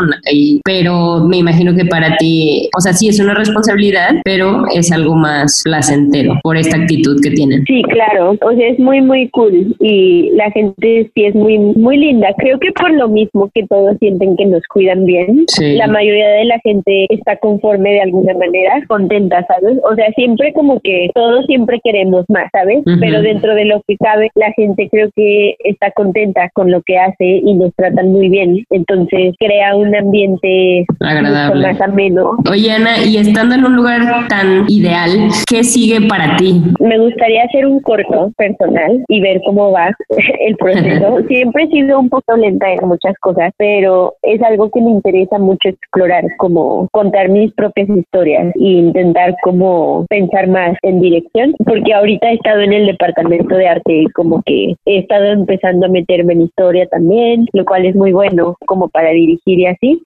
Pero 0.64 1.26
me 1.26 1.38
imagino 1.38 1.76
que 1.76 1.86
para 1.86 2.18
ti, 2.18 2.70
o 2.78 2.82
sea, 2.82 2.93
sí 2.93 3.08
es 3.08 3.20
una 3.20 3.34
responsabilidad, 3.34 4.12
pero 4.24 4.64
es 4.74 4.91
algo 4.91 5.16
más 5.16 5.62
placentero 5.64 6.39
por 6.43 6.58
esta 6.58 6.78
actitud 6.78 7.20
que 7.22 7.32
tienen. 7.32 7.64
Sí, 7.66 7.82
claro, 7.84 8.36
o 8.41 8.54
sea, 8.56 8.68
es 8.68 8.80
muy, 8.80 9.01
muy 9.01 9.30
cool 9.30 9.76
y 9.80 10.32
la 10.34 10.51
gente 10.51 11.10
sí 11.14 11.26
es 11.26 11.36
muy, 11.36 11.58
muy 11.58 11.97
linda. 11.97 12.30
Creo 12.38 12.60
que 12.60 12.72
por 12.72 12.91
lo 12.91 13.08
mismo 13.08 13.49
que 13.54 13.66
todos 13.68 13.97
sienten 13.99 14.36
que 14.38 14.45
nos 14.45 14.64
cuidan 14.68 15.06
bien, 15.06 15.45
la 15.60 15.88
mayoría 15.88 16.28
de 16.30 16.45
la 16.45 16.60
gente 16.60 17.08
está 17.10 17.38
conforme 17.38 17.91
de 17.91 18.01
alguna 18.01 18.34
manera, 18.34 18.84
contenta, 18.88 19.45
¿sabes? 19.47 19.78
O 19.89 19.95
sea, 19.95 20.12
siempre 20.16 20.54
como 20.54 20.80
que 20.82 21.10
todos 21.14 21.45
siempre 21.45 21.80
queremos 21.84 22.26
más, 22.30 22.49
¿sabes? 22.51 22.84
Pero 22.99 23.22
dentro 23.22 23.56
de 23.56 23.66
lo 23.66 23.82
que 23.88 23.97
cabe, 23.97 24.30
la 24.36 24.51
gente 24.54 24.89
creo 24.89 25.10
que 25.16 25.56
está 25.64 25.91
contenta 25.91 26.49
con 26.54 26.72
lo 26.72 26.82
que 26.82 26.97
hace 26.97 27.41
y 27.43 27.54
nos 27.54 27.74
tratan 27.76 28.12
muy 28.12 28.30
bien. 28.30 28.66
Entonces 28.70 29.36
crea 29.39 29.76
un 29.76 29.95
ambiente 29.95 30.43
ambiente 30.44 30.86
Agradable. 31.00 31.68
más 31.68 31.82
ameno. 31.82 32.38
Oye, 32.50 32.72
Ana, 32.72 33.04
y 33.04 33.18
estando 33.18 33.56
en 33.56 33.66
un 33.66 33.76
lugar 33.76 34.02
tan 34.28 34.66
ideal, 34.68 35.10
¿qué 35.50 35.64
sigue 35.64 36.08
para 36.08 36.36
ti? 36.38 36.62
Me 36.80 36.98
gustaría 37.00 37.44
hacer 37.44 37.66
un 37.66 37.80
corto 37.82 38.32
personal 38.38 39.04
y 39.08 39.22
ver 39.22 39.41
cómo 39.46 39.72
va 39.72 39.91
el 40.39 40.56
proceso. 40.58 41.20
Siempre 41.28 41.64
he 41.64 41.68
sido 41.68 42.00
un 42.00 42.10
poco 42.10 42.36
lenta 42.38 42.72
en 42.72 42.88
muchas 42.88 43.18
cosas, 43.20 43.52
pero 43.58 44.14
es 44.22 44.41
algo 44.41 44.70
que 44.72 44.82
me 44.82 44.91
interesa 44.91 45.38
mucho 45.39 45.70
explorar, 45.70 46.24
como 46.38 46.88
contar 46.91 47.30
mis 47.30 47.54
propias 47.54 47.89
historias 47.89 48.54
e 48.56 48.68
intentar 48.68 49.36
como 49.44 50.06
pensar 50.10 50.48
más 50.48 50.78
en 50.84 51.00
dirección, 51.02 51.54
porque 51.66 51.94
ahorita 51.94 52.30
he 52.30 52.36
estado 52.36 52.62
en 52.62 52.74
el 52.74 52.86
departamento 52.88 53.56
de 53.56 53.68
arte 53.68 53.94
y 54.02 54.06
como 54.08 54.41
que 54.46 54.76
he 54.86 55.00
estado 55.00 55.26
empezando 55.26 55.86
a 55.86 55.89
meterme 55.89 56.34
en 56.34 56.41
historia 56.44 56.88
también, 56.88 57.48
lo 57.54 57.66
cual 57.66 57.86
es 57.86 57.96
muy 57.96 58.12
bueno 58.12 58.58
como 58.66 58.89
para 58.89 59.10
dirigir 59.10 59.60
y 59.60 59.66
así. 59.66 60.02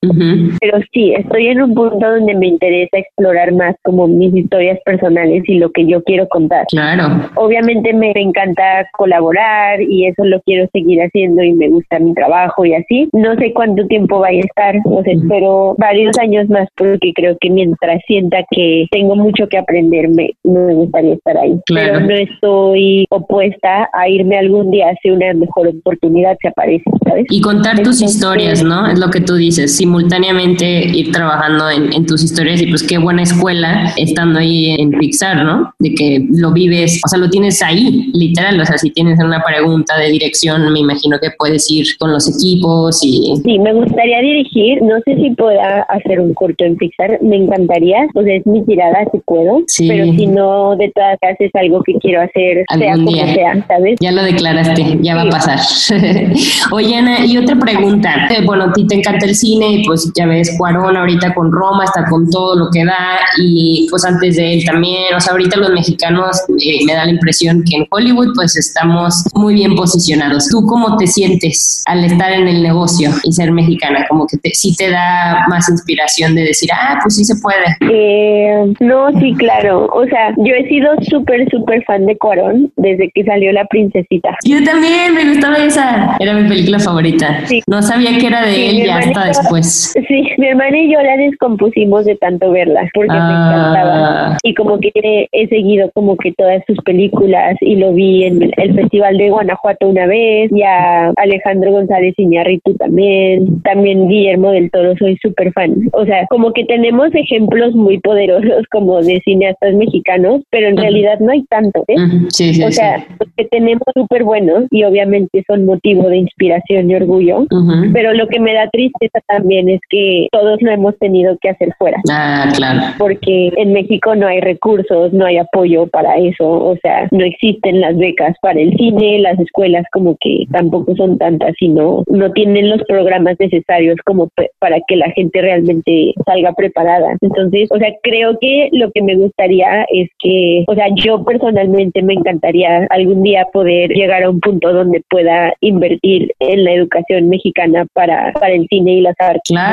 Pero 0.59 0.79
sí, 0.93 1.13
estoy 1.17 1.47
en 1.47 1.61
un 1.61 1.73
punto 1.73 2.09
donde 2.09 2.35
me 2.35 2.47
interesa 2.47 2.97
explorar 2.97 3.51
más 3.53 3.75
como 3.83 4.07
mis 4.07 4.35
historias 4.35 4.79
personales 4.85 5.43
y 5.47 5.55
lo 5.55 5.71
que 5.71 5.85
yo 5.85 6.03
quiero 6.03 6.27
contar. 6.27 6.65
Claro. 6.69 7.29
Obviamente 7.35 7.93
me 7.93 8.11
encanta 8.15 8.87
colaborar 8.97 9.81
y 9.81 10.05
eso 10.07 10.23
lo 10.25 10.41
quiero 10.41 10.67
seguir 10.73 11.01
haciendo 11.01 11.43
y 11.43 11.53
me 11.53 11.69
gusta 11.69 11.99
mi 11.99 12.13
trabajo 12.13 12.65
y 12.65 12.73
así. 12.73 13.09
No 13.13 13.35
sé 13.35 13.53
cuánto 13.53 13.85
tiempo 13.87 14.19
vaya 14.19 14.39
a 14.39 14.45
estar, 14.45 14.75
o 14.85 15.03
sea, 15.03 15.13
espero 15.13 15.75
varios 15.77 16.17
años 16.19 16.49
más 16.49 16.67
porque 16.75 17.11
creo 17.15 17.37
que 17.39 17.49
mientras 17.49 18.01
sienta 18.07 18.37
que 18.51 18.85
tengo 18.91 19.15
mucho 19.15 19.47
que 19.47 19.57
aprender, 19.57 20.09
me, 20.09 20.31
me 20.43 20.73
gustaría 20.73 21.13
estar 21.13 21.37
ahí. 21.37 21.55
Claro. 21.65 21.93
Pero 21.93 21.99
no 22.07 22.13
estoy 22.15 23.05
opuesta 23.09 23.89
a 23.93 24.09
irme 24.09 24.37
algún 24.37 24.71
día 24.71 24.93
si 25.01 25.09
una 25.09 25.33
mejor 25.33 25.67
oportunidad 25.67 26.37
se 26.41 26.47
aparece, 26.49 26.83
¿sabes? 27.07 27.25
Y 27.29 27.41
contar 27.41 27.71
tus 27.77 28.01
Entonces- 28.01 28.15
historias, 28.15 28.63
¿no? 28.63 28.87
Es 28.87 28.99
lo 28.99 29.09
que 29.09 29.21
tú 29.21 29.35
dices, 29.35 29.75
simultáneamente 29.75 30.16
ir 30.23 31.11
trabajando 31.11 31.69
en, 31.69 31.93
en 31.93 32.05
tus 32.05 32.23
historias 32.23 32.61
y 32.61 32.67
pues 32.67 32.83
qué 32.83 32.97
buena 32.97 33.23
escuela 33.23 33.93
estando 33.97 34.39
ahí 34.39 34.71
en 34.71 34.91
Pixar, 34.91 35.43
¿no? 35.43 35.73
De 35.79 35.93
que 35.93 36.25
lo 36.31 36.51
vives, 36.51 37.01
o 37.05 37.07
sea, 37.07 37.19
lo 37.19 37.29
tienes 37.29 37.61
ahí, 37.61 38.09
literal, 38.13 38.59
o 38.59 38.65
sea, 38.65 38.77
si 38.77 38.91
tienes 38.91 39.19
una 39.19 39.43
pregunta 39.43 39.97
de 39.97 40.09
dirección, 40.09 40.71
me 40.71 40.79
imagino 40.79 41.17
que 41.19 41.29
puedes 41.37 41.69
ir 41.71 41.85
con 41.97 42.11
los 42.11 42.27
equipos 42.29 42.99
y... 43.03 43.33
Sí, 43.43 43.59
me 43.59 43.73
gustaría 43.73 44.19
dirigir, 44.21 44.81
no 44.81 44.95
sé 45.05 45.15
si 45.15 45.29
pueda 45.31 45.83
hacer 45.83 46.19
un 46.19 46.33
corto 46.33 46.63
en 46.63 46.75
Pixar, 46.77 47.19
me 47.21 47.37
encantaría, 47.37 48.07
pues 48.13 48.27
es 48.27 48.45
mi 48.45 48.63
tirada 48.65 49.05
si 49.11 49.19
puedo, 49.25 49.63
Sí. 49.67 49.87
pero 49.87 50.05
si 50.13 50.27
no, 50.27 50.75
de 50.75 50.91
todas 50.93 51.17
maneras 51.21 51.39
es 51.41 51.55
algo 51.55 51.83
que 51.83 51.93
quiero 51.95 52.21
hacer, 52.21 52.63
sea 52.77 52.93
como 52.93 53.11
día. 53.11 53.33
sea, 53.33 53.65
¿sabes? 53.67 53.97
Ya 53.99 54.11
lo 54.11 54.23
declaraste, 54.23 54.99
ya 55.01 55.15
va 55.15 55.23
a 55.23 55.29
pasar. 55.29 55.59
Oye, 56.71 56.95
Ana, 56.95 57.25
y 57.25 57.37
otra 57.37 57.55
pregunta. 57.57 58.27
Eh, 58.29 58.43
bueno, 58.45 58.65
a 58.65 58.73
ti 58.73 58.85
te 58.87 58.95
encanta 58.95 59.25
el 59.25 59.35
cine, 59.35 59.67
y 59.71 59.83
pues 59.85 60.06
ya 60.15 60.25
ves, 60.25 60.55
Cuarón 60.57 60.97
ahorita 60.97 61.33
con 61.33 61.51
Roma 61.51 61.83
está 61.85 62.05
con 62.09 62.29
todo 62.29 62.55
lo 62.55 62.69
que 62.71 62.85
da, 62.85 63.19
y 63.37 63.87
pues 63.89 64.05
antes 64.05 64.35
de 64.35 64.53
él 64.53 64.65
también. 64.65 65.13
O 65.15 65.19
sea, 65.19 65.33
ahorita 65.33 65.57
los 65.57 65.71
mexicanos 65.71 66.43
eh, 66.59 66.85
me 66.85 66.93
da 66.93 67.05
la 67.05 67.11
impresión 67.11 67.63
que 67.63 67.77
en 67.77 67.87
Hollywood 67.89 68.33
pues 68.35 68.55
estamos 68.57 69.23
muy 69.33 69.53
bien 69.53 69.75
posicionados. 69.75 70.47
¿Tú 70.49 70.65
cómo 70.65 70.97
te 70.97 71.07
sientes 71.07 71.83
al 71.85 72.03
estar 72.03 72.31
en 72.31 72.47
el 72.47 72.61
negocio 72.61 73.11
y 73.23 73.31
ser 73.31 73.51
mexicana? 73.51 74.05
Como 74.09 74.27
que 74.27 74.37
te, 74.37 74.51
sí 74.53 74.75
te 74.75 74.89
da 74.89 75.45
más 75.49 75.69
inspiración 75.69 76.35
de 76.35 76.43
decir, 76.43 76.69
ah, 76.73 76.99
pues 77.01 77.15
sí 77.15 77.25
se 77.25 77.35
puede. 77.37 77.65
Eh, 77.91 78.73
no, 78.79 79.11
sí, 79.19 79.33
claro. 79.37 79.87
O 79.93 80.05
sea, 80.05 80.33
yo 80.37 80.53
he 80.53 80.67
sido 80.67 80.91
súper, 81.09 81.49
súper 81.49 81.83
fan 81.85 82.05
de 82.05 82.17
Cuarón 82.17 82.71
desde 82.75 83.09
que 83.13 83.23
salió 83.23 83.51
La 83.51 83.65
Princesita. 83.65 84.29
Yo 84.43 84.63
también, 84.63 85.13
me 85.13 85.29
gustaba 85.29 85.57
esa. 85.57 86.17
Era 86.19 86.33
mi 86.33 86.47
película 86.47 86.79
favorita. 86.79 87.45
Sí. 87.45 87.61
No 87.67 87.81
sabía 87.81 88.17
que 88.17 88.27
era 88.27 88.45
de 88.45 88.57
Sí, 88.57 88.65
él 88.65 88.85
ya 88.85 88.97
hasta 88.97 89.25
después. 89.25 89.93
Sí, 90.07 90.23
mi 90.37 90.47
hermana 90.47 90.77
y 90.79 90.91
yo 90.93 91.01
la 91.01 91.17
descompusimos 91.17 92.05
de 92.05 92.15
tanto 92.17 92.51
verla 92.51 92.87
porque 92.93 93.11
me 93.13 93.17
Ah. 93.19 93.47
encantaba. 93.47 94.37
Y 94.43 94.53
como 94.53 94.79
que 94.79 94.91
he, 94.93 95.27
he 95.31 95.47
seguido 95.47 95.89
como 95.93 96.15
que 96.17 96.33
todas 96.33 96.61
sus 96.67 96.77
películas 96.83 97.55
y 97.61 97.75
lo 97.77 97.93
vi 97.93 98.25
en 98.25 98.43
el 98.57 98.75
Festival 98.75 99.17
de 99.17 99.29
Guanajuato 99.29 99.87
una 99.87 100.05
vez 100.05 100.51
y 100.51 100.61
a 100.61 101.09
Alejandro 101.17 101.71
González 101.71 102.13
Iñárritu 102.17 102.75
también. 102.75 103.61
También 103.63 104.07
Guillermo 104.07 104.51
del 104.51 104.69
Toro, 104.71 104.95
soy 104.97 105.17
súper 105.17 105.51
fan. 105.53 105.75
O 105.93 106.05
sea, 106.05 106.25
como 106.29 106.53
que 106.53 106.63
tenemos 106.65 107.13
ejemplos 107.15 107.73
muy 107.75 107.99
poderosos 107.99 108.65
como 108.71 109.01
de 109.01 109.19
cineastas 109.25 109.73
mexicanos, 109.73 110.41
pero 110.51 110.67
en 110.67 110.77
realidad 110.77 111.19
no 111.19 111.31
hay 111.31 111.43
tanto, 111.45 111.83
¿eh? 111.87 111.95
Sí, 112.29 112.53
sí, 112.53 112.63
O 112.63 112.67
sí. 112.67 112.73
sea, 112.73 112.97
los 113.19 113.29
que 113.35 113.45
tenemos 113.45 113.83
súper 113.95 114.23
buenos 114.23 114.65
y 114.71 114.83
obviamente 114.83 115.43
son 115.47 115.65
motivo 115.65 116.07
de 116.09 116.17
inspiración 116.17 116.89
y 116.91 116.95
orgullo. 116.95 117.45
Pero 117.93 118.13
lo 118.13 118.27
que 118.27 118.39
me 118.39 118.53
da 118.53 118.69
tristeza 118.69 119.19
también 119.27 119.69
es 119.69 119.76
que 119.89 120.27
todos 120.31 120.61
lo 120.61 120.71
hemos 120.71 120.97
tenido 120.99 121.37
que 121.41 121.49
hacer 121.49 121.73
fuera, 121.77 121.97
Ah, 122.09 122.49
claro. 122.55 122.81
porque 122.97 123.51
en 123.55 123.73
México 123.73 124.15
no 124.15 124.27
hay 124.27 124.39
recursos, 124.41 125.13
no 125.13 125.25
hay 125.25 125.37
apoyo 125.37 125.87
para 125.87 126.17
eso, 126.17 126.47
o 126.47 126.75
sea, 126.81 127.07
no 127.11 127.23
existen 127.23 127.81
las 127.81 127.97
becas 127.97 128.35
para 128.41 128.59
el 128.59 128.73
cine, 128.77 129.19
las 129.19 129.39
escuelas 129.39 129.85
como 129.91 130.15
que 130.19 130.45
tampoco 130.51 130.95
son 130.95 131.17
tantas 131.17 131.53
y 131.59 131.69
no, 131.69 132.03
tienen 132.33 132.69
los 132.69 132.83
programas 132.83 133.35
necesarios 133.39 133.95
como 134.05 134.29
para 134.59 134.77
que 134.87 134.95
la 134.95 135.09
gente 135.11 135.41
realmente 135.41 136.13
salga 136.25 136.53
preparada. 136.53 137.15
Entonces, 137.21 137.69
o 137.71 137.77
sea, 137.77 137.89
creo 138.03 138.37
que 138.39 138.69
lo 138.71 138.91
que 138.91 139.01
me 139.01 139.15
gustaría 139.15 139.85
es 139.91 140.09
que, 140.19 140.65
o 140.67 140.75
sea, 140.75 140.87
yo 140.95 141.23
personalmente 141.23 142.01
me 142.01 142.13
encantaría 142.13 142.87
algún 142.89 143.23
día 143.23 143.45
poder 143.53 143.89
llegar 143.91 144.23
a 144.23 144.29
un 144.29 144.39
punto 144.39 144.73
donde 144.73 145.01
pueda 145.09 145.53
invertir 145.61 146.31
en 146.39 146.63
la 146.63 146.73
educación 146.73 147.29
mexicana 147.29 147.85
para, 147.93 148.31
para 148.33 148.53
el 148.53 148.67
cine 148.67 148.93
y 148.93 149.01
las 149.01 149.15
artes. 149.19 149.41
Claro. 149.47 149.66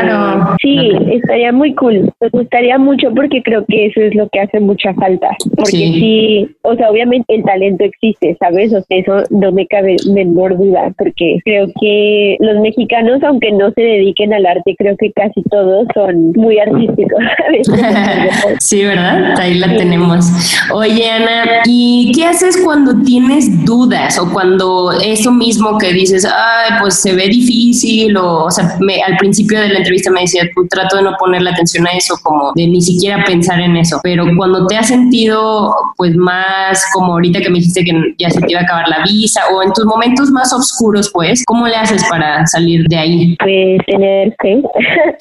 Sí, 0.61 0.91
estaría 1.13 1.53
muy 1.53 1.75
cool. 1.75 2.11
Me 2.21 2.29
gustaría 2.31 2.79
mucho 2.79 3.09
porque 3.15 3.43
creo 3.43 3.65
que 3.67 3.87
eso 3.87 4.01
es 4.01 4.15
lo 4.15 4.29
que 4.31 4.41
hace 4.41 4.61
mucha 4.61 4.93
falta. 4.95 5.29
Porque 5.57 5.71
Sí. 5.71 5.93
sí, 5.95 6.49
o 6.63 6.75
sea, 6.75 6.91
obviamente 6.91 7.35
el 7.35 7.43
talento 7.45 7.85
existe, 7.85 8.37
¿sabes? 8.41 8.73
O 8.73 8.81
sea, 8.83 8.99
eso 8.99 9.23
no 9.31 9.53
me 9.53 9.67
cabe 9.67 9.97
menor 10.13 10.57
duda, 10.57 10.93
porque 10.99 11.39
creo 11.45 11.67
que 11.81 12.37
los 12.41 12.61
mexicanos, 12.61 13.23
aunque 13.23 13.53
no 13.53 13.71
se 13.73 13.81
dediquen 13.83 14.33
al 14.33 14.47
arte, 14.47 14.75
creo 14.79 14.97
que 14.97 15.13
casi 15.13 15.43
todos 15.51 15.87
son 15.95 16.33
muy 16.33 16.59
artísticos, 16.59 17.19
¿sabes? 17.39 17.69
Sí, 18.61 18.83
¿verdad? 18.85 19.39
Ahí 19.39 19.55
la 19.55 19.77
tenemos. 19.77 20.27
Oye, 20.73 21.11
Ana, 21.11 21.63
¿y 21.67 22.13
qué 22.15 22.25
haces 22.27 22.61
cuando 22.65 22.93
tienes 23.05 23.65
dudas 23.65 24.19
o 24.19 24.33
cuando 24.33 24.93
eso 25.05 25.31
mismo 25.33 25.79
que 25.79 25.93
dices, 25.93 26.25
ay, 26.27 26.73
pues 26.81 27.01
se 27.01 27.13
ve 27.15 27.29
difícil 27.29 28.17
o, 28.17 28.45
o 28.45 28.51
sea, 28.51 28.77
me- 28.81 29.03
al 29.03 29.17
principio 29.17 29.61
de 29.61 29.69
la 29.69 29.83
entrevista 29.85 30.11
me 30.11 30.23
decía, 30.23 30.43
tú 30.55 30.67
trato 30.69 30.97
de 30.97 31.03
no 31.03 31.15
ponerle 31.19 31.51
atención 31.51 31.87
a 31.87 31.91
eso, 31.93 32.15
como 32.23 32.53
de 32.55 32.67
ni 32.67 32.81
siquiera 32.81 33.23
pensar 33.25 33.61
en 33.61 33.77
eso, 33.77 34.01
pero 34.03 34.25
cuando 34.37 34.67
te 34.67 34.77
has 34.77 34.89
sentido 34.89 35.73
pues 35.97 36.17
más 36.17 36.85
como 36.95 37.13
ahorita 37.13 37.41
que 37.41 37.51
me 37.51 37.59
dijiste 37.59 37.85
que 37.85 37.93
ya 38.19 38.31
se 38.31 38.41
te 38.41 38.51
iba 38.53 38.61
a 38.61 38.65
acabar 38.65 38.89
la 38.89 39.03
visa 39.05 39.41
o 39.55 39.63
en 39.63 39.73
tus 39.73 39.85
momentos 39.85 40.31
más 40.31 40.53
oscuros, 40.53 41.11
pues, 41.13 41.45
¿cómo 41.47 41.67
le 41.67 41.77
haces 41.77 42.05
para 42.09 42.47
salir 42.47 42.87
de 42.89 42.97
ahí? 42.97 43.37
Pues 43.39 43.79
tener 43.87 44.35
fe, 44.41 44.63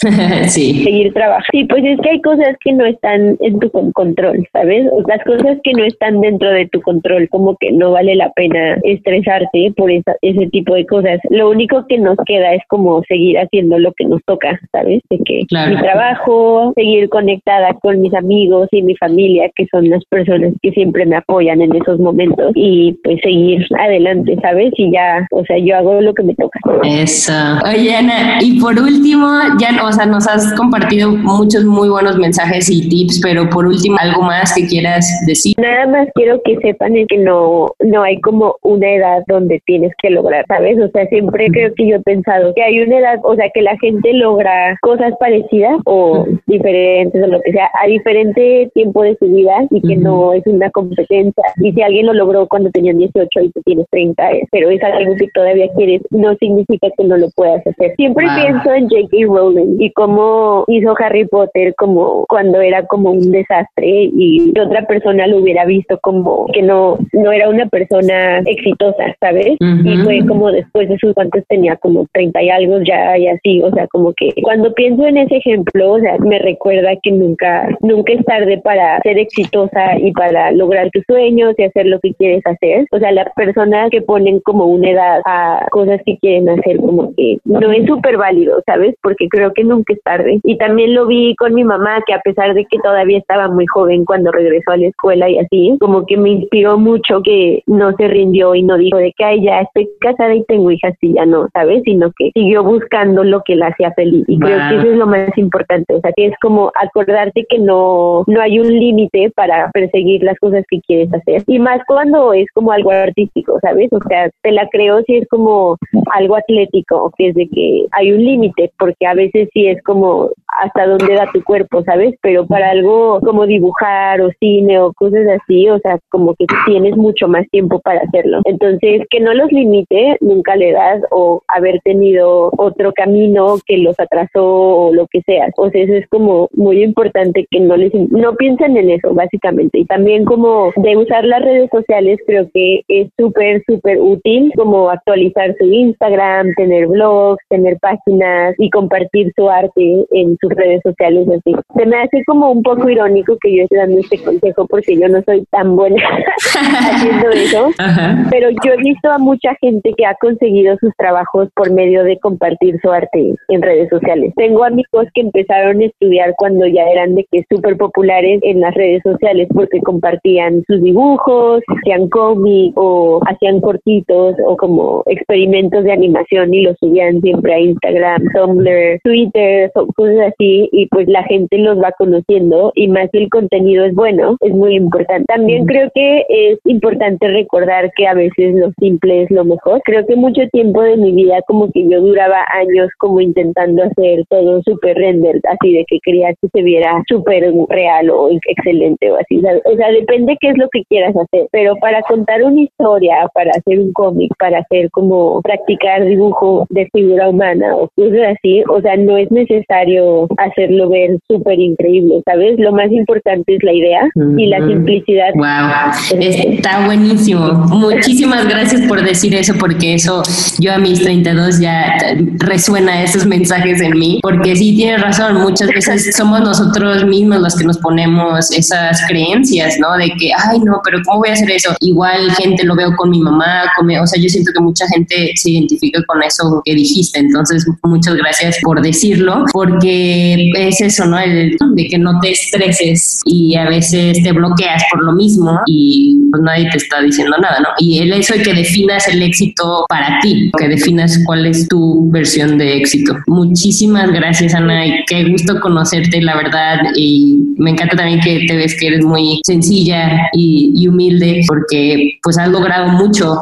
sí. 0.49 0.83
seguir 0.83 1.13
trabajando. 1.13 1.47
Sí, 1.51 1.65
pues 1.65 1.83
es 1.83 1.99
que 2.01 2.09
hay 2.09 2.21
cosas 2.21 2.55
que 2.63 2.71
no 2.73 2.85
están 2.85 3.37
en 3.41 3.59
tu 3.59 3.69
con- 3.71 3.91
control, 3.91 4.47
¿sabes? 4.53 4.85
Las 5.07 5.23
cosas 5.25 5.57
que 5.63 5.73
no 5.73 5.83
están 5.83 6.21
dentro 6.21 6.49
de 6.49 6.67
tu 6.69 6.81
control, 6.81 7.27
como 7.29 7.55
que 7.57 7.71
no 7.71 7.91
vale 7.91 8.15
la 8.15 8.31
pena 8.31 8.77
estresarte 8.83 9.73
por 9.75 9.91
esa, 9.91 10.15
ese 10.21 10.47
tipo 10.47 10.73
de 10.75 10.85
cosas. 10.85 11.19
Lo 11.29 11.49
único 11.49 11.85
que 11.87 11.97
nos 11.97 12.17
queda 12.25 12.53
es 12.53 12.61
como 12.67 13.03
seguir 13.07 13.37
haciendo 13.37 13.77
lo 13.79 13.93
que 13.93 14.05
nos 14.05 14.21
toca, 14.25 14.52
¿sabes? 14.71 15.01
De 15.09 15.17
que 15.25 15.41
Claro. 15.47 15.75
mi 15.75 15.81
trabajo, 15.81 16.73
seguir 16.75 17.09
conectada 17.09 17.73
con 17.81 18.01
mis 18.01 18.13
amigos 18.13 18.67
y 18.71 18.81
mi 18.81 18.95
familia, 18.95 19.49
que 19.55 19.67
son 19.71 19.89
las 19.89 20.03
personas 20.05 20.53
que 20.61 20.71
siempre 20.71 21.05
me 21.05 21.15
apoyan 21.17 21.61
en 21.61 21.75
esos 21.75 21.99
momentos, 21.99 22.51
y 22.55 22.93
pues 23.03 23.19
seguir 23.23 23.65
adelante, 23.79 24.37
¿sabes? 24.41 24.71
Y 24.77 24.91
ya, 24.91 25.25
o 25.31 25.43
sea, 25.45 25.57
yo 25.57 25.77
hago 25.77 26.01
lo 26.01 26.13
que 26.13 26.23
me 26.23 26.35
toca. 26.35 26.59
Eso. 26.83 27.33
Oye, 27.65 27.95
Ana, 27.95 28.39
y 28.41 28.59
por 28.59 28.73
último, 28.79 29.27
ya, 29.59 29.83
o 29.83 29.91
sea, 29.91 30.05
nos 30.05 30.27
has 30.27 30.53
compartido 30.53 31.11
muchos 31.11 31.63
muy 31.65 31.89
buenos 31.89 32.17
mensajes 32.17 32.69
y 32.69 32.87
tips, 32.89 33.21
pero 33.21 33.49
por 33.49 33.65
último, 33.65 33.97
algo 33.99 34.21
más 34.21 34.53
que 34.53 34.65
quieras 34.67 35.07
decir. 35.27 35.53
Nada 35.57 35.87
más 35.87 36.07
quiero 36.15 36.41
que 36.43 36.57
sepan 36.57 36.95
es 36.95 37.07
que 37.07 37.17
no, 37.17 37.71
no 37.79 38.03
hay 38.03 38.19
como 38.21 38.55
una 38.61 38.89
edad 38.89 39.23
donde 39.27 39.61
tienes 39.65 39.91
que 40.01 40.09
lograr, 40.09 40.45
¿sabes? 40.47 40.77
O 40.79 40.89
sea, 40.89 41.05
siempre 41.07 41.47
creo 41.51 41.73
que 41.75 41.87
yo 41.87 41.95
he 41.97 42.01
pensado 42.01 42.53
que 42.55 42.63
hay 42.63 42.79
una 42.81 42.97
edad, 42.97 43.19
o 43.23 43.35
sea, 43.35 43.49
que 43.53 43.61
la 43.61 43.77
gente 43.79 44.13
logra 44.13 44.42
cosas 44.81 45.13
parecidas 45.19 45.79
o 45.85 46.25
diferentes 46.47 47.21
o 47.23 47.27
lo 47.27 47.41
que 47.41 47.51
sea 47.51 47.69
a 47.81 47.87
diferente 47.87 48.69
tiempo 48.73 49.03
de 49.03 49.15
su 49.17 49.25
vida 49.27 49.65
y 49.69 49.81
que 49.81 49.95
no 49.95 50.33
es 50.33 50.45
una 50.47 50.69
competencia. 50.71 51.43
Y 51.57 51.71
si 51.71 51.81
alguien 51.81 52.05
lo 52.05 52.13
logró 52.13 52.47
cuando 52.47 52.69
tenían 52.71 52.97
18 52.97 53.27
y 53.41 53.51
tú 53.51 53.61
tienes 53.65 53.85
30, 53.91 54.31
eh, 54.31 54.47
pero 54.51 54.69
es 54.69 54.81
algo 54.83 55.15
que 55.15 55.27
todavía 55.33 55.67
quieres, 55.75 56.01
no 56.11 56.35
significa 56.35 56.87
que 56.97 57.03
no 57.03 57.17
lo 57.17 57.29
puedas 57.35 57.65
hacer. 57.65 57.95
Siempre 57.95 58.25
Wow. 58.25 58.35
pienso 58.35 58.73
en 58.73 58.89
J.K. 58.89 59.17
Rowling 59.27 59.75
y 59.79 59.91
cómo 59.91 60.63
hizo 60.67 60.93
Harry 60.99 61.25
Potter 61.27 61.73
como 61.75 62.25
cuando 62.27 62.61
era 62.61 62.85
como 62.85 63.11
un 63.11 63.31
desastre 63.31 64.09
y 64.13 64.53
otra 64.59 64.85
persona 64.87 65.27
lo 65.27 65.37
hubiera 65.37 65.65
visto 65.65 65.99
como 66.01 66.45
que 66.53 66.61
no 66.61 66.97
no 67.13 67.31
era 67.31 67.49
una 67.49 67.65
persona 67.67 68.39
exitosa, 68.45 69.15
¿sabes? 69.19 69.57
Ujú. 69.59 69.87
Y 69.89 69.97
fue 70.03 70.25
como 70.27 70.51
después 70.51 70.89
de 70.89 70.97
sus 70.97 71.13
cuantos 71.13 71.43
tenía 71.47 71.75
como 71.77 72.05
30 72.13 72.41
y 72.41 72.49
algo 72.49 72.79
ya 72.81 73.17
y 73.17 73.27
así, 73.27 73.61
o 73.61 73.71
sea, 73.71 73.87
como 73.87 74.13
que 74.13 74.29
cuando 74.41 74.73
pienso 74.73 75.05
en 75.05 75.17
ese 75.17 75.37
ejemplo, 75.37 75.91
o 75.91 75.99
sea, 75.99 76.17
me 76.19 76.39
recuerda 76.39 76.95
que 77.01 77.11
nunca, 77.11 77.67
nunca 77.81 78.13
es 78.13 78.23
tarde 78.25 78.59
para 78.63 78.99
ser 79.01 79.17
exitosa 79.17 79.97
y 79.99 80.11
para 80.11 80.51
lograr 80.51 80.89
tus 80.91 81.03
sueños 81.05 81.53
y 81.57 81.63
hacer 81.63 81.85
lo 81.85 81.99
que 81.99 82.13
quieres 82.13 82.41
hacer. 82.45 82.87
O 82.91 82.99
sea, 82.99 83.11
las 83.11 83.31
personas 83.33 83.89
que 83.89 84.01
ponen 84.01 84.39
como 84.41 84.65
una 84.65 84.89
edad 84.89 85.21
a 85.25 85.67
cosas 85.71 86.01
que 86.05 86.17
quieren 86.17 86.49
hacer, 86.49 86.77
como 86.77 87.13
que 87.15 87.37
no 87.45 87.71
es 87.71 87.85
súper 87.85 88.17
válido, 88.17 88.61
¿sabes? 88.65 88.95
Porque 89.01 89.27
creo 89.29 89.53
que 89.53 89.63
nunca 89.63 89.93
es 89.93 90.01
tarde. 90.03 90.39
Y 90.43 90.57
también 90.57 90.93
lo 90.93 91.07
vi 91.07 91.35
con 91.35 91.53
mi 91.53 91.63
mamá, 91.63 92.01
que 92.05 92.13
a 92.13 92.19
pesar 92.19 92.53
de 92.53 92.65
que 92.65 92.77
todavía 92.79 93.17
estaba 93.17 93.47
muy 93.47 93.65
joven 93.67 94.05
cuando 94.05 94.31
regresó 94.31 94.71
a 94.71 94.77
la 94.77 94.87
escuela 94.87 95.29
y 95.29 95.39
así, 95.39 95.77
como 95.79 96.05
que 96.05 96.17
me 96.17 96.29
inspiró 96.29 96.77
mucho 96.77 97.21
que 97.23 97.63
no 97.67 97.95
se 97.95 98.07
rindió 98.07 98.55
y 98.55 98.63
no 98.63 98.77
dijo 98.77 98.97
de 98.97 99.13
que, 99.17 99.23
ay, 99.23 99.43
ya 99.43 99.61
estoy 99.61 99.89
casada 99.99 100.35
y 100.35 100.43
tengo 100.45 100.71
hijas 100.71 100.93
y 101.01 101.13
ya 101.13 101.25
no, 101.25 101.47
¿sabes? 101.53 101.83
Sino 101.83 102.11
que 102.17 102.31
siguió 102.33 102.63
buscando 102.63 103.23
lo 103.23 103.41
que 103.43 103.55
la 103.55 103.67
hacía 103.67 103.91
feliz. 103.91 104.22
Y 104.27 104.39
creo 104.39 104.57
que 104.69 104.75
eso 104.77 104.91
es 104.91 104.97
lo 104.97 105.07
más 105.07 105.37
importante. 105.37 105.93
O 105.95 106.01
sea, 106.01 106.11
que 106.15 106.27
es 106.27 106.33
como 106.41 106.71
acordarte 106.81 107.45
que 107.47 107.59
no, 107.59 108.23
no 108.27 108.41
hay 108.41 108.59
un 108.59 108.67
límite 108.67 109.31
para 109.35 109.69
perseguir 109.71 110.23
las 110.23 110.37
cosas 110.39 110.63
que 110.69 110.81
quieres 110.81 111.13
hacer. 111.13 111.43
Y 111.47 111.59
más 111.59 111.81
cuando 111.87 112.33
es 112.33 112.47
como 112.53 112.71
algo 112.71 112.91
artístico, 112.91 113.59
¿sabes? 113.61 113.91
O 113.91 113.99
sea, 114.07 114.29
te 114.41 114.51
la 114.51 114.67
creo 114.69 115.01
si 115.03 115.17
es 115.17 115.27
como 115.29 115.77
algo 116.11 116.35
atlético, 116.35 117.11
que 117.17 117.29
es 117.29 117.35
de 117.35 117.47
que 117.47 117.85
hay 117.91 118.11
un 118.11 118.23
límite, 118.23 118.71
porque 118.77 119.05
a 119.05 119.13
veces 119.13 119.49
sí 119.53 119.67
es 119.67 119.81
como 119.83 120.29
hasta 120.61 120.85
dónde 120.85 121.13
da 121.15 121.29
tu 121.31 121.43
cuerpo, 121.43 121.83
¿sabes? 121.83 122.15
Pero 122.21 122.45
para 122.45 122.69
algo 122.69 123.19
como 123.21 123.45
dibujar 123.45 124.21
o 124.21 124.29
cine 124.39 124.79
o 124.79 124.93
cosas 124.93 125.27
así, 125.41 125.69
o 125.69 125.79
sea, 125.79 125.99
como 126.09 126.35
que 126.35 126.45
tienes 126.65 126.95
mucho 126.95 127.27
más 127.27 127.47
tiempo 127.49 127.79
para 127.79 128.01
hacerlo. 128.01 128.41
Entonces, 128.45 129.03
que 129.09 129.19
no 129.19 129.33
los 129.33 129.51
limite 129.51 130.17
nunca 130.21 130.55
le 130.55 130.71
das 130.71 131.01
o 131.11 131.41
haber 131.47 131.79
tenido 131.81 132.51
otro 132.57 132.93
camino 132.93 133.55
que 133.65 133.77
los 133.77 133.99
atrasó 133.99 134.43
o 134.43 134.93
lo 134.93 135.07
que 135.07 135.21
sea. 135.21 135.49
O 135.57 135.69
sea, 135.69 135.83
eso 135.83 135.93
es 135.93 136.07
como 136.09 136.49
muy 136.53 136.83
importante 136.83 137.45
que 137.49 137.59
no 137.59 137.77
les 137.77 137.93
no 137.93 138.35
piensen 138.35 138.77
en 138.77 138.89
eso 138.89 139.13
básicamente. 139.13 139.79
Y 139.79 139.85
también 139.85 140.25
como 140.25 140.71
de 140.75 140.97
usar 140.97 141.25
las 141.25 141.41
redes 141.41 141.69
sociales 141.71 142.19
creo 142.25 142.47
que 142.53 142.81
es 142.87 143.09
súper 143.17 143.63
súper 143.67 143.99
útil 143.99 144.51
como 144.55 144.89
actualizar 144.89 145.55
su 145.57 145.65
Instagram, 145.65 146.53
tener 146.55 146.87
blogs, 146.87 147.43
tener 147.49 147.77
páginas 147.79 148.55
y 148.57 148.69
compartir 148.69 149.31
su 149.35 149.49
arte 149.49 150.05
en 150.11 150.37
sus 150.43 150.51
redes 150.55 150.81
sociales 150.83 151.27
así. 151.29 151.55
Se 151.75 151.85
me 151.85 151.97
hace 151.97 152.21
como 152.25 152.51
un 152.51 152.61
poco 152.61 152.89
irónico 152.89 153.37
que 153.41 153.55
yo 153.55 153.63
esté 153.63 153.77
dando 153.77 153.99
este 153.99 154.21
consejo 154.21 154.67
porque 154.67 154.97
yo 154.99 155.07
no 155.07 155.21
soy 155.23 155.45
tan 155.51 155.75
buena 155.75 156.03
haciendo 156.55 157.29
eso, 157.29 157.69
pero 158.29 158.49
yo 158.63 158.73
he 158.73 158.77
visto 158.77 159.09
a 159.09 159.17
mucha 159.17 159.55
gente 159.61 159.93
que 159.97 160.05
ha 160.05 160.15
conseguido 160.15 160.75
sus 160.77 160.91
trabajos 160.97 161.49
por 161.55 161.71
medio 161.71 162.03
de 162.03 162.19
compartir 162.19 162.77
su 162.81 162.91
arte 162.91 163.35
en 163.47 163.61
redes 163.61 163.89
sociales. 163.89 164.33
Tengo 164.35 164.65
amigos 164.65 165.07
que 165.13 165.21
empezaron 165.21 165.81
a 165.81 165.85
estudiar 165.85 166.33
cuando 166.37 166.67
ya 166.67 166.83
eran 166.83 167.15
de 167.15 167.25
que 167.31 167.45
súper 167.49 167.77
populares 167.77 168.39
en 168.43 168.59
las 168.59 168.73
redes 168.73 169.01
sociales 169.03 169.47
porque 169.53 169.79
compartían 169.81 170.63
sus 170.67 170.81
dibujos, 170.81 171.61
hacían 171.67 172.09
cómic 172.09 172.73
o 172.75 173.21
hacían 173.27 173.61
cortitos 173.61 174.35
o 174.45 174.57
como 174.57 175.03
experimentos 175.07 175.83
de 175.83 175.93
animación 175.93 176.53
y 176.53 176.63
los 176.63 176.77
subían 176.79 177.21
siempre 177.21 177.53
a 177.53 177.59
Instagram, 177.59 178.23
Tumblr, 178.33 178.99
Twitter, 179.03 179.71
cosas 179.95 180.32
así 180.33 180.69
y 180.71 180.87
pues 180.87 181.07
la 181.07 181.23
gente 181.23 181.57
los 181.57 181.77
va 181.77 181.91
conociendo 181.97 182.71
y 182.75 182.87
más 182.87 183.09
si 183.11 183.19
el 183.19 183.29
contenido 183.29 183.85
es 183.85 183.93
bueno, 183.93 184.37
es 184.41 184.53
muy 184.53 184.75
importante. 184.75 185.25
También 185.27 185.65
creo 185.65 185.89
que 185.93 186.25
es 186.29 186.59
importante 186.65 187.27
recordar 187.27 187.91
que 187.95 188.07
a 188.07 188.13
veces 188.13 188.55
lo 188.55 188.71
simple 188.79 189.23
es 189.23 189.31
lo 189.31 189.45
mejor. 189.45 189.81
Creo 189.83 190.05
que 190.05 190.15
mucho 190.15 190.41
tiempo 190.51 190.81
de 190.81 190.97
mi 190.97 191.11
vida 191.11 191.41
como 191.47 191.71
que 191.71 191.87
yo 191.87 192.01
duraba 192.01 192.45
años 192.53 192.89
como 192.99 193.21
intentando 193.21 193.83
hacer 193.83 194.25
todo 194.29 194.61
súper 194.63 194.97
render, 194.97 195.39
así 195.49 195.73
de 195.73 195.85
que 195.87 195.99
quería 196.03 196.33
que 196.41 196.47
se 196.53 196.61
viera 196.61 197.03
súper 197.07 197.51
real 197.69 198.09
o 198.09 198.29
excelente 198.47 199.11
o 199.11 199.17
así. 199.17 199.39
O 199.39 199.75
sea, 199.75 199.91
depende 199.91 200.37
qué 200.39 200.49
es 200.49 200.57
lo 200.57 200.67
que 200.69 200.83
quieras 200.85 201.15
hacer, 201.15 201.47
pero 201.51 201.75
para 201.77 202.01
contar 202.03 202.43
una 202.43 202.61
historia, 202.61 203.27
para 203.33 203.51
hacer 203.51 203.79
un 203.79 203.93
cómic, 203.93 204.31
para 204.39 204.59
hacer 204.59 204.89
como 204.91 205.41
practicar 205.41 206.05
dibujo 206.05 206.65
de 206.69 206.87
figura 206.93 207.29
humana 207.29 207.75
o 207.75 207.89
cosas 207.95 208.35
así, 208.37 208.63
o 208.69 208.81
sea, 208.81 208.95
no 208.97 209.17
es 209.17 209.29
necesario 209.31 210.22
hacerlo 210.37 210.89
ver 210.89 211.17
súper 211.29 211.59
increíble, 211.59 212.21
¿sabes? 212.25 212.59
Lo 212.59 212.71
más 212.71 212.91
importante 212.91 213.55
es 213.55 213.63
la 213.63 213.73
idea 213.73 214.01
y 214.37 214.45
la 214.47 214.65
simplicidad. 214.67 215.31
Wow, 215.35 216.19
está 216.19 216.85
buenísimo. 216.85 217.53
Muchísimas 217.69 218.47
gracias 218.47 218.81
por 218.87 219.03
decir 219.03 219.35
eso, 219.35 219.53
porque 219.59 219.95
eso 219.95 220.23
yo 220.59 220.73
a 220.73 220.77
mis 220.77 221.01
32 221.01 221.59
ya 221.59 221.97
resuena 222.39 223.03
esos 223.03 223.25
mensajes 223.25 223.81
en 223.81 223.97
mí, 223.97 224.19
porque 224.21 224.55
sí 224.55 224.75
tienes 224.75 225.01
razón, 225.01 225.41
muchas 225.41 225.67
veces 225.69 226.15
somos 226.15 226.41
nosotros 226.41 227.05
mismos 227.05 227.39
los 227.39 227.55
que 227.55 227.65
nos 227.65 227.77
ponemos 227.77 228.51
esas 228.51 229.01
creencias, 229.07 229.77
¿no? 229.79 229.95
De 229.97 230.07
que, 230.19 230.31
ay, 230.49 230.59
no, 230.59 230.81
pero 230.83 230.99
¿cómo 231.05 231.19
voy 231.19 231.29
a 231.29 231.33
hacer 231.33 231.51
eso? 231.51 231.75
Igual 231.81 232.31
gente 232.31 232.63
lo 232.63 232.75
veo 232.75 232.95
con 232.95 233.09
mi 233.09 233.19
mamá, 233.19 233.63
o 234.01 234.07
sea, 234.07 234.21
yo 234.21 234.29
siento 234.29 234.51
que 234.53 234.61
mucha 234.61 234.87
gente 234.87 235.31
se 235.35 235.51
identifica 235.51 236.01
con 236.07 236.21
eso 236.23 236.61
que 236.65 236.73
dijiste, 236.73 237.19
entonces 237.19 237.65
muchas 237.83 238.15
gracias 238.15 238.57
por 238.63 238.81
decirlo, 238.81 239.45
porque 239.51 240.12
es 240.55 240.81
eso, 240.81 241.05
¿no? 241.05 241.19
El, 241.19 241.57
de 241.75 241.87
que 241.87 241.97
no 241.97 242.19
te 242.19 242.31
estreses 242.31 243.21
y 243.25 243.55
a 243.55 243.65
veces 243.65 244.21
te 244.21 244.31
bloqueas 244.31 244.83
por 244.91 245.03
lo 245.03 245.13
mismo 245.13 245.59
y 245.65 246.19
pues 246.31 246.43
nadie 246.43 246.69
te 246.69 246.77
está 246.77 247.01
diciendo 247.01 247.35
nada, 247.41 247.59
¿no? 247.59 247.69
Y 247.79 247.99
el 247.99 248.13
eso 248.13 248.33
de 248.35 248.43
que 248.43 248.53
definas 248.53 249.07
el 249.07 249.21
éxito 249.21 249.85
para 249.89 250.19
ti, 250.21 250.51
que 250.57 250.67
definas 250.67 251.19
cuál 251.25 251.45
es 251.45 251.67
tu 251.67 252.09
versión 252.11 252.57
de 252.57 252.77
éxito. 252.77 253.15
Muchísimas 253.27 254.11
gracias, 254.11 254.53
Ana, 254.53 254.85
y 254.85 255.03
qué 255.07 255.25
gusto 255.25 255.59
conocerte, 255.59 256.21
la 256.21 256.35
verdad, 256.35 256.79
y 256.95 257.37
me 257.57 257.71
encanta 257.71 257.95
también 257.95 258.19
que 258.19 258.45
te 258.47 258.55
ves 258.55 258.75
que 258.79 258.87
eres 258.87 259.05
muy 259.05 259.41
sencilla 259.45 260.17
y 260.33 260.87
humilde, 260.87 261.43
porque 261.47 262.19
pues 262.21 262.37
has 262.37 262.49
logrado 262.49 262.87
mucho 262.89 263.41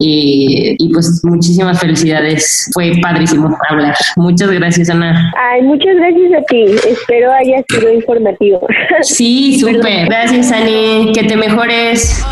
y, 0.00 0.76
y, 0.78 0.92
pues 0.92 1.20
muchísimas 1.24 1.80
felicidades. 1.80 2.70
Fue 2.72 2.92
padrísimo 3.02 3.56
hablar. 3.68 3.96
Muchas 4.16 4.50
gracias, 4.50 4.90
Ana. 4.90 5.32
Ay, 5.36 5.62
muchas 5.62 5.96
gracias 5.96 6.32
a 6.40 6.44
ti. 6.44 6.64
Espero 6.88 7.32
haya 7.32 7.64
sido 7.68 7.92
informativo. 7.92 8.66
Sí, 9.02 9.58
súper. 9.58 10.06
Gracias, 10.06 10.52
Ani. 10.52 11.12
Que 11.12 11.24
te 11.24 11.36
mejores. 11.36 12.24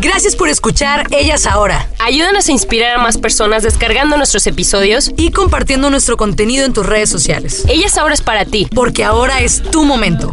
Gracias 0.00 0.34
por 0.34 0.48
escuchar 0.48 1.06
Ellas 1.10 1.46
Ahora. 1.46 1.86
Ayúdanos 1.98 2.48
a 2.48 2.52
inspirar 2.52 2.96
a 2.96 3.02
más 3.02 3.18
personas 3.18 3.62
descargando 3.62 4.16
nuestros 4.16 4.46
episodios 4.46 5.12
y 5.16 5.30
compartiendo 5.30 5.90
nuestro 5.90 6.16
contenido 6.16 6.64
en 6.64 6.72
tus 6.72 6.86
redes 6.86 7.10
sociales. 7.10 7.64
Ellas 7.68 7.98
Ahora 7.98 8.14
es 8.14 8.22
para 8.22 8.44
ti. 8.44 8.66
Porque 8.74 9.04
ahora 9.04 9.40
es 9.40 9.62
tu 9.62 9.84
momento. 9.84 10.32